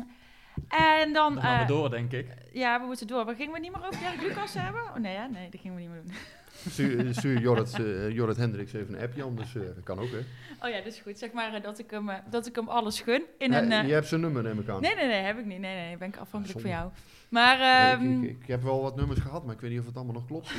en 0.67 1.13
dan... 1.13 1.33
Dan 1.33 1.41
gaan 1.41 1.55
we 1.57 1.61
eh, 1.61 1.67
door, 1.67 1.89
denk 1.89 2.11
ik. 2.11 2.27
Ja, 2.53 2.79
we 2.79 2.85
moeten 2.85 3.07
door. 3.07 3.25
Maar 3.25 3.35
gingen 3.35 3.53
we 3.53 3.59
niet 3.59 3.71
meer 3.75 3.85
over 3.85 3.99
Dirk 3.99 4.21
Lucas 4.21 4.53
hebben? 4.53 4.81
Oh 4.81 4.95
nee, 4.95 5.13
ja? 5.13 5.25
nee, 5.27 5.49
dat 5.49 5.59
gingen 5.61 5.75
we 5.77 5.81
niet 5.81 5.91
meer 5.91 6.01
doen. 6.03 6.13
Stuur, 6.69 7.13
stuur 7.13 7.39
Jorrit, 7.39 7.77
Jorrit 8.09 8.37
Hendricks 8.37 8.73
even 8.73 8.93
een 8.93 9.01
appje, 9.01 9.23
anders 9.23 9.53
dat 9.53 9.83
kan 9.83 9.99
ook, 9.99 10.11
hè? 10.11 10.19
Oh 10.61 10.69
ja, 10.69 10.77
dat 10.77 10.85
is 10.85 10.99
goed. 10.99 11.17
Zeg 11.19 11.31
maar 11.31 11.53
eh, 11.53 11.63
dat, 11.63 11.79
ik 11.79 11.91
hem, 11.91 12.09
dat 12.29 12.47
ik 12.47 12.55
hem 12.55 12.67
alles 12.67 13.01
gun. 13.01 13.23
In 13.37 13.53
een, 13.53 13.87
je 13.87 13.93
hebt 13.93 14.07
zijn 14.07 14.21
nummer, 14.21 14.43
neem 14.43 14.59
ik 14.59 14.69
aan. 14.69 14.81
Nee, 14.81 14.95
nee, 14.95 15.07
nee, 15.07 15.21
heb 15.21 15.39
ik 15.39 15.45
niet. 15.45 15.59
Nee, 15.59 15.75
nee, 15.75 15.97
ben 15.97 16.07
ik 16.07 16.17
afhankelijk 16.17 16.59
Zonde. 16.59 16.67
van 16.67 16.77
jou. 16.77 16.91
Maar 17.29 17.57
Nee, 17.57 18.11
ehm, 18.11 18.23
ik, 18.23 18.29
ik, 18.29 18.41
ik 18.41 18.47
heb 18.47 18.63
wel 18.63 18.81
wat 18.81 18.95
nummers 18.95 19.19
gehad, 19.19 19.45
maar 19.45 19.55
ik 19.55 19.61
weet 19.61 19.71
niet 19.71 19.79
of 19.79 19.85
het 19.85 19.95
allemaal 19.95 20.13
nog 20.13 20.25
klopt. 20.25 20.51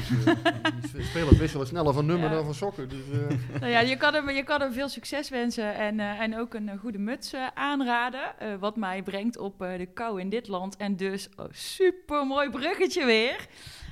Dus, 0.92 1.08
spelers 1.08 1.38
wisselen 1.38 1.66
sneller 1.66 1.92
van 1.92 2.06
nummer 2.06 2.28
Ja. 2.28 2.34
dan 2.34 2.44
van 2.44 2.54
sokken. 2.54 2.88
Dus, 2.88 3.04
nou 3.60 3.72
ja, 3.72 3.80
je 3.80 3.96
kan, 3.96 4.14
hem, 4.14 4.30
je 4.30 4.42
kan 4.42 4.60
hem 4.60 4.72
veel 4.72 4.88
succes 4.88 5.28
wensen 5.28 5.74
en, 5.74 6.00
en 6.00 6.38
ook 6.38 6.54
een 6.54 6.78
goede 6.78 6.98
muts 6.98 7.34
aanraden. 7.54 8.34
wat 8.60 8.76
mij 8.76 9.02
brengt 9.02 9.38
op 9.38 9.58
de 9.58 9.88
kou 9.94 10.20
in 10.20 10.28
dit 10.28 10.48
land. 10.48 10.76
En 10.76 10.96
dus, 10.96 11.28
oh, 11.36 11.44
super 11.50 12.26
mooi 12.26 12.50
bruggetje 12.50 13.04
weer. 13.04 13.46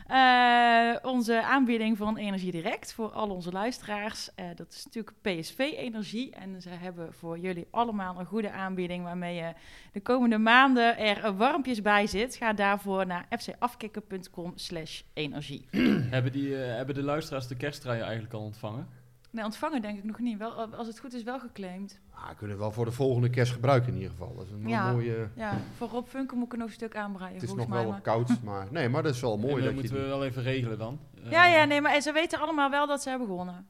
Eh, 0.08 0.96
onze 1.02 1.42
aanbieding 1.42 1.96
van 1.96 2.16
Energie 2.16 2.52
Direct 2.52 2.92
voor 2.92 3.10
al 3.10 3.30
onze 3.30 3.52
luisteraars. 3.52 4.34
eh, 4.34 4.46
dat 4.54 4.72
is 4.72 4.84
natuurlijk 4.84 5.16
PSV 5.22 5.58
Energie. 5.58 6.30
En 6.30 6.62
ze 6.62 6.68
hebben 6.68 7.14
voor 7.14 7.38
jullie 7.38 7.66
allemaal 7.70 8.18
een 8.18 8.26
goede 8.26 8.50
aanbieding 8.50 9.04
waarmee 9.04 9.34
je 9.34 9.52
de 9.92 10.00
komende 10.00 10.38
maanden 10.38 10.98
er 10.98 11.36
warmpjes 11.36 11.82
bij 11.82 12.06
zit. 12.06 12.36
Ga 12.36 12.52
daarvoor 12.52 13.06
naar 13.06 13.26
fcafkikken.com 13.38 14.52
slash 14.54 15.02
energie. 15.12 15.66
hebben, 16.10 16.32
die, 16.32 16.62
eh, 16.62 16.74
hebben 16.76 16.94
de 16.94 17.02
luisteraars 17.02 17.46
de 17.46 17.56
kersttreien 17.56 18.02
eigenlijk 18.02 18.34
al 18.34 18.40
ontvangen? 18.40 18.88
Nee, 19.30 19.44
ontvangen 19.44 19.82
denk 19.82 19.98
ik 19.98 20.04
nog 20.04 20.18
niet. 20.18 20.38
Wel, 20.38 20.52
als 20.52 20.86
het 20.86 20.98
goed 20.98 21.14
is, 21.14 21.22
wel 21.22 21.38
geclaimd. 21.40 22.00
ah, 22.14 22.28
kunnen 22.36 22.56
we 22.56 22.62
wel 22.62 22.72
voor 22.72 22.84
de 22.84 22.92
volgende 22.92 23.30
kerst 23.30 23.52
gebruiken 23.52 23.88
in 23.88 23.94
ieder 23.94 24.10
geval. 24.10 24.34
Dat 24.36 24.44
is 24.46 24.50
een 24.52 24.68
Ja. 24.68 24.92
mooie... 24.92 25.28
Ja, 25.34 25.52
voor 25.76 25.88
Rob 25.88 26.06
Funke 26.06 26.34
moet 26.34 26.44
ik 26.46 26.52
er 26.52 26.58
nog 26.58 26.66
een 26.68 26.72
stuk 26.74 26.96
aanbreien. 26.96 27.34
Het 27.34 27.42
is 27.42 27.54
nog 27.54 27.68
mij, 27.68 27.82
wel 27.82 27.90
maar- 27.90 28.00
koud, 28.00 28.42
maar 28.42 28.66
nee, 28.70 28.88
maar 28.88 29.02
dat 29.02 29.14
is 29.14 29.20
wel 29.20 29.38
mooi 29.38 29.54
En 29.54 29.54
dat 29.54 29.64
dat 29.64 29.68
je 29.74 29.74
moeten 29.80 29.94
we 29.96 30.00
die- 30.02 30.08
wel 30.10 30.24
even 30.24 30.42
regelen 30.42 30.78
dan. 30.78 30.98
Eh, 31.24 31.30
Ja, 31.30 31.46
ja, 31.46 31.64
nee, 31.64 31.80
maar 31.80 32.00
ze 32.00 32.12
weten 32.12 32.40
allemaal 32.40 32.70
wel 32.70 32.86
dat 32.86 33.02
ze 33.02 33.08
hebben 33.08 33.28
gewonnen. 33.28 33.66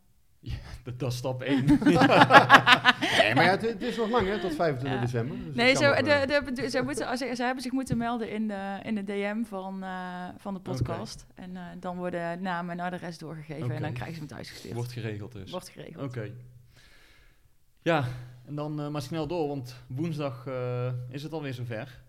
Dat, 0.85 0.99
dat 0.99 1.13
is 1.13 1.19
stap 1.19 1.43
1. 1.43 1.65
Nee, 3.19 3.35
maar 3.35 3.45
ja, 3.45 3.51
het, 3.51 3.63
het 3.63 3.83
is 3.83 3.97
nog 3.97 4.11
lang, 4.11 4.27
hè, 4.27 4.41
tot 4.41 4.55
25 4.55 4.99
Ja. 5.01 5.01
december. 5.05 5.37
Dus 5.45 5.55
Nee, 5.55 5.73
kan 5.75 5.83
nog, 5.83 5.93
eh. 5.95 6.21
de, 6.27 6.53
de, 6.53 6.71
ze, 6.71 6.83
moeten, 6.83 7.19
ze, 7.19 7.33
ze 7.35 7.43
hebben 7.43 7.63
zich 7.63 7.73
moeten 7.73 7.97
melden 7.97 8.31
in 8.31 8.49
de, 8.49 8.79
in 8.83 8.95
de 8.95 9.05
DM 9.05 9.43
van, 9.45 9.83
eh, 9.83 10.29
van 10.37 10.55
de 10.55 10.61
podcast. 10.61 11.27
En 11.35 11.57
eh, 11.57 11.63
dan 11.81 11.97
worden 11.97 12.43
naam 12.43 12.71
en 12.71 12.81
adres 12.81 13.19
doorgegeven 13.19 13.71
en 13.71 13.83
dan 13.83 13.93
krijgen 13.93 14.15
ze 14.15 14.21
hem 14.21 14.29
thuisgestuurd. 14.29 14.75
Wordt 14.75 14.93
geregeld 14.93 15.33
dus. 15.33 15.51
Wordt 15.51 15.69
geregeld. 15.69 16.05
Oké. 16.05 16.31
Ja, 17.83 18.05
en 18.47 18.55
dan 18.55 18.81
eh, 18.81 18.89
maar 18.89 19.03
snel 19.03 19.27
door, 19.27 19.49
want 19.49 19.77
woensdag 19.87 20.47
eh, 20.47 20.93
is 21.11 21.23
het 21.23 21.33
alweer 21.33 21.55
zover. 21.55 22.01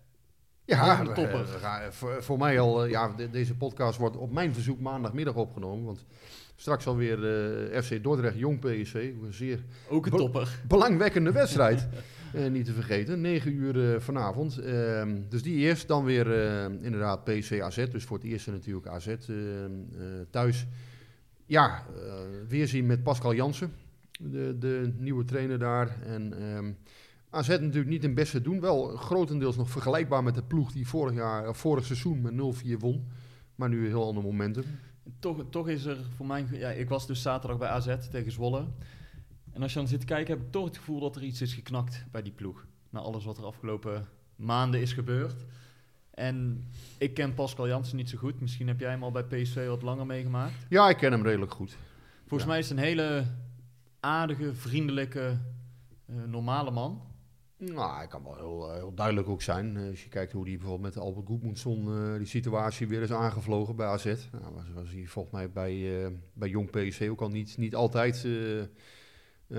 Ja, 0.76 1.02
topper. 1.04 1.44
we 1.52 1.58
gaan- 1.60 1.92
voor, 1.92 2.22
voor 2.22 2.38
mij 2.38 2.60
al, 2.60 2.84
eh, 2.84 2.90
ja, 2.90 3.08
de- 3.16 3.30
deze 3.30 3.54
podcast 3.56 3.98
wordt 3.98 4.16
op 4.16 4.32
mijn 4.32 4.54
verzoek 4.54 4.80
maandagmiddag 4.80 5.34
opgenomen. 5.34 5.84
Want 5.84 6.04
straks 6.56 6.86
alweer 6.86 7.24
eh 7.72 7.82
FC 7.82 8.02
Dordrecht 8.02 8.38
Jong 8.38 8.58
PSV. 8.60 8.94
Een 9.22 9.32
zeer 9.32 9.58
Ook 9.88 10.06
een 10.06 10.12
topper. 10.16 10.60
belangwekkende 10.68 11.32
wedstrijd. 11.32 11.88
Eh, 12.34 12.50
niet 12.50 12.64
te 12.64 12.72
vergeten, 12.72 13.20
9 13.20 13.52
uur 13.54 13.94
eh, 13.94 14.00
vanavond. 14.00 14.58
Ehm, 14.58 15.16
dus 15.28 15.42
die 15.42 15.56
eerst, 15.56 15.88
dan 15.88 16.04
weer 16.04 16.32
eh, 16.42 16.64
inderdaad 16.64 17.24
PSV 17.24 17.60
AZ. 17.62 17.84
Dus 17.90 18.04
voor 18.04 18.16
het 18.16 18.26
eerste 18.26 18.50
natuurlijk 18.50 18.86
AZ 18.86 19.06
eh, 19.06 19.14
eh, 19.64 19.70
thuis. 20.30 20.66
Ja, 21.46 21.82
eh, 21.96 22.12
weerzien 22.48 22.86
met 22.86 23.02
Pascal 23.02 23.34
Jansen, 23.34 23.72
de, 24.20 24.56
de 24.58 24.92
nieuwe 24.98 25.24
trainer 25.24 25.58
daar. 25.58 25.96
En 26.06 26.32
ehm, 26.40 26.70
AZ 27.30 27.48
natuurlijk 27.48 27.88
niet 27.88 28.04
in 28.04 28.14
beste 28.14 28.40
doen. 28.40 28.60
Wel 28.60 28.96
grotendeels 28.96 29.56
nog 29.56 29.70
vergelijkbaar 29.70 30.22
met 30.22 30.34
de 30.34 30.42
ploeg 30.42 30.72
die 30.72 30.88
vorig, 30.88 31.14
jaar, 31.14 31.48
of 31.48 31.58
vorig 31.58 31.84
seizoen 31.84 32.20
met 32.20 32.32
0-4 32.64 32.76
won. 32.78 33.06
Maar 33.54 33.68
nu 33.68 33.80
een 33.80 33.86
heel 33.86 34.06
ander 34.06 34.22
momentum. 34.22 34.64
Toch, 35.18 35.44
toch 35.50 35.68
is 35.68 35.84
er 35.84 35.96
voor 36.16 36.26
mij... 36.26 36.46
Ja, 36.50 36.68
ik 36.68 36.88
was 36.88 37.06
dus 37.06 37.22
zaterdag 37.22 37.58
bij 37.58 37.68
AZ 37.68 37.96
tegen 38.10 38.32
Zwolle. 38.32 38.64
En 39.52 39.62
als 39.62 39.72
je 39.72 39.78
dan 39.78 39.88
zit 39.88 40.00
te 40.00 40.06
kijken, 40.06 40.34
heb 40.36 40.44
ik 40.46 40.52
toch 40.52 40.64
het 40.64 40.76
gevoel 40.76 41.00
dat 41.00 41.16
er 41.16 41.22
iets 41.22 41.40
is 41.40 41.54
geknakt 41.54 42.04
bij 42.10 42.22
die 42.22 42.32
ploeg. 42.32 42.66
Na 42.90 43.00
alles 43.00 43.24
wat 43.24 43.38
er 43.38 43.44
afgelopen 43.44 44.06
maanden 44.36 44.80
is 44.80 44.92
gebeurd. 44.92 45.44
En 46.10 46.66
ik 46.98 47.14
ken 47.14 47.34
Pascal 47.34 47.68
Jansen 47.68 47.96
niet 47.96 48.08
zo 48.08 48.18
goed. 48.18 48.40
Misschien 48.40 48.68
heb 48.68 48.80
jij 48.80 48.90
hem 48.90 49.02
al 49.02 49.10
bij 49.10 49.24
PSV 49.24 49.66
wat 49.66 49.82
langer 49.82 50.06
meegemaakt. 50.06 50.66
Ja, 50.68 50.88
ik 50.88 50.96
ken 50.96 51.12
hem 51.12 51.22
redelijk 51.22 51.52
goed. 51.52 51.76
Volgens 52.20 52.42
Ja. 52.42 52.48
mij 52.48 52.58
is 52.58 52.68
het 52.68 52.78
een 52.78 52.84
hele 52.84 53.24
aardige, 54.00 54.54
vriendelijke, 54.54 55.38
eh, 56.06 56.14
normale 56.26 56.70
man. 56.70 57.02
Nou, 57.60 57.96
hij 57.96 58.06
kan 58.06 58.22
wel 58.22 58.36
heel, 58.36 58.68
eh, 58.68 58.74
heel 58.74 58.94
duidelijk 58.94 59.28
ook 59.28 59.42
zijn. 59.42 59.76
Eh, 59.76 59.88
als 59.88 60.02
je 60.02 60.08
kijkt 60.08 60.32
hoe 60.32 60.48
hij 60.48 60.56
bijvoorbeeld 60.56 60.94
met 60.94 61.02
Albert 61.02 61.26
Goedmundsson 61.26 61.88
eh, 61.88 62.16
die 62.16 62.26
situatie 62.26 62.88
weer 62.88 63.02
is 63.02 63.12
aangevlogen 63.12 63.76
bij 63.76 63.86
AZ. 63.86 64.04
Nou, 64.04 64.54
was, 64.54 64.64
was 64.74 64.92
hij 64.92 65.06
volgens 65.06 65.34
mij 65.34 65.50
bij, 65.50 66.12
bij 66.32 66.48
Jong 66.48 66.70
PSV 66.70 67.08
ook 67.10 67.20
al 67.20 67.28
niet, 67.28 67.56
niet 67.56 67.74
altijd 67.74 68.26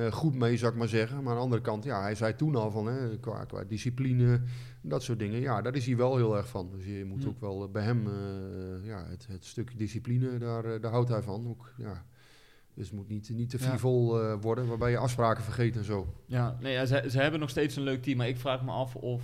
goed 0.09 0.35
mee, 0.35 0.57
zou 0.57 0.71
ik 0.71 0.77
maar 0.77 0.87
zeggen. 0.87 1.23
Maar 1.23 1.31
aan 1.31 1.37
de 1.37 1.43
andere 1.43 1.61
kant, 1.61 1.83
ja, 1.83 2.01
hij 2.01 2.15
zei 2.15 2.35
toen 2.35 2.55
al 2.55 2.71
van, 2.71 2.87
hè, 2.87 3.17
qua, 3.19 3.45
qua 3.45 3.63
discipline, 3.63 4.41
dat 4.81 5.03
soort 5.03 5.19
dingen. 5.19 5.39
Ja, 5.39 5.61
daar 5.61 5.75
is 5.75 5.85
hij 5.85 5.97
wel 5.97 6.15
heel 6.15 6.37
erg 6.37 6.47
van. 6.47 6.69
Dus 6.71 6.85
je 6.85 7.05
moet 7.05 7.25
ook 7.25 7.39
wel 7.39 7.71
bij 7.71 7.83
hem, 7.83 8.03
ja, 8.83 9.05
het, 9.05 9.27
het 9.27 9.45
stukje 9.45 9.77
discipline, 9.77 10.37
daar, 10.37 10.81
daar 10.81 10.91
houdt 10.91 11.09
hij 11.09 11.21
van. 11.21 11.47
Ook, 11.47 11.73
ja. 11.77 12.05
Dus 12.73 12.86
het 12.86 12.95
moet 12.95 13.07
niet, 13.07 13.29
niet 13.29 13.49
te 13.49 13.60
frivol 13.60 14.21
eh, 14.21 14.41
worden, 14.41 14.67
waarbij 14.67 14.91
je 14.91 14.97
afspraken 14.97 15.43
vergeet 15.43 15.75
en 15.75 15.84
zo. 15.84 16.13
Ja, 16.25 16.57
nee, 16.60 16.73
ja, 16.73 16.86
ze, 16.86 17.05
ze 17.10 17.19
hebben 17.19 17.39
nog 17.39 17.49
steeds 17.49 17.75
een 17.75 17.84
leuk 17.84 18.03
team. 18.03 18.17
Maar 18.17 18.27
ik 18.27 18.38
vraag 18.38 18.63
me 18.63 18.71
af 18.71 18.95
of, 18.95 19.23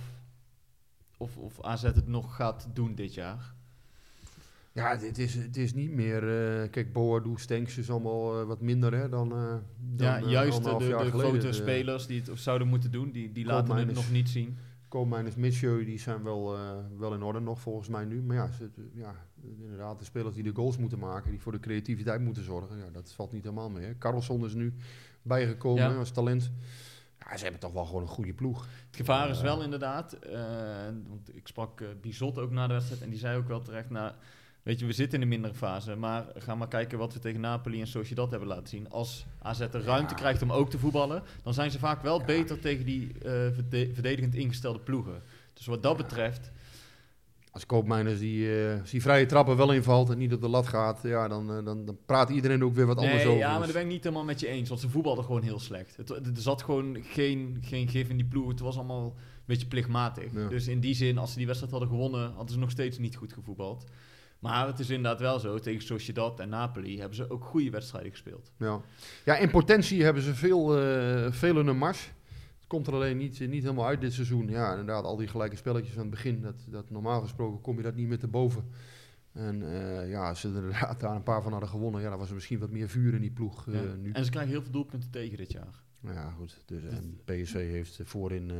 of, 1.16 1.36
of 1.36 1.62
AZ 1.62 1.82
het 1.82 2.06
nog 2.06 2.36
gaat 2.36 2.68
doen 2.72 2.94
dit 2.94 3.14
jaar. 3.14 3.56
Ja, 4.78 4.96
het 4.96 5.18
is, 5.18 5.34
het 5.34 5.56
is 5.56 5.74
niet 5.74 5.90
meer. 5.90 6.22
eh, 6.62 6.70
kijk, 6.70 6.92
Boadu, 6.92 7.32
Stenks 7.36 7.78
is 7.78 7.90
allemaal 7.90 8.40
eh, 8.40 8.46
wat 8.46 8.60
minder 8.60 8.94
hè, 8.94 9.08
dan. 9.08 9.32
eh, 9.32 9.54
dan 9.78 10.06
ja, 10.06 10.28
juist 10.28 10.64
de, 10.64 10.76
de, 10.78 11.10
grote 11.10 11.52
spelers 11.52 12.06
die 12.06 12.22
het 12.24 12.40
zouden 12.40 12.68
moeten 12.68 12.90
doen, 12.90 13.10
die, 13.10 13.32
die 13.32 13.44
laten 13.44 13.76
het 13.76 13.94
nog 13.94 14.10
niet 14.10 14.28
zien. 14.28 14.58
Koopmeiners, 14.88 15.34
Mitchell, 15.34 15.84
die 15.84 15.98
zijn 15.98 16.22
wel, 16.22 16.54
eh, 16.56 16.70
wel 16.98 17.14
in 17.14 17.22
orde 17.22 17.40
nog 17.40 17.60
volgens 17.60 17.88
mij 17.88 18.04
nu. 18.04 18.22
Maar 18.22 18.36
ja, 18.36 18.52
ze, 18.52 18.70
ja, 18.94 19.14
inderdaad, 19.60 19.98
de 19.98 20.04
spelers 20.04 20.34
die 20.34 20.42
de 20.42 20.54
goals 20.54 20.76
moeten 20.76 20.98
maken, 20.98 21.30
die 21.30 21.40
voor 21.40 21.52
de 21.52 21.60
creativiteit 21.60 22.20
moeten 22.20 22.44
zorgen, 22.44 22.76
ja, 22.78 22.90
dat 22.92 23.12
valt 23.12 23.32
niet 23.32 23.42
helemaal 23.42 23.70
mee. 23.70 23.94
Hè. 24.00 24.44
Is 24.44 24.54
nu 24.54 24.74
bijgekomen 25.22 25.82
Ja. 25.90 25.96
als 25.98 26.10
talent. 26.10 26.50
Ja, 27.18 27.36
ze 27.36 27.42
hebben 27.42 27.60
toch 27.60 27.72
wel 27.72 27.84
gewoon 27.84 28.02
een 28.02 28.08
goede 28.08 28.32
ploeg. 28.34 28.66
Het 28.86 28.96
gevaar 28.96 29.30
is 29.30 29.40
wel 29.40 29.62
inderdaad, 29.62 30.12
eh, 30.12 30.40
want 31.08 31.36
ik 31.36 31.46
sprak 31.46 31.80
eh 31.80 31.88
Bizot 32.00 32.38
ook 32.38 32.50
na 32.50 32.66
de 32.66 32.72
wedstrijd 32.72 33.02
en 33.02 33.10
die 33.10 33.18
zei 33.18 33.38
ook 33.38 33.48
wel 33.48 33.62
terecht, 33.62 33.90
nou, 33.90 34.12
weet 34.68 34.78
je, 34.78 34.86
we 34.86 34.92
zitten 34.92 35.16
in 35.16 35.22
een 35.22 35.28
mindere 35.28 35.54
fase, 35.54 35.96
maar 35.96 36.24
ga 36.34 36.54
maar 36.54 36.68
kijken 36.68 36.98
wat 36.98 37.12
we 37.12 37.18
tegen 37.18 37.40
Napoli 37.40 37.80
en 37.80 37.86
Sociedad 37.86 38.30
hebben 38.30 38.48
laten 38.48 38.68
zien. 38.68 38.90
Als 38.90 39.26
AZ 39.42 39.58
de 39.58 39.80
ruimte 39.80 40.14
Ja. 40.14 40.20
krijgt 40.20 40.42
om 40.42 40.52
ook 40.52 40.70
te 40.70 40.78
voetballen, 40.78 41.22
dan 41.42 41.54
zijn 41.54 41.70
ze 41.70 41.78
vaak 41.78 42.02
wel 42.02 42.18
Ja. 42.18 42.24
beter 42.24 42.58
tegen 42.60 42.84
die 42.84 43.12
eh, 43.22 43.30
verde- 43.30 43.90
verdedigend 43.92 44.34
ingestelde 44.34 44.78
ploegen. 44.78 45.22
Dus 45.52 45.66
wat 45.66 45.82
dat 45.82 45.96
betreft, 45.96 46.50
Als 47.52 47.66
Koopmeiners 47.66 48.18
die, 48.18 48.62
eh, 48.70 48.80
als 48.80 48.90
die 48.90 49.02
vrije 49.02 49.26
trappen 49.26 49.56
wel 49.56 49.72
invalt 49.72 50.10
en 50.10 50.18
niet 50.18 50.32
op 50.32 50.40
de 50.40 50.48
lat 50.48 50.66
gaat, 50.66 51.00
ja, 51.02 51.28
dan, 51.28 51.50
eh, 51.56 51.64
dan, 51.64 51.84
dan 51.84 51.98
praat 52.06 52.30
iedereen 52.30 52.64
ook 52.64 52.74
weer 52.74 52.86
wat 52.86 52.96
anders 52.96 53.16
nee, 53.16 53.26
over. 53.26 53.38
ja, 53.38 53.48
maar 53.48 53.56
Dus- 53.56 53.66
daar 53.66 53.76
ben 53.76 53.84
ik 53.86 53.92
niet 53.94 54.02
helemaal 54.04 54.24
met 54.24 54.40
je 54.40 54.46
eens, 54.48 54.68
want 54.68 54.80
ze 54.80 54.88
voetbalden 54.88 55.24
gewoon 55.24 55.42
heel 55.42 55.58
slecht. 55.60 55.96
Het, 55.96 56.10
er 56.10 56.30
zat 56.34 56.62
gewoon 56.62 56.96
geen, 57.02 57.58
geen 57.60 57.88
gif 57.88 58.08
in 58.08 58.16
die 58.16 58.26
ploeg, 58.26 58.48
het 58.48 58.60
was 58.60 58.76
allemaal 58.76 59.04
een 59.04 59.44
beetje 59.44 59.66
plichtmatig. 59.66 60.32
Dus 60.48 60.66
in 60.68 60.80
die 60.80 60.94
zin, 60.94 61.18
als 61.18 61.30
ze 61.30 61.36
die 61.36 61.46
wedstrijd 61.46 61.72
hadden 61.72 61.90
gewonnen, 61.90 62.32
hadden 62.32 62.52
ze 62.52 62.58
nog 62.58 62.70
steeds 62.70 62.98
niet 62.98 63.16
goed 63.16 63.32
gevoetbald. 63.32 63.84
Maar 64.38 64.66
het 64.66 64.78
is 64.78 64.90
inderdaad 64.90 65.20
wel 65.20 65.38
zo, 65.38 65.58
tegen 65.58 65.82
Sociedad 65.82 66.40
en 66.40 66.48
Napoli 66.48 66.98
hebben 66.98 67.16
ze 67.16 67.30
ook 67.30 67.44
goede 67.44 67.70
wedstrijden 67.70 68.10
gespeeld. 68.10 68.52
Ja. 68.58 68.80
ja, 69.24 69.36
in 69.36 69.50
potentie 69.50 70.02
hebben 70.04 70.22
ze 70.22 70.34
veel, 70.34 70.78
eh 70.78 71.32
veel 71.32 71.58
in 71.58 71.66
een 71.66 71.78
mars. 71.78 72.12
Het 72.58 72.66
komt 72.66 72.86
er 72.86 72.92
alleen 72.92 73.16
niet, 73.16 73.40
niet 73.48 73.62
helemaal 73.62 73.86
uit 73.86 74.00
dit 74.00 74.12
seizoen. 74.12 74.48
Ja, 74.48 74.70
inderdaad, 74.70 75.04
al 75.04 75.16
die 75.16 75.28
gelijke 75.28 75.56
spelletjes 75.56 75.94
aan 75.94 76.00
het 76.00 76.10
begin. 76.10 76.40
Dat, 76.42 76.54
dat 76.68 76.90
normaal 76.90 77.20
gesproken 77.20 77.60
kom 77.60 77.76
je 77.76 77.82
dat 77.82 77.94
niet 77.94 78.08
meer 78.08 78.18
te 78.18 78.28
boven. 78.28 78.64
En 79.32 79.62
eh, 79.72 80.10
ja, 80.10 80.28
als 80.28 80.40
ze 80.40 80.48
er 80.48 80.54
inderdaad 80.54 81.00
daar 81.00 81.14
een 81.16 81.22
paar 81.22 81.42
van 81.42 81.50
hadden 81.52 81.70
gewonnen, 81.70 82.00
ja, 82.02 82.08
dan 82.10 82.18
was 82.18 82.28
er 82.28 82.34
misschien 82.34 82.58
wat 82.58 82.70
meer 82.70 82.88
vuur 82.88 83.14
in 83.14 83.20
die 83.20 83.30
ploeg 83.30 83.68
eh, 83.68 83.74
Ja. 83.74 83.94
nu. 83.94 84.10
En 84.12 84.24
ze 84.24 84.30
krijgen 84.30 84.52
heel 84.52 84.62
veel 84.62 84.72
doelpunten 84.72 85.10
tegen 85.10 85.36
dit 85.36 85.52
jaar. 85.52 85.82
Nou 86.00 86.14
ja, 86.14 86.30
goed. 86.30 86.62
Dus, 86.66 86.82
en 86.84 87.20
PSV 87.24 87.52
heeft 87.70 88.00
voorin 88.04 88.50
eh, 88.50 88.56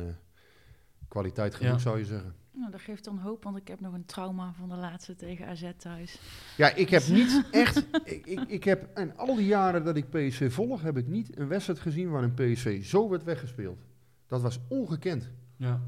kwaliteit 1.07 1.55
genoeg, 1.55 1.71
Ja. 1.73 1.77
zou 1.79 1.97
je 1.99 2.05
zeggen. 2.05 2.35
Nou, 2.59 2.71
dat 2.71 2.81
geeft 2.81 3.03
dan 3.03 3.17
hoop, 3.17 3.43
want 3.43 3.57
ik 3.57 3.67
heb 3.67 3.79
nog 3.79 3.93
een 3.93 4.05
trauma 4.05 4.53
van 4.57 4.69
de 4.69 4.75
laatste 4.75 5.15
tegen 5.15 5.47
AZ 5.47 5.71
thuis. 5.77 6.19
Ja, 6.57 6.75
ik 6.75 6.89
heb 6.89 7.07
niet 7.07 7.43
echt. 7.51 7.85
Ik, 8.03 8.25
ik, 8.25 8.39
ik 8.47 8.63
heb 8.63 8.99
in 8.99 9.17
al 9.17 9.35
die 9.35 9.45
jaren 9.45 9.83
dat 9.83 9.95
ik 9.95 10.09
PSV 10.09 10.53
volg, 10.53 10.81
heb 10.81 10.97
ik 10.97 11.07
niet 11.07 11.37
een 11.37 11.47
wedstrijd 11.47 11.79
gezien 11.79 12.09
waarin 12.09 12.33
PSV 12.33 12.85
zo 12.85 13.09
werd 13.09 13.23
weggespeeld. 13.23 13.79
Dat 14.27 14.41
was 14.41 14.59
ongekend. 14.67 15.29
Ja, 15.57 15.81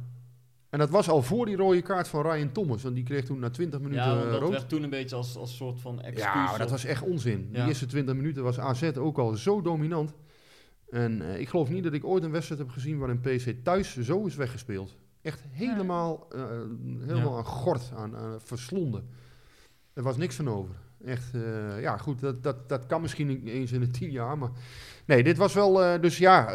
En 0.69 0.79
dat 0.79 0.89
was 0.89 1.09
al 1.09 1.21
voor 1.21 1.45
die 1.45 1.55
rode 1.55 1.81
kaart 1.81 2.07
van 2.07 2.21
Ryan 2.21 2.51
Thomas. 2.51 2.83
Want 2.83 2.95
die 2.95 3.03
kreeg 3.03 3.25
toen 3.25 3.39
na 3.39 3.49
20 3.49 3.79
minuten 3.79 4.05
ja 4.05 4.23
eh, 4.23 4.31
dat 4.31 4.41
rood. 4.41 4.49
werd 4.49 4.69
toen 4.69 4.83
een 4.83 4.89
beetje 4.89 5.15
als, 5.15 5.37
als 5.37 5.55
soort 5.55 5.79
van 5.79 6.01
excuus. 6.01 6.23
Ja, 6.23 6.43
maar 6.43 6.59
dat 6.59 6.69
was 6.69 6.85
echt 6.85 7.03
onzin. 7.03 7.49
Ja. 7.51 7.61
De 7.61 7.67
eerste 7.67 7.85
20 7.85 8.15
minuten 8.15 8.43
was 8.43 8.59
AZ 8.59 8.83
ook 8.83 9.17
al 9.17 9.35
zo 9.35 9.61
dominant. 9.61 10.13
En 10.89 11.21
eh, 11.21 11.39
ik 11.39 11.49
geloof 11.49 11.69
niet 11.69 11.83
dat 11.83 11.93
ik 11.93 12.05
ooit 12.05 12.23
een 12.23 12.31
wedstrijd 12.31 12.61
heb 12.61 12.69
gezien 12.69 12.97
waarin 12.97 13.19
PSV 13.19 13.55
thuis 13.63 13.97
zo 13.99 14.25
is 14.25 14.35
weggespeeld. 14.35 14.97
Echt 15.21 15.41
helemaal, 15.51 16.27
eh, 16.31 16.41
helemaal 16.99 17.31
Ja. 17.31 17.37
aan 17.37 17.45
gort, 17.45 17.91
aan, 17.95 18.15
aan 18.17 18.39
verslonden. 18.41 19.07
Er 19.93 20.03
was 20.03 20.17
niks 20.17 20.35
van 20.35 20.49
over. 20.49 20.75
Echt, 21.05 21.33
eh, 21.33 21.81
ja 21.81 21.97
goed, 21.97 22.19
dat, 22.19 22.43
dat, 22.43 22.69
dat 22.69 22.85
kan 22.85 23.01
misschien 23.01 23.27
niet 23.27 23.45
eens 23.47 23.71
in 23.71 23.79
de 23.79 23.87
tien 23.87 24.11
jaar, 24.11 24.37
maar... 24.37 24.49
Nee, 25.05 25.23
dit 25.23 25.37
was 25.37 25.53
wel, 25.53 25.83
eh, 25.83 26.01
dus 26.01 26.17
ja, 26.17 26.53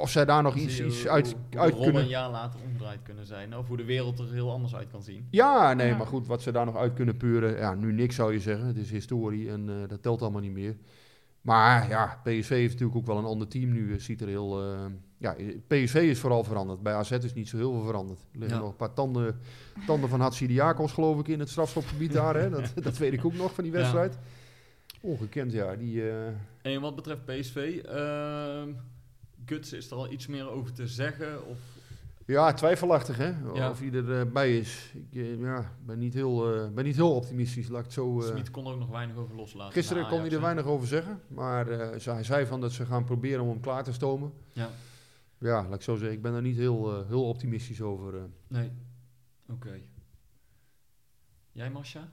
of 0.00 0.10
zij 0.10 0.24
daar 0.24 0.42
nog 0.42 0.54
iets, 0.56 0.80
iets 0.80 1.02
hoe- 1.02 1.10
uit, 1.10 1.34
hoe 1.50 1.60
uit 1.60 1.76
kunnen... 1.76 2.02
een 2.02 2.08
jaar 2.08 2.30
later 2.30 2.60
omdraaid 2.70 3.02
kunnen 3.02 3.26
zijn. 3.26 3.56
Of 3.56 3.66
hoe 3.68 3.76
de 3.76 3.84
wereld 3.84 4.18
er 4.18 4.32
heel 4.32 4.50
anders 4.52 4.74
uit 4.74 4.90
kan 4.90 5.02
zien. 5.02 5.26
Ja, 5.30 5.74
nee, 5.74 5.88
Ja. 5.88 5.96
maar 5.96 6.06
goed, 6.06 6.26
wat 6.26 6.42
ze 6.42 6.52
daar 6.52 6.64
nog 6.66 6.76
uit 6.76 6.94
kunnen 6.94 7.16
peuren. 7.16 7.56
Ja, 7.56 7.74
nu 7.74 7.92
niks 7.92 8.14
zou 8.14 8.32
je 8.32 8.40
zeggen. 8.40 8.66
Het 8.66 8.76
is 8.76 8.90
historie 8.90 9.50
en 9.50 9.68
eh, 9.68 9.88
dat 9.88 10.02
telt 10.02 10.22
allemaal 10.22 10.40
niet 10.40 10.52
meer. 10.52 10.76
Maar 11.48 11.88
ja, 11.88 12.20
PSV 12.24 12.48
heeft 12.48 12.72
natuurlijk 12.72 12.98
ook 12.98 13.06
wel 13.06 13.18
een 13.18 13.24
ander 13.24 13.48
team 13.48 13.72
nu. 13.72 13.92
Het 13.92 14.02
ziet 14.02 14.20
er 14.20 14.28
heel... 14.28 14.62
eh, 14.62 14.78
ja, 15.18 15.36
PSV 15.66 15.94
is 15.94 16.18
vooral 16.18 16.44
veranderd. 16.44 16.82
Bij 16.82 16.92
AZ 16.94 17.10
is 17.10 17.34
niet 17.34 17.48
zo 17.48 17.56
heel 17.56 17.72
veel 17.72 17.84
veranderd. 17.84 18.18
Er 18.20 18.38
liggen 18.38 18.56
Ja. 18.56 18.62
nog 18.62 18.70
een 18.70 18.76
paar 18.76 18.92
tanden, 18.94 19.40
tanden 19.86 20.08
van 20.08 20.20
Hatsidiakos, 20.20 20.92
geloof 20.92 21.18
ik, 21.20 21.28
in 21.28 21.38
het 21.38 21.48
strafschopgebied 21.48 22.12
daar. 22.12 22.36
Hè? 22.36 22.50
Dat, 22.50 22.72
dat 22.82 22.96
weet 22.98 23.12
ik 23.12 23.24
ook 23.24 23.34
nog 23.34 23.54
van 23.54 23.64
die 23.64 23.72
Ja. 23.72 23.78
wedstrijd. 23.78 24.18
Ongekend, 25.00 25.52
ja. 25.52 25.76
Die, 25.76 26.10
eh, 26.10 26.26
En 26.74 26.80
wat 26.80 26.94
betreft 26.94 27.24
PSV, 27.24 27.80
ehm 27.86 28.68
Guts 29.46 29.72
is 29.72 29.90
er 29.90 29.96
al 29.96 30.12
iets 30.12 30.26
meer 30.26 30.50
over 30.50 30.72
te 30.72 30.86
zeggen. 30.86 31.46
Of, 31.46 31.58
ja, 32.32 32.52
twijfelachtig, 32.52 33.16
hè? 33.16 33.32
Ja. 33.54 33.70
Of 33.70 33.78
hij 33.80 33.92
erbij 33.92 34.58
is. 34.58 34.92
Ik 34.94 35.14
eh, 35.20 35.40
ja, 35.40 35.72
ben, 35.84 35.98
niet 35.98 36.14
heel, 36.14 36.54
eh, 36.54 36.68
ben 36.70 36.84
niet 36.84 36.96
heel 36.96 37.14
optimistisch, 37.14 37.68
laat 37.68 37.78
ik 37.78 37.84
het 37.84 37.94
zo... 37.94 38.20
eh, 38.20 38.26
Smit 38.26 38.50
kon 38.50 38.66
er 38.66 38.72
ook 38.72 38.78
nog 38.78 38.88
weinig 38.88 39.16
over 39.16 39.36
loslaten. 39.36 39.72
Gisteren 39.72 40.08
kon 40.08 40.20
hij 40.20 40.30
er 40.30 40.40
weinig 40.40 40.64
over 40.64 40.86
zeggen, 40.86 41.20
maar 41.28 41.68
eh, 41.68 41.98
ze- 41.98 42.10
hij 42.10 42.22
zei 42.24 42.46
van 42.46 42.60
dat 42.60 42.72
ze 42.72 42.86
gaan 42.86 43.04
proberen 43.04 43.42
om 43.42 43.48
hem 43.48 43.60
klaar 43.60 43.84
te 43.84 43.92
stomen. 43.92 44.32
Ja, 44.52 44.68
Ja, 45.38 45.62
laat 45.62 45.74
ik 45.74 45.82
zo 45.82 45.94
zeggen, 45.96 46.16
ik 46.16 46.22
ben 46.22 46.32
daar 46.32 46.42
niet 46.42 46.56
heel, 46.56 47.06
heel 47.06 47.28
optimistisch 47.28 47.80
over. 47.82 48.14
eh. 48.16 48.22
nee. 48.48 48.70
Oké. 49.50 49.80
Jij, 51.52 51.70
Masha? 51.70 52.08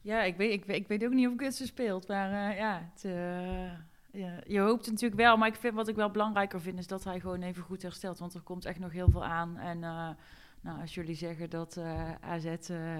Ja, 0.00 0.22
ik 0.22 0.36
weet, 0.36 0.52
ik, 0.52 0.64
weet, 0.64 0.76
ik 0.76 0.88
weet 0.88 1.04
ook 1.04 1.12
niet 1.12 1.28
of 1.28 1.34
Gutsen 1.36 1.66
speelt. 1.66 2.08
Maar 2.08 2.50
eh, 2.50 2.58
ja, 2.58 2.90
het, 2.92 3.04
eh, 3.04 3.78
ja, 4.16 4.40
je 4.46 4.60
hoopt 4.60 4.86
natuurlijk 4.86 5.20
wel. 5.20 5.36
Maar 5.36 5.48
ik 5.48 5.54
vind, 5.54 5.74
wat 5.74 5.88
ik 5.88 5.96
wel 5.96 6.10
belangrijker 6.10 6.60
vind, 6.60 6.78
is 6.78 6.86
dat 6.86 7.04
hij 7.04 7.20
gewoon 7.20 7.42
even 7.42 7.62
goed 7.62 7.82
herstelt. 7.82 8.18
Want 8.18 8.34
er 8.34 8.40
komt 8.40 8.64
echt 8.64 8.78
nog 8.78 8.92
heel 8.92 9.10
veel 9.10 9.24
aan. 9.24 9.56
En 9.56 9.84
eh, 9.84 10.08
nou, 10.60 10.80
als 10.80 10.94
jullie 10.94 11.14
zeggen 11.14 11.50
dat 11.50 11.76
eh, 11.76 12.12
AZ 12.20 12.44
eh, 12.44 12.96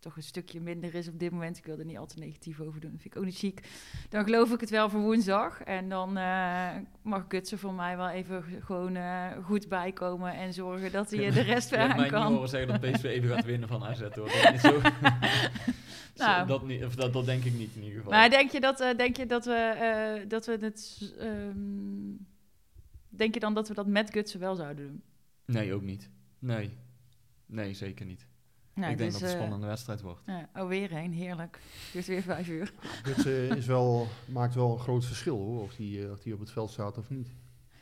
toch 0.00 0.16
een 0.16 0.22
stukje 0.22 0.60
minder 0.60 0.94
is 0.94 1.08
op 1.08 1.18
dit 1.18 1.30
moment. 1.30 1.58
Ik 1.58 1.64
wil 1.64 1.78
er 1.78 1.84
niet 1.84 1.98
al 1.98 2.06
te 2.06 2.18
negatief 2.18 2.60
over 2.60 2.80
doen. 2.80 2.90
Dat 2.90 3.00
vind 3.00 3.14
ik 3.14 3.20
ook 3.20 3.26
niet 3.26 3.38
chic. 3.38 3.60
Dan 4.08 4.24
geloof 4.24 4.52
ik 4.52 4.60
het 4.60 4.70
wel 4.70 4.88
voor 4.90 5.00
woensdag. 5.00 5.62
En 5.62 5.88
dan 5.88 6.16
eh, 6.16 6.68
mag 7.02 7.24
Gutsen 7.28 7.58
voor 7.58 7.74
mij 7.74 7.96
wel 7.96 8.08
even 8.08 8.44
gewoon 8.60 8.96
eh, 8.96 9.26
goed 9.44 9.68
bijkomen. 9.68 10.34
En 10.34 10.52
zorgen 10.54 10.92
dat 10.92 11.10
hij 11.10 11.30
de 11.30 11.40
rest 11.40 11.70
weer 11.70 11.78
aan 11.88 11.88
mij 11.88 11.98
niet 11.98 12.10
kan. 12.10 12.32
horen 12.32 12.48
zeggen 12.48 12.80
dat 12.80 12.90
PSV 12.90 13.04
even 13.04 13.28
gaat 13.28 13.44
winnen 13.44 13.68
van 13.68 13.84
AZ, 13.84 14.00
hoor. 14.00 14.30
Dat, 14.42 14.52
is 14.54 14.60
zo, 14.60 14.80
Nou. 16.16 16.46
Dat, 16.46 16.66
niet, 16.66 16.84
of 16.84 16.94
dat, 16.94 17.12
dat 17.12 17.24
denk 17.24 17.44
ik 17.44 17.52
niet 17.54 17.74
in 17.74 17.82
ieder 17.82 17.96
geval. 17.96 18.12
Maar 18.12 18.30
denk 18.30 18.50
je 18.50 18.60
dat, 18.60 18.80
eh, 18.80 18.96
denk 18.96 19.16
je 19.16 19.26
dat 19.26 19.44
we, 19.44 20.24
dat 20.28 20.46
we 20.46 20.58
het... 20.60 21.12
ehm, 21.18 21.56
denk 23.08 23.34
je 23.34 23.40
dan 23.40 23.54
dat 23.54 23.68
we 23.68 23.74
dat 23.74 23.86
met 23.86 24.10
Gutsen 24.10 24.40
wel 24.40 24.54
zouden 24.54 24.86
doen? 24.86 25.02
Nee, 25.44 25.74
ook 25.74 25.82
niet. 25.82 26.10
Nee. 26.38 26.70
Nee, 27.46 27.74
zeker 27.74 28.06
niet. 28.06 28.26
Nou, 28.74 28.92
ik 28.92 28.98
denk 28.98 29.10
dus, 29.10 29.20
dat 29.20 29.20
het 29.20 29.30
een 29.30 29.36
eh, 29.36 29.42
spannende 29.44 29.66
wedstrijd 29.66 30.00
wordt. 30.00 30.20
Ja, 30.26 30.48
oh, 30.54 30.68
weer 30.68 30.90
heen, 30.90 31.12
heerlijk. 31.12 31.60
Duurt 31.92 32.06
weer 32.06 32.22
vijf 32.22 32.48
uur. 32.48 32.72
Guts 33.02 33.24
eh, 33.24 33.50
is 33.50 33.66
wel, 33.66 34.06
maakt 34.28 34.54
wel 34.54 34.72
een 34.72 34.78
groot 34.78 35.04
verschil 35.04 35.36
hoor, 35.36 35.62
of 35.62 35.74
die, 35.74 36.04
eh, 36.04 36.10
of 36.10 36.20
die 36.20 36.34
op 36.34 36.40
het 36.40 36.50
veld 36.50 36.70
staat 36.70 36.98
of 36.98 37.10
niet. 37.10 37.28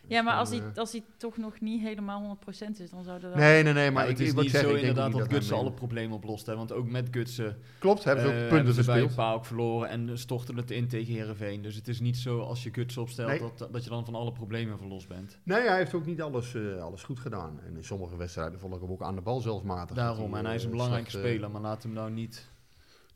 Ja, 0.08 0.22
maar 0.22 0.34
als 0.34 0.50
hij, 0.50 0.58
eh, 0.58 0.64
als 0.74 0.92
hij 0.92 1.04
toch 1.16 1.36
nog 1.36 1.60
niet 1.60 1.82
helemaal 1.82 2.20
100% 2.20 2.80
is, 2.80 2.90
dan 2.90 3.04
zouden 3.04 3.30
we 3.30 3.36
wel... 3.36 3.46
Nee, 3.46 3.62
nee, 3.62 3.72
nee, 3.72 3.84
Maar 3.84 3.92
maar 3.92 4.06
het 4.06 4.20
ik, 4.20 4.26
is 4.26 4.30
ik, 4.30 4.36
niet 4.36 4.44
ik 4.44 4.50
zeg, 4.50 4.60
zo 4.60 4.66
ik 4.66 4.72
denk 4.74 4.86
inderdaad 4.86 5.12
ook 5.12 5.18
dat 5.18 5.28
niet 5.28 5.36
Gutsen 5.36 5.56
alle 5.56 5.72
problemen 5.72 6.16
oplost. 6.16 6.46
Hè? 6.46 6.56
Want 6.56 6.72
ook 6.72 6.88
met 6.88 7.08
Gutsen 7.10 7.58
Klopt, 7.78 8.04
hebben 8.04 8.24
ze 8.24 8.30
eh, 8.30 8.34
ook 8.36 8.40
hebben 8.40 8.64
punten 8.64 8.84
ze 8.84 8.90
bij. 8.90 9.06
PAOK 9.14 9.44
verloren 9.44 9.88
en 9.88 10.18
storten 10.18 10.56
het 10.56 10.70
in 10.70 10.88
tegen 10.88 11.14
Herenveen. 11.14 11.62
Dus 11.62 11.74
het 11.74 11.88
is 11.88 12.00
niet 12.00 12.16
zo 12.16 12.40
als 12.40 12.62
je 12.62 12.72
Gutsen 12.72 13.02
opstelt 13.02 13.28
Nee. 13.28 13.38
dat, 13.38 13.68
dat 13.72 13.84
je 13.84 13.90
dan 13.90 14.04
van 14.04 14.14
alle 14.14 14.32
problemen 14.32 14.78
verlost 14.78 15.08
bent. 15.08 15.38
Nee, 15.42 15.60
hij 15.60 15.76
heeft 15.76 15.94
ook 15.94 16.06
niet 16.06 16.22
alles, 16.22 16.54
eh, 16.54 16.82
alles 16.82 17.02
goed 17.02 17.20
gedaan. 17.20 17.60
En 17.66 17.76
in 17.76 17.84
sommige 17.84 18.16
wedstrijden 18.16 18.58
vond 18.60 18.74
ik 18.74 18.80
hem 18.80 18.90
ook 18.90 19.02
aan 19.02 19.14
de 19.14 19.20
bal 19.20 19.40
zelfs 19.40 19.62
matig. 19.62 19.96
Daarom, 19.96 20.30
Dat 20.30 20.38
en 20.38 20.46
hij 20.46 20.54
is 20.54 20.62
een 20.62 20.70
eh, 20.70 20.74
belangrijke 20.76 21.10
eh, 21.10 21.18
speler, 21.18 21.50
maar 21.50 21.60
laat 21.60 21.82
hem 21.82 21.92
nou 21.92 22.10
niet 22.10 22.50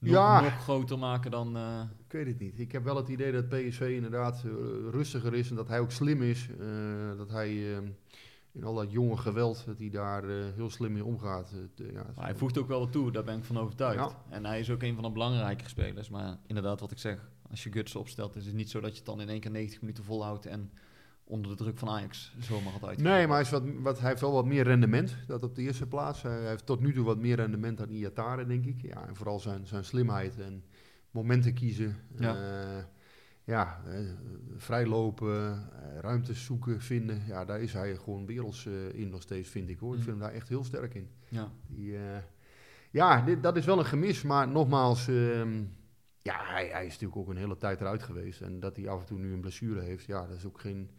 nog, 0.02 0.12
Ja. 0.12 0.40
nog 0.40 0.62
groter 0.62 0.98
maken 0.98 1.30
dan... 1.30 1.56
eh, 1.56 1.80
Ik 2.06 2.12
weet 2.12 2.26
het 2.26 2.38
niet. 2.38 2.58
Ik 2.60 2.72
heb 2.72 2.84
wel 2.84 2.96
het 2.96 3.08
idee 3.08 3.32
dat 3.32 3.48
PSV 3.48 3.80
inderdaad 3.94 4.42
eh, 4.44 4.50
rustiger 4.90 5.34
is 5.34 5.50
en 5.50 5.56
dat 5.56 5.68
hij 5.68 5.80
ook 5.80 5.90
slim 5.92 6.22
is. 6.22 6.48
eh, 6.60 7.16
dat 7.16 7.30
hij 7.30 7.54
in 8.52 8.64
al 8.64 8.74
dat 8.74 8.90
jonge 8.92 9.16
geweld, 9.16 9.62
dat 9.66 9.78
hij 9.78 9.90
daar 9.90 10.24
heel 10.28 10.70
slim 10.70 10.92
mee 10.92 11.04
omgaat. 11.04 11.52
Ja, 11.74 12.06
hij 12.20 12.34
voegt 12.34 12.58
ook 12.58 12.68
wel 12.68 12.78
wat 12.80 12.92
toe, 12.92 13.12
daar 13.12 13.24
ben 13.24 13.38
ik 13.38 13.44
van 13.44 13.58
overtuigd. 13.58 14.10
Ja. 14.10 14.22
En 14.28 14.44
hij 14.44 14.60
is 14.60 14.70
ook 14.70 14.82
een 14.82 14.94
van 14.94 15.02
de 15.04 15.10
belangrijkere 15.10 15.68
spelers. 15.68 16.08
Maar 16.08 16.38
inderdaad, 16.46 16.80
wat 16.80 16.90
ik 16.90 16.98
zeg, 16.98 17.28
als 17.50 17.62
je 17.64 17.72
Gutsen 17.72 18.00
opstelt, 18.00 18.36
is 18.36 18.46
het 18.46 18.54
niet 18.54 18.70
zo 18.70 18.80
dat 18.80 18.90
je 18.90 18.96
het 18.96 19.06
dan 19.06 19.20
in 19.20 19.28
één 19.28 19.40
keer 19.40 19.50
90 19.50 19.80
minuten 19.80 20.04
volhoudt 20.04 20.46
en 20.46 20.70
onder 21.24 21.50
de 21.50 21.56
druk 21.56 21.78
van 21.78 21.88
Ajax 21.88 22.34
zomaar 22.38 22.72
had 22.72 22.84
uitgevoerd. 22.84 23.14
Nee, 23.16 23.26
maar 23.26 23.36
hij, 23.36 23.44
is 23.44 23.50
wat, 23.50 23.62
wat, 23.82 23.98
hij 24.00 24.08
heeft 24.08 24.20
wel 24.20 24.32
wat 24.32 24.46
meer 24.46 24.64
rendement. 24.64 25.16
Dat 25.26 25.42
op 25.42 25.54
de 25.54 25.62
eerste 25.62 25.86
plaats. 25.86 26.22
Hij 26.22 26.48
heeft 26.48 26.66
tot 26.66 26.80
nu 26.80 26.92
toe 26.92 27.04
wat 27.04 27.18
meer 27.18 27.36
rendement 27.36 27.78
dan 27.78 27.88
Iatare, 27.90 28.46
denk 28.46 28.64
ik. 28.64 28.82
Ja, 28.82 29.06
en 29.06 29.16
vooral 29.16 29.40
zijn, 29.40 29.66
zijn 29.66 29.84
slimheid 29.84 30.38
en 30.40 30.64
momenten 31.10 31.54
kiezen. 31.54 31.96
Ja. 32.18 32.36
Ja 33.44 33.82
eh, 33.86 33.98
vrijlopen, 34.56 35.52
eh, 35.72 35.98
ruimtes 36.00 36.44
zoeken, 36.44 36.80
vinden. 36.80 37.22
Ja, 37.26 37.44
daar 37.44 37.60
is 37.60 37.72
hij 37.72 37.96
gewoon 37.96 38.26
werelds 38.26 38.66
eh, 38.66 38.94
in 38.94 39.08
nog 39.10 39.22
steeds, 39.22 39.48
vind 39.48 39.68
ik 39.68 39.78
hoor. 39.78 39.92
Ik 39.92 39.98
Mm. 39.98 40.04
vind 40.04 40.16
hem 40.16 40.26
daar 40.26 40.36
echt 40.36 40.48
heel 40.48 40.64
sterk 40.64 40.94
in. 40.94 41.08
Ja. 41.28 41.52
Die, 41.66 41.96
eh, 41.96 42.02
ja, 42.90 43.20
dit, 43.22 43.42
dat 43.42 43.56
is 43.56 43.64
wel 43.64 43.78
een 43.78 43.84
gemis. 43.84 44.22
Maar 44.22 44.48
nogmaals, 44.48 45.08
ehm, 45.08 45.62
ja, 46.22 46.36
hij, 46.44 46.68
hij 46.72 46.84
is 46.86 46.92
natuurlijk 46.92 47.20
ook 47.20 47.28
een 47.28 47.36
hele 47.36 47.56
tijd 47.56 47.80
eruit 47.80 48.02
geweest. 48.02 48.40
En 48.40 48.60
dat 48.60 48.76
hij 48.76 48.88
af 48.88 49.00
en 49.00 49.06
toe 49.06 49.18
nu 49.18 49.32
een 49.32 49.40
blessure 49.40 49.80
heeft, 49.80 50.06
ja, 50.06 50.26
dat 50.26 50.36
is 50.36 50.44
ook 50.46 50.60
geen, 50.60 50.90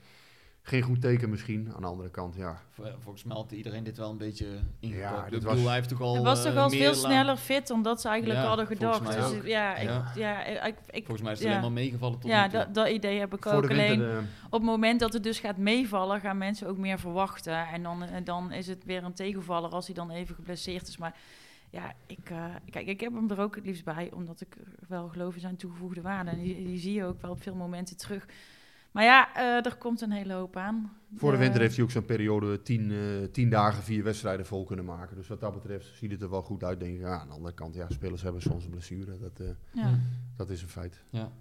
geen 0.62 0.82
goed 0.82 1.02
teken 1.02 1.30
misschien. 1.30 1.72
Aan 1.76 1.82
de 1.82 1.88
andere 1.88 2.10
kant, 2.10 2.36
ja. 2.36 2.62
Vol- 2.70 2.86
Volgens 3.00 3.24
mij 3.24 3.36
had 3.36 3.52
iedereen 3.52 3.84
dit 3.84 3.98
wel 3.98 4.10
een 4.10 4.18
beetje 4.18 4.48
ingepakt. 4.80 5.32
Ja, 5.32 5.40
was- 5.40 5.60
hij 5.62 5.74
heeft 5.74 5.90
toch 5.90 6.02
al 6.02 6.24
was 6.24 6.44
eh, 6.46 6.52
toch 6.52 6.62
al 6.64 6.70
veel 6.70 6.94
sneller 6.94 7.38
fit 7.38 7.68
dan 7.68 7.82
dat 7.82 8.02
ze 8.02 8.08
eigenlijk 8.08 8.40
Ja, 8.42 8.48
hadden 8.48 8.68
volgens 8.68 8.98
gedacht. 8.98 9.18
mij 9.18 9.30
Dus 9.30 9.38
ook. 9.40 9.46
ja, 9.46 9.80
Ja. 9.80 10.10
Ik, 10.10 10.16
ja 10.16 10.46
ik, 10.46 10.76
ik, 10.90 11.06
Volgens 11.06 11.22
mij 11.22 11.32
is 11.32 11.38
het 11.40 11.48
ja. 11.48 11.54
alleen 11.54 11.62
maar 11.74 11.82
meegevallen 11.84 12.20
tot 12.20 12.30
Ja, 12.30 12.44
nu 12.46 12.50
toe. 12.50 12.60
dat, 12.60 12.74
dat 12.74 12.88
idee 12.88 13.20
heb 13.20 13.34
ik 13.36 13.44
Voor 13.44 13.52
ook. 13.54 13.70
Alleen 13.70 14.02
eh, 14.04 14.18
op 14.46 14.52
het 14.52 14.62
moment 14.62 15.00
dat 15.00 15.14
het 15.14 15.24
dus 15.24 15.40
gaat 15.40 15.58
meevallen, 15.58 16.20
gaan 16.20 16.38
mensen 16.38 16.68
ook 16.68 16.78
meer 16.78 17.00
verwachten. 17.00 17.68
En 17.68 17.84
dan, 17.84 18.04
en 18.04 18.24
dan 18.24 18.52
is 18.52 18.68
het 18.68 18.84
weer 18.86 19.04
een 19.04 19.14
tegenvaller 19.14 19.70
als 19.70 19.86
hij 19.86 19.96
dan 19.96 20.10
even 20.12 20.36
geblesseerd 20.36 20.88
is. 20.88 20.98
Maar 20.98 21.16
ja, 21.74 21.94
ik, 22.08 22.30
eh, 22.30 22.46
kijk, 22.70 22.88
ik 22.88 23.00
heb 23.00 23.14
hem 23.14 23.30
er 23.32 23.40
ook 23.40 23.56
het 23.56 23.66
liefst 23.66 23.84
bij, 23.84 24.12
omdat 24.12 24.42
ik 24.42 24.56
wel 24.88 25.08
geloof 25.08 25.34
in 25.36 25.40
zijn 25.42 25.56
toegevoegde 25.56 26.02
waarde. 26.02 26.30
En 26.32 26.40
die, 26.40 26.56
die 26.66 26.78
zie 26.80 26.94
je 26.94 27.04
ook 27.06 27.22
wel 27.22 27.32
op 27.32 27.42
veel 27.42 27.56
momenten 27.56 27.98
terug. 27.98 28.26
Maar 28.92 29.04
ja, 29.04 29.36
eh, 29.36 29.66
er 29.66 29.76
komt 29.76 30.02
een 30.02 30.12
hele 30.12 30.34
hoop 30.34 30.56
aan. 30.58 30.98
Voor 31.16 31.30
de 31.32 31.36
Eh, 31.38 31.42
winter 31.44 31.62
heeft 31.62 31.76
hij 31.76 31.84
ook 31.84 31.92
zo'n 31.92 32.06
periode 32.06 32.62
tien, 32.62 32.92
eh, 32.92 33.28
tien 33.32 33.50
dagen, 33.50 33.84
vier 33.84 34.04
wedstrijden 34.04 34.46
vol 34.46 34.64
kunnen 34.64 34.86
maken. 34.86 35.16
Dus 35.16 35.28
wat 35.28 35.40
dat 35.40 35.54
betreft 35.54 35.96
ziet 35.96 36.12
het 36.12 36.22
er 36.22 36.30
wel 36.30 36.42
goed 36.42 36.64
uit, 36.64 36.80
denk 36.80 36.94
ik. 36.96 37.00
Ja, 37.02 37.20
aan 37.20 37.28
de 37.28 37.34
andere 37.34 37.54
kant, 37.54 37.76
ja, 37.76 37.86
spelers 37.90 38.22
hebben 38.22 38.42
soms 38.42 38.64
een 38.66 38.70
blessure. 38.72 39.18
Dat, 39.20 39.40
eh, 39.40 39.48
Ja. 39.72 40.00
dat 40.38 40.50
is 40.50 40.62
een 40.62 40.68
feit. 40.68 41.02
Ja. 41.10 41.32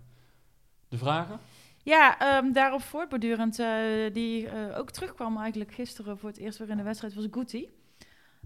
De 0.88 0.98
vragen? 0.98 1.38
Ja, 1.82 2.18
ehm, 2.18 2.52
daarop 2.52 2.82
voortbordurend, 2.82 3.58
eh, 3.58 3.66
die 4.12 4.48
eh, 4.48 4.78
ook 4.78 4.90
terugkwam 4.90 5.36
eigenlijk 5.38 5.72
gisteren 5.74 6.18
voor 6.18 6.28
het 6.28 6.38
eerst 6.38 6.58
weer 6.58 6.68
in 6.70 6.76
de 6.76 6.82
wedstrijd, 6.82 7.14
was 7.14 7.26
Guti. 7.30 7.68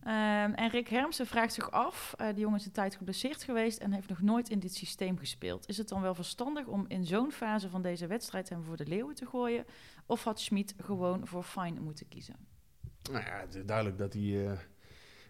Ehm, 0.07 0.53
en 0.53 0.71
Rick 0.71 0.89
Hermsen 0.89 1.27
vraagt 1.27 1.53
zich 1.55 1.71
af, 1.71 2.15
eh 2.17 2.27
die 2.29 2.39
jongen 2.41 2.59
is 2.59 2.67
een 2.67 2.73
tijd 2.73 2.95
geblesseerd 2.97 3.43
geweest 3.43 3.79
en 3.79 3.93
heeft 3.93 4.09
nog 4.09 4.21
nooit 4.23 4.49
in 4.49 4.59
dit 4.59 4.75
systeem 4.75 5.19
gespeeld. 5.19 5.69
Is 5.69 5.77
het 5.79 5.89
dan 5.89 6.01
wel 6.03 6.15
verstandig 6.15 6.67
om 6.67 6.85
in 6.89 7.05
zo'n 7.07 7.33
fase 7.33 7.69
van 7.69 7.83
deze 7.83 8.07
wedstrijd 8.07 8.49
hem 8.49 8.63
voor 8.63 8.77
de 8.77 8.87
leeuwen 8.87 9.15
te 9.15 9.27
gooien? 9.27 9.65
Of 10.07 10.25
had 10.25 10.41
Schmid 10.41 10.75
gewoon 10.83 11.27
voor 11.27 11.43
Fine 11.43 11.81
moeten 11.81 12.09
kiezen? 12.09 12.37
Nou 13.13 13.25
ja, 13.25 13.41
het 13.41 13.55
is 13.55 13.65
duidelijk 13.65 13.99
dat 13.99 14.13
hij 14.13 14.47
eh, 14.47 14.59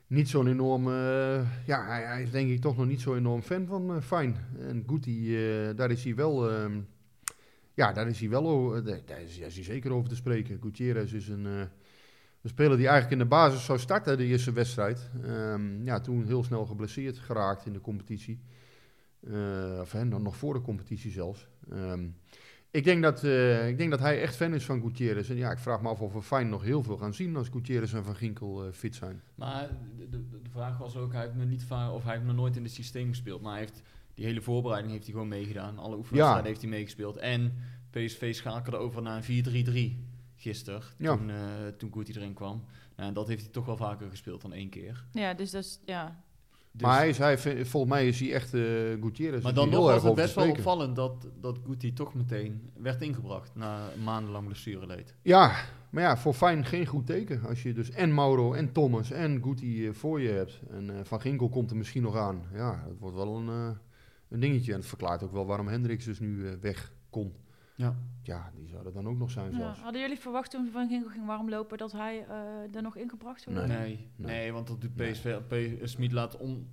niet 0.07 0.29
zo'n 0.29 0.47
enorm... 0.47 0.89
eh, 0.89 1.67
ja, 1.67 1.87
hij, 1.87 2.23
is 2.23 2.31
denk 2.31 2.51
ik 2.51 2.61
toch 2.61 2.77
nog 2.77 2.87
niet 2.87 3.01
zo 3.01 3.15
enorm 3.15 3.43
fan 3.43 3.67
van 3.67 4.03
Fijn. 4.03 4.37
En 4.59 4.85
eh, 4.87 5.77
daar 5.77 5.91
is 5.91 6.05
hij 6.05 6.15
wel... 6.15 6.51
ehm, 6.51 6.81
ja, 7.75 7.93
daar 7.93 8.09
is 8.09 8.21
hij 8.21 8.29
wel 8.29 8.47
o- 8.49 8.75
eh, 8.75 8.85
daar 8.85 8.97
is, 8.97 9.39
daar 9.39 9.47
is 9.47 9.55
hij 9.55 9.65
zeker 9.65 9.93
over 9.93 10.09
te 10.09 10.17
spreken. 10.17 10.59
Gutierrez 10.63 11.13
is 11.13 11.29
een, 11.29 11.69
een 12.47 12.53
speler 12.53 12.77
die 12.77 12.87
eigenlijk 12.89 13.21
in 13.21 13.29
de 13.29 13.35
basis 13.35 13.65
zou 13.65 13.79
starten, 13.79 14.17
de 14.17 14.25
eerste 14.25 14.53
wedstrijd. 14.53 15.11
Ehm, 15.25 15.85
ja, 15.85 16.01
toen 16.01 16.27
heel 16.27 16.45
snel 16.45 16.67
geblesseerd 16.67 17.19
geraakt 17.19 17.67
in 17.67 17.73
de 17.73 17.81
competitie. 17.81 18.41
Eh, 19.21 19.79
of 19.81 19.93
hè, 19.93 20.05
nog 20.05 20.23
nog 20.23 20.37
voor 20.37 20.55
de 20.55 20.61
competitie 20.61 21.11
zelfs. 21.11 21.49
Ehm, 21.71 22.07
ik, 22.71 22.85
denk 22.85 23.03
dat, 23.03 23.25
eh, 23.25 23.69
ik 23.69 23.79
denk 23.79 23.91
dat 23.91 24.01
hij 24.01 24.21
echt 24.21 24.37
fan 24.37 24.55
is 24.55 24.65
van 24.65 24.81
Gutierrez. 24.81 25.31
En 25.31 25.37
ja, 25.37 25.51
ik 25.51 25.59
vraag 25.59 25.83
me 25.83 25.89
af 25.89 26.01
of 26.01 26.13
we 26.13 26.23
fijn 26.23 26.49
nog 26.49 26.63
heel 26.63 26.83
veel 26.83 26.97
gaan 26.97 27.15
zien 27.15 27.37
als 27.37 27.49
Gutierrez 27.49 27.95
en 27.95 28.05
Van 28.05 28.17
Ginkel 28.17 28.67
eh, 28.67 28.73
fit 28.73 28.95
zijn. 28.95 29.23
Maar 29.35 29.69
de, 29.99 30.09
de, 30.09 30.41
de 30.43 30.51
vraag 30.51 30.79
was 30.79 30.97
ook, 30.97 31.13
hij 31.13 31.23
heeft 31.23 31.35
nog 31.35 31.49
niet 31.49 31.65
vaak, 31.65 31.93
of 31.93 32.03
hij 32.05 32.13
heeft 32.13 32.27
nog 32.27 32.37
nooit 32.37 32.57
in 32.57 32.63
het 32.63 32.73
systeem 32.73 33.09
gespeeld. 33.09 33.41
Maar 33.43 33.53
hij 33.53 33.61
heeft 33.61 33.83
die 34.15 34.25
hele 34.25 34.41
voorbereiding 34.41 34.93
heeft 34.93 35.05
hij 35.05 35.13
gewoon 35.13 35.29
meegedaan. 35.29 35.79
Alle 35.79 35.97
oefenwedstrijden 35.97 36.43
Ja. 36.43 36.49
heeft 36.49 36.61
hij 36.61 36.71
meegespeeld. 36.71 37.17
En 37.17 37.53
PSV 37.91 38.35
schakelde 38.35 38.77
over 38.77 39.03
naar 39.03 39.17
een 39.17 39.95
4-3-3 40.03 40.16
gisteren, 40.37 40.83
Ja. 40.99 41.17
toen, 41.17 41.31
eh 41.31 41.37
toen 41.79 41.93
Guti 41.93 42.13
erin 42.13 42.35
kwam. 42.35 42.65
En 42.95 43.15
dat 43.15 43.29
heeft 43.29 43.43
hij 43.43 43.51
toch 43.53 43.67
wel 43.67 43.77
vaker 43.77 44.11
gespeeld 44.11 44.43
dan 44.43 44.53
één 44.53 44.69
keer. 44.69 45.05
Ja, 45.13 45.35
dus 45.35 45.51
dat 45.51 45.65
is, 45.65 45.81
ja. 45.85 46.25
Dus- 46.73 46.87
Maar 46.87 46.97
hij 46.99 47.09
is, 47.09 47.19
hij, 47.19 47.39
volgens 47.67 47.93
mij 47.93 48.09
is 48.09 48.21
hij 48.21 48.33
echt 48.33 48.55
uh, 48.55 48.63
Gutierrez. 49.03 49.43
maar 49.43 49.55
dan 49.55 49.69
nog 49.69 49.85
was 49.85 50.03
het 50.03 50.15
best 50.15 50.35
wel 50.35 50.51
opvallend 50.51 50.97
dat, 50.97 51.27
dat 51.41 51.59
Guti 51.67 51.93
toch 51.93 52.15
meteen 52.15 52.71
werd 52.77 53.03
ingebracht 53.03 53.55
na 53.55 53.89
maandenlang 54.05 54.45
blessureleed. 54.47 55.15
Ja, 55.23 55.57
maar 55.91 56.03
ja, 56.03 56.17
voor 56.17 56.35
Fijn 56.35 56.65
geen 56.65 56.87
goed 56.87 57.07
teken. 57.07 57.43
Als 57.47 57.63
je 57.63 57.73
dus 57.73 57.91
en 57.91 58.15
Mauro 58.15 58.53
en 58.53 58.73
Thomas 58.73 59.11
en 59.11 59.43
Guti 59.43 59.87
eh, 59.87 59.93
voor 59.95 60.21
je 60.21 60.29
hebt. 60.29 60.61
En 60.71 60.91
eh, 60.91 61.05
Van 61.05 61.21
Ginkel 61.21 61.49
komt 61.49 61.71
er 61.71 61.77
misschien 61.77 62.03
nog 62.03 62.17
aan. 62.17 62.43
Ja, 62.53 62.85
dat 62.89 62.99
wordt 62.99 63.17
wel 63.17 63.37
een, 63.37 63.49
eh, 63.49 63.71
een 64.29 64.41
dingetje. 64.41 64.73
En 64.73 64.79
het 64.79 64.89
verklaart 64.89 65.23
ook 65.23 65.33
wel 65.33 65.47
waarom 65.47 65.69
Hendricks 65.69 66.05
dus 66.05 66.19
nu 66.21 66.47
eh, 66.49 66.53
weg 66.61 66.93
kon. 67.11 67.33
Ja. 67.77 67.97
Ja, 68.23 68.51
die 68.55 68.69
zou 68.69 68.87
er 68.87 68.93
dan 68.93 69.09
ook 69.09 69.17
nog 69.19 69.31
zijn 69.31 69.51
ja. 69.51 69.57
zelfs. 69.59 69.81
Hadden 69.81 70.01
jullie 70.01 70.19
verwacht 70.19 70.51
toen 70.51 70.69
Van 70.71 70.89
Ginkel 70.89 71.11
ging 71.11 71.27
warmlopen 71.27 71.79
dat 71.79 71.93
hij 71.93 72.27
eh, 72.29 72.75
er 72.75 72.83
nog 72.83 72.97
ingebracht 72.97 73.43
zou 73.43 73.57
Nee. 73.57 73.67
worden? 73.67 73.83
Nee, 73.85 74.11
nee, 74.17 74.37
Nee. 74.37 74.53
want 74.53 74.67
dat 74.67 74.81
doet 74.81 74.97
Nee. 74.97 75.11
PSV. 75.13 75.37
P- 75.83 75.87
Smit 75.89 76.13
laat 76.13 76.37
om, 76.37 76.69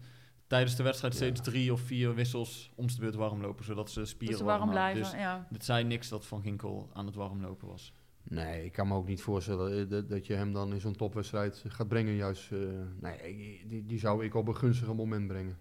tijdens 0.48 0.76
de 0.76 0.84
wedstrijd 0.84 1.14
Ja. 1.14 1.20
steeds 1.20 1.42
drie 1.42 1.72
of 1.74 1.82
vier 1.82 2.16
wissels 2.16 2.72
om 2.76 2.88
de 2.88 2.96
beurt 3.00 3.16
warm 3.16 3.42
lopen, 3.42 3.66
zodat 3.66 3.92
ze 3.92 4.06
spieren 4.06 4.38
Dat 4.38 4.38
ze 4.48 4.54
warm 4.58 4.62
houden. 4.70 4.82
blijven, 4.94 5.12
Dus 5.12 5.22
ja. 5.22 5.48
het 5.52 5.66
zei 5.66 5.84
niks 5.84 6.10
dat 6.10 6.26
Van 6.26 6.42
Ginkel 6.42 6.90
aan 6.94 7.06
het 7.06 7.16
warmlopen 7.16 7.68
was. 7.68 7.94
Nee, 8.24 8.66
ik 8.66 8.72
kan 8.72 8.88
me 8.88 8.94
ook 8.96 9.08
niet 9.08 9.22
voorstellen 9.22 9.80
eh, 9.84 9.90
dat, 9.90 10.10
dat 10.10 10.26
je 10.28 10.34
hem 10.34 10.54
dan 10.54 10.74
in 10.74 10.80
zo'n 10.80 10.96
topwedstrijd 10.96 11.64
gaat 11.68 11.88
brengen. 11.88 12.14
Juist, 12.16 12.52
eh, 12.52 12.60
nee, 13.00 13.64
die, 13.68 13.86
die 13.86 14.00
zou 14.00 14.26
ik 14.26 14.34
op 14.36 14.48
een 14.48 14.56
gunstiger 14.58 14.96
moment 14.96 15.28
brengen. 15.28 15.58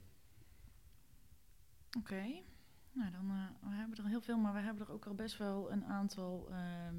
Oké. 1.98 2.22
Nou, 2.92 3.10
dan 3.10 3.30
eh, 3.30 3.68
we 3.70 3.74
hebben 3.76 3.98
er 3.98 4.06
heel 4.10 4.20
veel, 4.20 4.36
maar 4.36 4.52
we 4.52 4.60
hebben 4.60 4.86
er 4.86 4.92
ook 4.92 5.06
al 5.06 5.14
best 5.14 5.38
wel 5.38 5.68
een 5.72 5.84
aantal 5.84 6.48
ehm, 6.50 6.96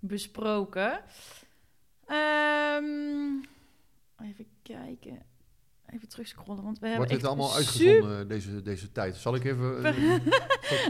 besproken. 0.00 1.00
Ehm, 2.06 3.34
even 4.28 4.46
kijken. 4.62 5.22
Even 5.86 6.08
terugscrollen, 6.08 6.62
want 6.64 6.78
we 6.78 6.86
hebben 6.88 7.06
Wordt 7.06 7.20
dit 7.22 7.30
allemaal 7.30 7.48
super- 7.48 7.64
uitgezonden 7.66 8.28
deze, 8.28 8.62
deze 8.62 8.92
tijd? 8.92 9.16
Zal 9.16 9.34
ik 9.34 9.44
even... 9.44 9.84
eh, 9.84 9.96
Nee, 9.96 10.20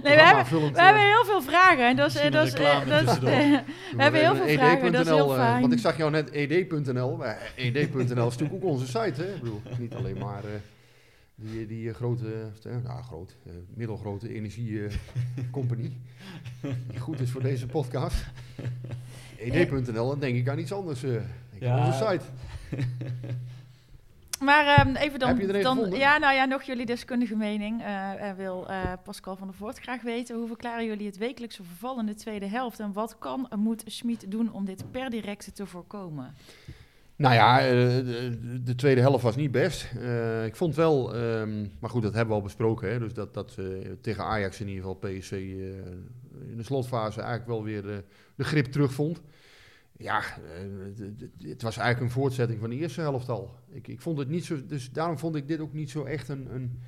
we 0.02 0.08
hebben, 0.22 0.72
we 0.72 0.80
hebben 0.82 1.02
heel 1.02 1.24
veel 1.24 1.42
vragen. 1.42 1.86
En 1.88 1.96
dat 1.96 2.06
is, 2.14 2.30
dat 2.30 2.46
is, 2.46 2.52
eh, 2.54 2.86
dat 2.86 3.02
is- 3.08 3.18
we 3.96 4.02
hebben 4.02 4.20
heel 4.20 4.34
veel 4.36 4.48
vragen, 4.48 4.92
dat 4.92 5.00
is 5.06 5.12
heel 5.12 5.34
fijn. 5.34 5.60
Want 5.60 5.72
ik 5.72 5.78
zag 5.78 5.96
jou 5.96 6.10
net 6.10 6.30
ed.nl. 6.30 7.16
maar 7.16 7.52
ed.nl 7.56 8.00
is 8.02 8.36
natuurlijk 8.36 8.52
ook 8.54 8.64
onze 8.70 8.86
site, 8.86 9.22
hè? 9.22 9.34
Ik 9.34 9.40
bedoel, 9.40 9.62
niet 9.78 9.94
alleen 9.94 10.18
maar 10.18 10.44
eh, 10.44 10.50
die, 11.42 11.66
die 11.66 11.88
eh, 11.88 11.94
grote, 11.94 12.50
eh, 12.64 12.76
nou 12.84 13.02
groot, 13.02 13.36
eh, 13.46 13.52
middelgrote 13.74 14.34
energiecompagnie. 14.34 15.96
die 16.88 16.98
goed 16.98 17.20
is 17.20 17.30
voor 17.30 17.42
deze 17.42 17.66
podcast. 17.66 18.24
ed.nl, 19.38 20.08
dan 20.08 20.18
denk 20.18 20.36
ik 20.36 20.48
aan 20.48 20.58
iets 20.58 20.72
anders. 20.72 21.04
Ja. 21.60 21.86
onze 21.86 21.98
site. 21.98 22.24
Maar 24.40 24.66
ehm, 24.66 24.94
even 24.94 25.18
dan, 25.18 25.28
Heb 25.28 25.38
je 25.38 25.46
er 25.46 25.54
een 25.54 25.62
dan 25.62 25.76
gevonden? 25.76 25.98
ja, 25.98 26.18
nou 26.18 26.34
ja, 26.34 26.44
nog 26.44 26.62
jullie 26.62 26.86
deskundige 26.86 27.36
mening. 27.36 27.82
Wil 28.36 28.66
Pascal 29.04 29.36
van 29.36 29.46
der 29.46 29.56
Voort 29.56 29.78
graag 29.78 30.02
weten. 30.02 30.36
Hoe 30.36 30.46
verklaren 30.46 30.84
jullie 30.84 31.06
het 31.06 31.16
wekelijkse 31.16 31.64
verval 31.64 31.98
in 31.98 32.06
de 32.06 32.14
tweede 32.14 32.46
helft? 32.46 32.80
En 32.80 32.92
wat 32.92 33.18
kan 33.18 33.46
en 33.50 33.58
moet 33.58 33.82
Schmid 33.86 34.30
doen 34.30 34.52
om 34.52 34.64
dit 34.64 34.90
per 34.90 35.10
direct 35.10 35.54
te 35.54 35.66
voorkomen? 35.66 36.34
Nou 37.16 37.34
ja, 37.34 37.60
eh, 37.60 37.70
de, 37.70 38.60
de 38.64 38.74
tweede 38.74 39.00
helft 39.00 39.22
was 39.22 39.36
niet 39.36 39.50
best. 39.50 39.88
Eh, 40.00 40.44
ik 40.44 40.56
vond 40.56 40.74
wel, 40.74 41.14
ehm, 41.14 41.66
maar 41.80 41.90
goed, 41.90 42.02
dat 42.02 42.14
hebben 42.14 42.30
we 42.30 42.40
al 42.40 42.46
besproken. 42.46 42.90
Hè, 42.90 42.98
dus 42.98 43.14
dat, 43.14 43.34
dat 43.34 43.54
eh, 43.58 43.64
tegen 44.00 44.24
Ajax 44.24 44.60
in 44.60 44.68
ieder 44.68 44.82
geval 44.82 45.10
eh, 45.10 45.46
in 46.50 46.56
de 46.56 46.62
slotfase 46.62 47.20
eigenlijk 47.20 47.48
wel 47.48 47.62
weer 47.62 47.82
de, 48.36 48.44
grip 48.44 48.66
terugvond. 48.66 49.22
Ja, 49.96 50.22
het 51.42 51.62
was 51.62 51.76
eigenlijk 51.76 52.00
een 52.00 52.20
voortzetting 52.20 52.60
van 52.60 52.70
de 52.70 52.76
eerste 52.76 53.00
helft 53.00 53.28
al. 53.28 53.54
Ik, 53.70 53.88
ik 53.88 54.00
vond 54.00 54.18
het 54.18 54.28
niet 54.28 54.44
zo, 54.44 54.66
dus 54.66 54.90
daarom 54.90 55.18
vond 55.18 55.36
ik 55.36 55.48
dit 55.48 55.60
ook 55.60 55.72
niet 55.72 55.90
zo 55.90 56.04
echt 56.04 56.28
een, 56.28 56.54
een 56.54 56.80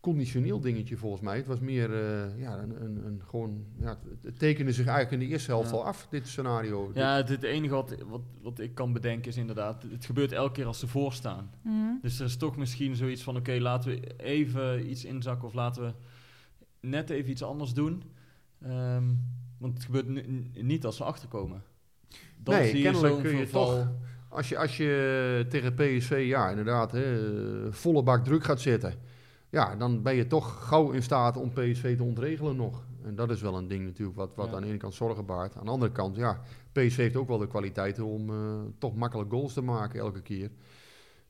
conditioneel 0.00 0.60
dingetje 0.60 0.96
volgens 0.96 1.22
mij. 1.22 1.36
Het 1.36 1.46
was 1.46 1.60
meer, 1.60 1.92
eh, 1.94 2.40
ja, 2.40 2.58
een, 2.58 2.82
een, 2.84 3.06
een 3.06 3.22
gewoon, 3.28 3.64
ja, 3.80 3.98
het- 4.22 4.38
tekende 4.38 4.72
zich 4.72 4.86
eigenlijk 4.86 5.22
in 5.22 5.28
de 5.28 5.32
eerste 5.34 5.50
helft 5.50 5.70
Ja. 5.70 5.76
al 5.76 5.84
af, 5.84 6.06
dit 6.10 6.26
scenario. 6.28 6.90
Ja, 6.94 7.16
het, 7.16 7.28
het 7.28 7.42
enige 7.42 7.74
wat, 7.74 7.94
wat, 8.06 8.20
wat 8.42 8.58
ik 8.58 8.74
kan 8.74 8.92
bedenken 8.92 9.30
is 9.30 9.36
inderdaad, 9.36 9.82
het 9.90 10.04
gebeurt 10.04 10.32
elke 10.32 10.52
keer 10.52 10.66
als 10.66 10.78
ze 10.78 10.86
voorstaan. 10.86 11.50
Mhm. 11.62 11.74
Dus 12.02 12.18
er 12.18 12.24
is 12.26 12.36
toch 12.36 12.56
misschien 12.56 12.96
zoiets 12.96 13.22
van, 13.22 13.36
oké, 13.36 13.52
laten 13.60 13.90
we 13.90 14.00
even 14.16 14.90
iets 14.90 15.04
inzakken 15.04 15.48
of 15.48 15.54
laten 15.54 15.82
we 15.82 15.92
net 16.80 17.10
even 17.10 17.30
iets 17.30 17.42
anders 17.42 17.72
doen. 17.72 18.02
Ehm, 18.62 19.04
want 19.58 19.74
het 19.74 19.84
gebeurt 19.84 20.26
niet 20.62 20.84
als 20.84 20.96
ze 20.96 21.04
achterkomen. 21.04 21.62
Dan 22.42 22.54
Nee, 22.54 22.68
zie 22.68 22.76
je 22.76 22.82
kennelijk 22.82 23.12
zo'n 23.14 23.22
kun 23.22 23.30
je 23.30 23.36
verval. 23.38 23.66
toch- 23.66 23.88
Als 24.30 24.48
je, 24.48 24.58
als 24.58 24.76
je 24.76 25.46
tegen 25.48 25.74
PSV, 25.74 26.24
ja, 26.26 26.50
inderdaad, 26.50 26.92
hè, 26.92 27.02
eh, 27.66 27.72
volle 27.72 28.02
bak 28.02 28.24
druk 28.24 28.44
gaat 28.44 28.60
zetten. 28.60 28.94
Ja, 29.50 29.76
dan 29.76 30.02
ben 30.02 30.14
je 30.14 30.26
toch 30.26 30.66
gauw 30.68 30.90
in 30.90 31.02
staat 31.02 31.36
om 31.36 31.50
PSV 31.52 31.96
te 31.96 32.02
ontregelen 32.02 32.56
nog. 32.56 32.84
En 33.04 33.14
dat 33.14 33.30
is 33.30 33.40
wel 33.40 33.56
een 33.56 33.68
ding 33.68 33.84
natuurlijk 33.84 34.16
wat, 34.18 34.34
wat 34.34 34.48
Ja. 34.50 34.54
aan 34.56 34.62
de 34.62 34.68
ene 34.68 34.76
kant 34.76 34.94
zorgen 34.94 35.26
baart. 35.26 35.56
Aan 35.56 35.64
de 35.64 35.70
andere 35.70 35.92
kant, 35.92 36.16
ja, 36.16 36.40
PSV 36.72 36.96
heeft 36.96 37.16
ook 37.16 37.28
wel 37.28 37.38
de 37.38 37.46
kwaliteiten 37.46 38.04
om 38.04 38.30
eh, 38.30 38.60
toch 38.78 38.94
makkelijk 38.94 39.30
goals 39.30 39.52
te 39.52 39.62
maken 39.62 40.00
elke 40.00 40.22
keer. 40.22 40.50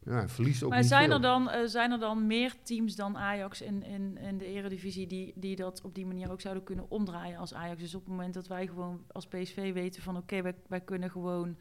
Ja, 0.05 0.29
verliest 0.29 0.63
ook 0.63 0.71
Maar 0.71 0.79
niet 0.79 0.89
zijn 0.89 1.05
veel. 1.05 1.15
er, 1.15 1.21
dan, 1.21 1.49
eh, 1.51 1.67
zijn 1.67 1.93
er 1.93 1.99
dan 1.99 2.27
meer 2.27 2.55
teams 2.63 2.97
dan 2.97 3.17
Ajax 3.19 3.61
in, 3.63 3.83
in, 3.83 4.19
in 4.19 4.39
de 4.39 4.47
eredivisie 4.47 5.07
die, 5.07 5.33
die 5.37 5.57
dat 5.57 5.81
op 5.85 5.95
die 5.95 6.07
manier 6.07 6.31
ook 6.31 6.41
zouden 6.41 6.65
kunnen 6.65 6.91
omdraaien 6.91 7.39
als 7.39 7.55
Ajax? 7.55 7.81
Dus 7.81 7.95
op 7.95 8.01
het 8.01 8.11
moment 8.11 8.35
dat 8.35 8.47
wij 8.47 8.67
gewoon 8.67 9.01
als 9.13 9.27
PSV 9.27 9.73
weten 9.73 10.03
van 10.03 10.17
oké, 10.17 10.43
wij, 10.43 10.55
wij 10.69 10.81
kunnen 10.81 11.11
gewoon 11.11 11.57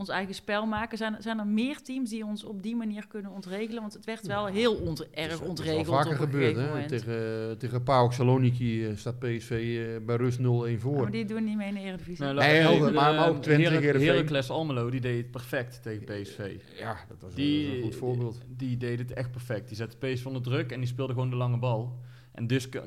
ons 0.00 0.08
eigen 0.08 0.34
spel 0.34 0.66
maken. 0.66 0.98
Zijn, 0.98 1.16
zijn 1.18 1.38
er 1.38 1.46
meer 1.46 1.82
teams 1.82 2.10
die 2.10 2.24
ons 2.24 2.44
op 2.44 2.62
die 2.62 2.76
manier 2.76 3.06
kunnen 3.08 3.30
ontregelen? 3.30 3.80
Want 3.80 3.92
het 3.92 4.04
werd 4.04 4.26
wel 4.26 4.46
heel 4.46 4.74
ont, 4.74 5.10
erg 5.10 5.32
is 5.32 5.40
ontregeld 5.48 5.86
vaker 5.86 6.16
gebeurd, 6.16 6.56
hè. 6.56 6.86
Tegen, 6.86 7.58
tegen 7.58 7.82
PAOK 7.82 8.12
Saloniki 8.12 8.86
eh, 8.86 8.96
staat 8.96 9.18
PSV 9.18 9.50
eh, 9.50 10.06
bij 10.06 10.16
rust 10.16 10.38
0-1 10.38 10.42
voor. 10.42 10.94
Ja, 10.96 11.02
maar 11.02 11.10
die 11.10 11.24
doen 11.24 11.44
niet 11.44 11.56
mee 11.56 11.68
in 11.68 11.74
de 11.74 11.80
eredivisie. 11.80 12.24
Nee, 12.24 12.34
la- 12.34 12.42
helder, 12.42 12.88
eh, 12.88 12.94
maar- 12.94 13.14
maar 13.14 13.28
ook 13.28 13.42
Twente, 13.42 14.44
Almelo, 14.48 14.90
die 14.90 15.00
deed 15.00 15.16
het 15.16 15.30
perfect 15.30 15.82
tegen 15.82 16.04
PSV. 16.04 16.56
Ja, 16.78 16.96
dat 17.08 17.16
was 17.20 17.34
Die, 17.34 17.76
een 17.76 17.82
goed 17.82 17.94
voorbeeld. 17.96 18.40
Die 18.56 18.76
deed 18.76 18.98
het 18.98 19.12
echt 19.12 19.30
perfect. 19.30 19.68
Die 19.68 19.76
zette 19.76 19.96
PSV 19.96 20.26
onder 20.26 20.42
druk 20.42 20.72
en 20.72 20.78
die 20.78 20.88
speelde 20.88 21.12
gewoon 21.12 21.30
de 21.30 21.36
lange 21.36 21.58
bal. 21.58 21.98
En 22.32 22.46
dus 22.46 22.68
ka- 22.68 22.84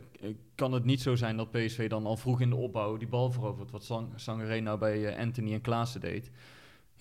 kan 0.56 0.72
het 0.74 0.86
niet 0.86 1.02
zo 1.02 1.16
zijn 1.16 1.38
dat 1.38 1.52
PSV 1.52 1.90
dan 1.90 2.06
al 2.06 2.18
vroeg 2.18 2.42
in 2.42 2.50
de 2.50 2.56
opbouw 2.56 2.98
die 2.98 3.08
bal 3.08 3.32
verovert. 3.32 3.72
Wat 3.72 3.84
Sang 3.84 4.08
Sangaré 4.16 4.60
nou 4.60 4.80
bij 4.80 5.18
Anthony 5.18 5.54
en 5.54 5.62
Klaassen 5.62 6.02
deed. 6.02 6.32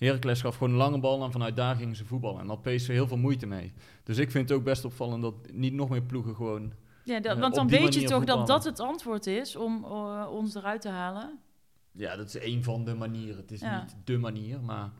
Heracles 0.03 0.41
gaf 0.41 0.55
gewoon 0.55 0.71
een 0.71 0.77
lange 0.79 0.99
bal 0.99 1.23
en 1.23 1.31
vanuit 1.31 1.55
daar 1.55 1.75
gingen 1.75 1.95
ze 1.95 2.05
voetballen. 2.05 2.39
En 2.41 2.47
daar 2.47 2.55
had 2.63 2.75
PSV 2.75 2.87
heel 2.87 3.07
veel 3.07 3.17
moeite 3.17 3.45
mee. 3.45 3.73
Dus 4.03 4.17
ik 4.17 4.31
vind 4.31 4.49
het 4.49 4.57
ook 4.57 4.63
best 4.63 4.85
opvallend 4.85 5.21
dat 5.21 5.33
niet 5.51 5.73
nog 5.73 5.89
meer 5.89 6.01
ploegen 6.01 6.35
gewoon... 6.35 6.73
Ja, 7.03 7.19
dat, 7.19 7.35
eh, 7.35 7.39
want 7.41 7.51
op 7.51 7.57
dan 7.57 7.67
die 7.67 7.79
weet 7.79 7.93
je 7.93 7.99
toch 7.99 8.09
dat 8.09 8.17
voetballen. 8.17 8.45
dat 8.45 8.63
het 8.63 8.79
antwoord 8.79 9.27
is 9.27 9.55
om 9.55 9.83
eh, 9.83 10.27
ons 10.31 10.55
eruit 10.55 10.81
te 10.81 10.89
halen. 10.89 11.39
Ja, 11.91 12.15
dat 12.15 12.27
is 12.27 12.35
één 12.37 12.63
van 12.63 12.85
de 12.85 12.93
manieren. 12.93 13.37
Het 13.37 13.51
is 13.51 13.59
Ja. 13.61 13.81
niet 13.81 13.95
de 14.03 14.17
manier, 14.17 14.61
maar... 14.61 14.91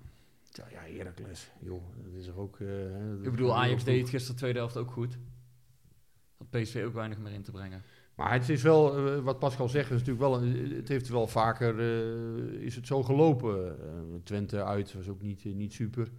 Ja, 0.51 0.65
ja, 0.71 0.97
Heracles. 0.97 1.49
Joh, 1.59 1.81
dat 2.03 2.13
is 2.13 2.27
er 2.27 2.37
ook... 2.39 2.59
eh, 2.59 2.67
hè, 2.67 3.15
dat 3.17 3.25
Ik 3.25 3.31
bedoel, 3.31 3.55
Ajax 3.55 3.83
deed 3.83 3.99
het 4.01 4.09
gisteren 4.09 4.37
tweede 4.37 4.59
helft 4.59 4.77
ook 4.77 4.91
goed. 4.91 5.17
Had 6.37 6.49
PSV 6.49 6.83
ook 6.85 6.93
weinig 6.93 7.17
meer 7.17 7.33
in 7.33 7.41
te 7.43 7.51
brengen. 7.51 7.81
Maar 8.15 8.31
het 8.31 8.49
is 8.49 8.61
wel, 8.61 8.97
eh, 8.97 9.19
wat 9.19 9.39
Pascal 9.39 9.69
zegt, 9.69 9.91
is 9.91 10.03
natuurlijk 10.03 10.19
wel, 10.19 10.41
het 10.77 10.87
heeft 10.87 11.09
wel 11.09 11.27
vaker, 11.27 11.79
eh, 11.79 12.65
is 12.65 12.75
het 12.75 12.87
zo 12.87 13.03
gelopen. 13.03 13.79
Eh, 13.79 13.87
Twente 14.23 14.63
uit 14.63 14.93
was 14.93 15.09
ook 15.09 15.21
niet, 15.21 15.55
niet 15.55 15.73
super. 15.73 16.11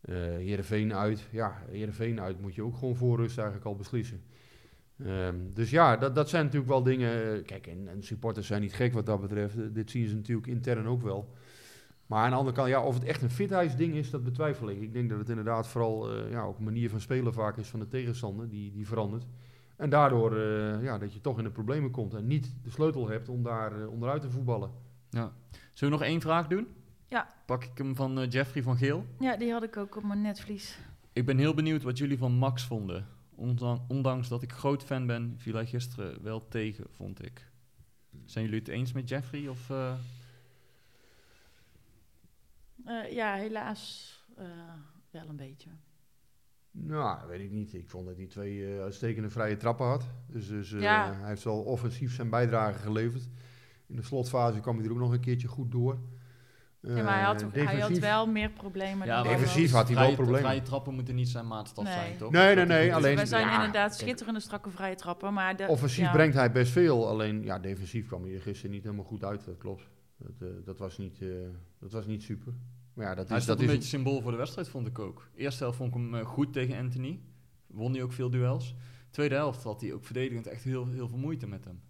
Eh 0.00 0.14
Heerenveen 0.16 0.94
uit, 0.94 1.28
ja, 1.30 1.62
Heerenveen 1.70 2.20
uit 2.20 2.40
moet 2.40 2.54
je 2.54 2.62
ook 2.62 2.76
gewoon 2.76 2.96
voor 2.96 3.16
rust 3.16 3.36
eigenlijk 3.36 3.66
al 3.66 3.76
beslissen. 3.76 4.22
Ehm, 5.04 5.36
dus 5.54 5.70
ja, 5.70 5.96
dat, 5.96 6.14
dat 6.14 6.28
zijn 6.28 6.44
natuurlijk 6.44 6.70
wel 6.70 6.82
dingen, 6.82 7.44
kijk, 7.44 7.66
en, 7.66 8.02
supporters 8.02 8.46
zijn 8.46 8.60
niet 8.60 8.74
gek 8.74 8.92
wat 8.92 9.06
dat 9.06 9.20
betreft. 9.20 9.74
Dit 9.74 9.90
zien 9.90 10.08
ze 10.08 10.14
natuurlijk 10.14 10.46
intern 10.46 10.86
ook 10.86 11.02
wel. 11.02 11.32
Maar 12.06 12.24
aan 12.24 12.30
de 12.30 12.36
andere 12.36 12.56
kant, 12.56 12.68
ja, 12.68 12.82
of 12.82 12.94
het 12.94 13.04
echt 13.04 13.22
een 13.22 13.30
fitheidsding 13.30 13.94
is, 13.94 14.10
dat 14.10 14.24
betwijfel 14.24 14.70
ik. 14.70 14.80
Ik 14.80 14.92
denk 14.92 15.08
dat 15.10 15.18
het 15.18 15.28
inderdaad 15.28 15.68
vooral 15.68 16.28
ja, 16.28 16.42
ook 16.42 16.58
manier 16.58 16.90
van 16.90 17.00
spelen 17.00 17.32
vaak 17.32 17.56
is 17.56 17.68
van 17.68 17.80
de 17.80 17.88
tegenstander, 17.88 18.48
die, 18.48 18.72
die 18.72 18.86
verandert. 18.86 19.26
En 19.76 19.90
daardoor 19.90 20.36
eh, 20.36 20.82
ja, 20.82 20.98
dat 20.98 21.12
je 21.12 21.20
toch 21.20 21.38
in 21.38 21.44
de 21.44 21.50
problemen 21.50 21.90
komt 21.90 22.14
en 22.14 22.26
niet 22.26 22.54
de 22.62 22.70
sleutel 22.70 23.08
hebt 23.08 23.28
om 23.28 23.42
daar 23.42 23.80
eh, 23.80 23.88
onderuit 23.90 24.22
te 24.22 24.30
voetballen. 24.30 24.70
Ja. 25.10 25.32
Zullen 25.72 25.94
we 25.94 26.00
nog 26.00 26.08
één 26.10 26.20
vraag 26.20 26.46
doen? 26.46 26.66
Ja. 27.08 27.34
Pak 27.46 27.64
ik 27.64 27.78
hem 27.78 27.96
van 27.96 28.18
eh, 28.20 28.30
Jeffrey 28.30 28.62
van 28.62 28.76
Geel. 28.76 29.06
Ja, 29.20 29.36
die 29.36 29.52
had 29.52 29.62
ik 29.62 29.76
ook 29.76 29.96
op 29.96 30.02
mijn 30.02 30.20
netvlies. 30.20 30.78
Ik 31.12 31.26
ben 31.26 31.38
heel 31.38 31.54
benieuwd 31.54 31.82
wat 31.82 31.98
jullie 31.98 32.18
van 32.18 32.32
Max 32.32 32.64
vonden. 32.66 33.06
Ondan- 33.34 33.84
Ondanks 33.88 34.28
dat 34.28 34.42
ik 34.42 34.52
groot 34.52 34.82
fan 34.84 35.06
ben, 35.06 35.34
viel 35.36 35.54
hij 35.54 35.66
gisteren 35.66 36.22
wel 36.22 36.48
tegen, 36.48 36.84
vond 36.90 37.24
ik. 37.24 37.50
Zijn 38.24 38.44
jullie 38.44 38.58
het 38.58 38.68
eens 38.68 38.92
met 38.92 39.08
Jeffrey? 39.08 39.48
Of, 39.48 39.70
eh? 39.70 39.94
Eh, 42.84 43.12
ja, 43.12 43.34
helaas 43.34 44.12
eh, 44.36 44.46
wel 45.10 45.28
een 45.28 45.36
beetje. 45.36 45.70
Nou, 46.74 47.28
weet 47.28 47.40
ik 47.40 47.50
niet. 47.50 47.74
Ik 47.74 47.88
vond 47.90 48.06
dat 48.06 48.16
hij 48.16 48.26
twee 48.26 48.74
eh, 48.74 48.82
uitstekende 48.82 49.30
vrije 49.30 49.56
trappen 49.56 49.86
had. 49.86 50.04
Dus, 50.26 50.48
dus 50.48 50.72
eh, 50.72 50.80
Ja. 50.80 51.12
hij 51.20 51.28
heeft 51.28 51.44
wel 51.44 51.60
offensief 51.62 52.14
zijn 52.14 52.30
bijdrage 52.30 52.78
geleverd. 52.78 53.28
In 53.86 53.96
de 53.96 54.02
slotfase 54.02 54.60
kwam 54.60 54.76
hij 54.76 54.84
er 54.86 54.92
ook 54.92 54.98
nog 54.98 55.12
een 55.12 55.20
keertje 55.20 55.48
goed 55.48 55.70
door. 55.72 55.98
Ja, 56.80 57.02
maar 57.02 57.14
hij 57.14 57.22
had, 57.22 57.42
Eh, 57.42 57.66
hij 57.66 57.80
had 57.80 57.98
wel 57.98 58.26
meer 58.26 58.50
problemen. 58.50 59.06
Ja, 59.06 59.22
defensief 59.22 59.72
had 59.72 59.88
hij 59.88 59.96
wel 59.96 60.14
problemen. 60.14 60.40
Vrije 60.40 60.62
trappen 60.62 60.94
moeten 60.94 61.14
niet 61.14 61.28
zijn 61.28 61.46
maatstaf 61.46 61.84
Nee. 61.84 61.92
zijn, 61.92 62.16
toch? 62.16 62.30
Nee, 62.30 62.54
nee, 62.54 62.64
nee, 62.66 62.94
alleen- 62.94 63.16
wij 63.16 63.26
zijn 63.26 63.46
ja, 63.46 63.54
inderdaad 63.54 63.90
kijk. 63.90 64.00
schitterende 64.02 64.40
strakke 64.40 64.70
vrije 64.70 64.94
trappen, 64.94 65.32
maar 65.32 65.56
de, 65.56 65.66
Offensief 65.66 66.04
ja. 66.04 66.12
brengt 66.12 66.34
hij 66.34 66.52
best 66.52 66.72
veel, 66.72 67.08
alleen 67.08 67.42
ja, 67.42 67.58
defensief 67.58 68.06
kwam 68.06 68.22
hij 68.22 68.34
er 68.34 68.40
gisteren 68.40 68.70
niet 68.70 68.82
helemaal 68.82 69.04
goed 69.04 69.24
uit, 69.24 69.44
dat 69.44 69.56
klopt. 69.58 69.88
Dat, 70.16 70.30
eh, 70.40 70.48
dat, 70.64 70.78
was, 70.78 70.98
niet, 70.98 71.22
eh, 71.22 71.28
dat 71.78 71.92
was 71.92 72.06
niet 72.06 72.22
super. 72.22 72.52
Maar 72.94 73.06
ja, 73.06 73.14
dat 73.14 73.28
Hij 73.28 73.36
is, 73.36 73.42
is 73.42 73.48
dat 73.48 73.58
een 73.58 73.64
is 73.64 73.70
beetje 73.70 73.88
symbool 73.88 74.20
voor 74.20 74.30
de 74.30 74.36
wedstrijd, 74.36 74.68
vond 74.68 74.86
ik 74.86 74.98
ook. 74.98 75.28
Eerste 75.34 75.62
helft 75.62 75.78
vond 75.78 75.94
ik 75.94 76.00
hem 76.00 76.14
eh, 76.14 76.26
goed 76.26 76.52
tegen 76.52 76.78
Anthony. 76.78 77.20
Won 77.66 77.92
hij 77.92 78.02
ook 78.02 78.12
veel 78.12 78.30
duels. 78.30 78.74
Tweede 79.10 79.34
helft 79.34 79.62
had 79.62 79.80
hij 79.80 79.92
ook 79.92 80.04
verdedigend 80.04 80.46
echt 80.46 80.64
heel, 80.64 80.86
heel 80.86 81.08
veel 81.08 81.18
moeite 81.18 81.46
met 81.46 81.64
hem. 81.64 81.80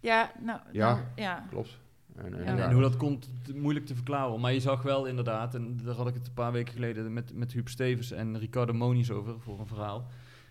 Ja, 0.00 0.32
nou, 0.40 0.60
Ja. 0.72 0.94
nou, 0.94 1.06
ja. 1.16 1.46
klopt. 1.48 1.80
En, 2.16 2.44
ja, 2.44 2.44
en 2.44 2.72
hoe 2.72 2.82
dat 2.82 2.96
komt, 2.96 3.28
moeilijk 3.54 3.86
te 3.86 3.94
verklaren. 3.94 4.40
Maar 4.40 4.52
je 4.52 4.60
zag 4.60 4.82
wel 4.82 5.06
inderdaad, 5.06 5.54
en 5.54 5.76
daar 5.76 5.94
had 5.94 6.08
ik 6.08 6.14
het 6.14 6.26
een 6.26 6.32
paar 6.32 6.52
weken 6.52 6.72
geleden 6.72 7.12
met, 7.12 7.34
met 7.34 7.52
Huub 7.52 7.68
Stevens 7.68 8.10
en 8.10 8.38
Ricardo 8.38 8.72
Moniz 8.72 9.10
over 9.10 9.40
voor 9.40 9.60
een 9.60 9.66
verhaal. 9.66 10.06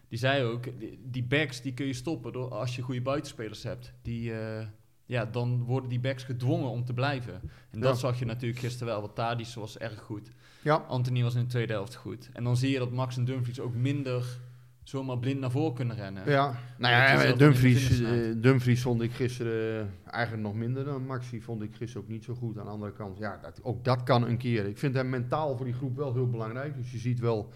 Die 0.07 0.19
zei 0.19 0.43
ook, 0.43 0.79
die, 0.79 0.99
die 1.03 1.23
backs 1.23 1.61
die 1.61 1.73
kun 1.73 1.85
je 1.85 1.93
stoppen 1.93 2.33
door, 2.33 2.49
als 2.49 2.75
je 2.75 2.81
goede 2.81 3.01
buitenspelers 3.01 3.63
hebt. 3.63 3.93
Die, 4.01 4.33
eh, 4.33 4.67
ja, 5.12 5.26
dan 5.26 5.64
worden 5.64 5.89
die 5.89 5.99
backs 5.99 6.24
gedwongen 6.24 6.70
om 6.70 6.86
te 6.86 6.93
blijven. 6.93 7.34
En 7.70 7.80
dat 7.80 7.93
Ja. 7.93 7.99
zag 7.99 8.20
je 8.20 8.26
natuurlijk 8.26 8.59
gisteren 8.59 8.88
wel. 8.88 9.01
Want 9.01 9.16
Tadic 9.16 9.53
was 9.55 9.78
erg 9.78 9.99
goed. 9.99 10.32
Ja. 10.62 10.76
Anthony 10.76 11.24
was 11.24 11.36
in 11.36 11.41
de 11.41 11.47
tweede 11.47 11.74
helft 11.74 11.95
goed. 11.95 12.30
En 12.34 12.43
dan 12.43 12.57
zie 12.57 12.72
je 12.72 12.78
dat 12.80 12.91
Max 12.91 13.18
en 13.18 13.26
Dumfries 13.26 13.59
ook 13.59 13.76
minder 13.76 14.39
zomaar 14.84 15.18
blind 15.20 15.39
naar 15.39 15.51
voren 15.51 15.74
kunnen 15.74 15.95
rennen. 15.95 16.24
ja, 16.30 16.59
nou 16.78 16.93
ja, 16.93 17.32
de 17.32 17.38
Dumfries, 17.38 18.01
eh, 18.01 18.12
Dumfries 18.38 18.82
vond 18.82 19.01
ik 19.01 19.12
gisteren 19.12 19.89
eh, 20.05 20.14
eigenlijk 20.14 20.43
nog 20.43 20.55
minder 20.55 20.84
dan 20.86 21.05
Maxi. 21.05 21.41
Vond 21.41 21.62
ik 21.62 21.76
gisteren 21.76 22.03
ook 22.03 22.09
niet 22.09 22.24
zo 22.24 22.34
goed. 22.34 22.57
Aan 22.57 22.66
de 22.66 22.72
andere 22.72 22.93
kant, 22.93 23.18
ja, 23.18 23.39
dat, 23.41 23.59
ook 23.64 23.84
dat 23.84 24.03
kan 24.03 24.28
een 24.28 24.38
keer. 24.38 24.66
Ik 24.66 24.78
vind 24.78 24.93
hem 24.95 25.09
mentaal 25.09 25.55
voor 25.57 25.66
die 25.66 25.76
groep 25.76 25.95
wel 25.95 26.14
heel 26.14 26.30
belangrijk. 26.30 26.76
Dus 26.76 26.91
je 26.91 26.97
ziet 26.97 27.20
wel 27.20 27.49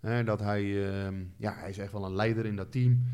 hè, 0.00 0.24
dat 0.24 0.40
hij, 0.40 0.90
ehm, 0.92 1.14
ja, 1.36 1.54
hij 1.58 1.70
is 1.70 1.78
echt 1.78 1.92
wel 1.92 2.04
een 2.04 2.14
leider 2.14 2.46
in 2.46 2.56
dat 2.56 2.72
team. 2.72 3.04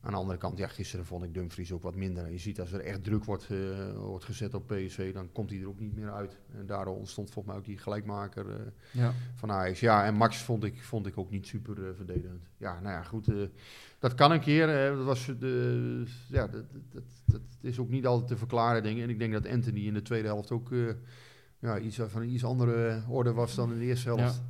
Aan 0.00 0.10
de 0.10 0.16
andere 0.16 0.38
kant, 0.38 0.58
ja, 0.58 0.66
gisteren 0.68 1.04
vond 1.06 1.24
ik 1.24 1.34
Dumfries 1.34 1.72
ook 1.72 1.82
wat 1.82 1.94
minder. 1.94 2.30
Je 2.30 2.38
ziet 2.38 2.60
als 2.60 2.72
er 2.72 2.80
echt 2.80 3.04
druk 3.04 3.24
wordt, 3.24 3.46
eh, 3.50 3.92
wordt 3.96 4.24
gezet 4.24 4.54
op 4.54 4.66
PSV, 4.66 5.12
dan 5.12 5.32
komt 5.32 5.50
hij 5.50 5.60
er 5.60 5.68
ook 5.68 5.78
niet 5.80 5.94
meer 5.94 6.12
uit. 6.12 6.38
En 6.58 6.66
daardoor 6.66 6.96
ontstond 6.96 7.30
volgens 7.30 7.46
mij 7.54 7.62
ook 7.62 7.68
die 7.68 7.78
gelijkmaker 7.78 8.50
eh, 8.50 8.56
Ja. 8.90 9.12
van 9.34 9.50
Ajax. 9.52 9.80
Ja, 9.80 10.04
en 10.04 10.14
Max 10.14 10.36
vond 10.42 10.64
ik, 10.64 10.82
vond 10.82 11.06
ik 11.06 11.18
ook 11.18 11.30
niet 11.30 11.46
super 11.46 11.88
eh, 11.88 11.94
verdedigend. 11.96 12.42
Ja, 12.56 12.80
nou 12.80 12.92
ja, 12.94 13.02
goed. 13.02 13.28
eh, 13.28 13.36
dat 13.98 14.14
kan 14.14 14.30
een 14.32 14.40
keer. 14.40 14.68
eh, 14.90 14.96
dat, 14.96 15.04
was 15.04 15.26
de, 15.38 16.04
ja, 16.28 16.46
dat, 16.46 16.64
dat, 16.90 17.02
dat 17.24 17.40
is 17.60 17.78
ook 17.78 17.88
niet 17.90 18.06
altijd 18.06 18.28
te 18.28 18.36
verklaren, 18.36 18.82
denk 18.82 18.96
ik. 18.96 19.02
En 19.02 19.10
ik 19.10 19.18
denk 19.18 19.32
dat 19.32 19.46
Anthony 19.48 19.86
in 19.86 19.94
de 19.94 20.02
tweede 20.02 20.28
helft 20.28 20.50
ook 20.50 20.72
eh, 20.72 20.78
ja, 21.58 21.78
iets 21.78 21.96
van 22.06 22.22
een 22.22 22.30
iets 22.32 22.44
andere 22.44 23.02
orde 23.08 23.32
was 23.32 23.54
dan 23.54 23.72
in 23.72 23.78
de 23.78 23.84
eerste 23.84 24.08
helft. 24.08 24.34
Ja. 24.34 24.46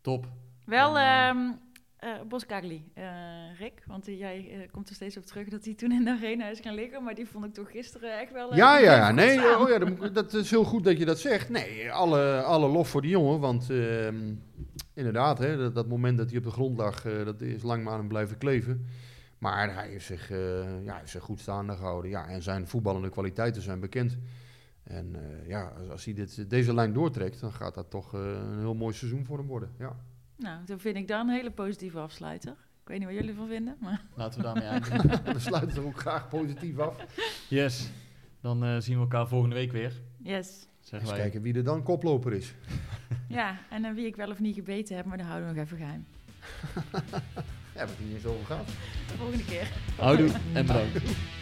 Top. 0.00 0.28
Wel 0.64 0.98
Ja. 0.98 1.58
Eh, 2.02 2.10
Boskagli, 2.28 2.84
eh, 2.94 3.04
Rick, 3.58 3.82
want 3.86 4.04
die- 4.04 4.16
jij 4.16 4.48
eh, 4.52 4.70
komt 4.70 4.88
er 4.88 4.94
steeds 4.94 5.16
op 5.16 5.24
terug 5.26 5.48
dat 5.48 5.64
hij 5.64 5.74
toen 5.74 5.92
in 5.92 6.04
de 6.04 6.10
arena 6.10 6.48
is 6.48 6.60
gaan 6.60 6.74
liggen, 6.74 7.02
maar 7.02 7.14
die 7.14 7.26
vond 7.28 7.44
ik 7.44 7.54
toch 7.54 7.70
gisteren 7.70 8.20
echt 8.20 8.32
wel... 8.32 8.50
eh, 8.50 8.56
Ja, 8.56 8.78
ja, 8.78 8.94
ja. 8.94 9.10
Nee, 9.10 9.58
oh 9.58 9.68
ja, 9.68 10.08
dat, 10.08 10.32
is 10.34 10.50
heel 10.50 10.64
goed 10.64 10.84
dat 10.84 10.98
je 10.98 11.04
dat 11.04 11.18
zegt. 11.18 11.48
Nee, 11.48 11.92
alle, 11.92 12.42
alle 12.42 12.68
lof 12.68 12.88
voor 12.88 13.02
die 13.02 13.10
jongen. 13.10 13.40
Want 13.40 13.70
ehm, 13.70 14.34
inderdaad, 14.94 15.38
hè, 15.38 15.56
dat, 15.56 15.74
dat 15.74 15.88
moment 15.88 16.18
dat 16.18 16.28
hij 16.28 16.38
op 16.38 16.44
de 16.44 16.50
grond 16.50 16.76
lag, 16.78 17.04
eh, 17.04 17.24
dat 17.24 17.40
is 17.40 17.62
lang 17.62 17.84
maar 17.84 17.92
aan 17.92 17.98
hem 17.98 18.08
blijven 18.08 18.38
kleven. 18.38 18.86
Maar 19.38 19.74
hij 19.74 19.88
heeft 19.88 20.06
zich, 20.06 20.30
eh, 20.30 20.84
ja, 20.84 20.96
heeft 20.98 21.10
zich 21.10 21.22
goed 21.22 21.40
staande 21.40 21.76
gehouden. 21.76 22.10
Ja, 22.10 22.26
en 22.28 22.42
zijn 22.42 22.68
voetballende 22.68 23.10
kwaliteiten 23.10 23.62
zijn 23.62 23.80
bekend. 23.80 24.18
En 24.82 25.14
eh, 25.16 25.48
ja, 25.48 25.72
als, 25.78 25.88
als 25.88 26.04
hij 26.04 26.14
dit, 26.14 26.50
deze 26.50 26.74
lijn 26.74 26.92
doortrekt, 26.92 27.40
dan 27.40 27.52
gaat 27.52 27.74
dat 27.74 27.90
toch 27.90 28.14
eh, 28.14 28.20
een 28.20 28.58
heel 28.58 28.74
mooi 28.74 28.94
seizoen 28.94 29.24
voor 29.24 29.38
hem 29.38 29.46
worden. 29.46 29.70
Ja. 29.78 29.96
Nou, 30.42 30.58
dan 30.66 30.80
vind 30.80 30.96
ik 30.96 31.08
dan 31.08 31.28
een 31.28 31.34
hele 31.34 31.50
positieve 31.50 31.98
afsluiter. 31.98 32.52
Ik 32.52 32.88
weet 32.88 32.98
niet 32.98 33.06
wat 33.06 33.16
jullie 33.16 33.30
ervan 33.30 33.48
vinden, 33.48 33.76
maar... 33.80 34.00
Laten 34.14 34.38
we 34.38 34.44
daarmee 34.44 34.64
eindigen. 34.74 35.24
We 35.32 35.38
sluiten 35.38 35.76
er 35.76 35.84
ook 35.86 36.00
graag 36.00 36.28
positief 36.28 36.78
af. 36.78 36.96
Yes. 37.48 37.90
Dan 38.40 38.64
eh, 38.64 38.76
zien 38.78 38.94
we 38.94 39.00
elkaar 39.00 39.28
volgende 39.28 39.54
week 39.54 39.72
weer. 39.72 39.92
Yes. 40.22 40.66
Zeggen 40.80 41.00
Eens 41.00 41.10
wij. 41.10 41.18
kijken 41.20 41.42
wie 41.42 41.54
er 41.54 41.64
dan 41.64 41.82
koploper 41.82 42.32
is. 42.32 42.54
Ja, 43.28 43.58
en 43.70 43.94
wie 43.94 44.06
ik 44.06 44.16
wel 44.16 44.30
of 44.30 44.40
niet 44.40 44.54
gebeten 44.54 44.96
heb, 44.96 45.04
maar 45.04 45.16
dat 45.16 45.26
houden 45.26 45.48
we 45.48 45.54
nog 45.54 45.64
even 45.64 45.76
geheim. 45.76 46.06
Ja, 47.74 47.78
we 47.78 47.78
hebben 47.78 47.96
het 47.96 48.06
niet 48.06 48.14
eens 48.14 48.24
over 48.26 48.46
gehad. 48.46 48.66
De 48.66 49.14
volgende 49.16 49.44
keer. 49.44 49.68
Houdoe 49.96 50.30
en 50.52 50.66
bedankt. 50.66 51.41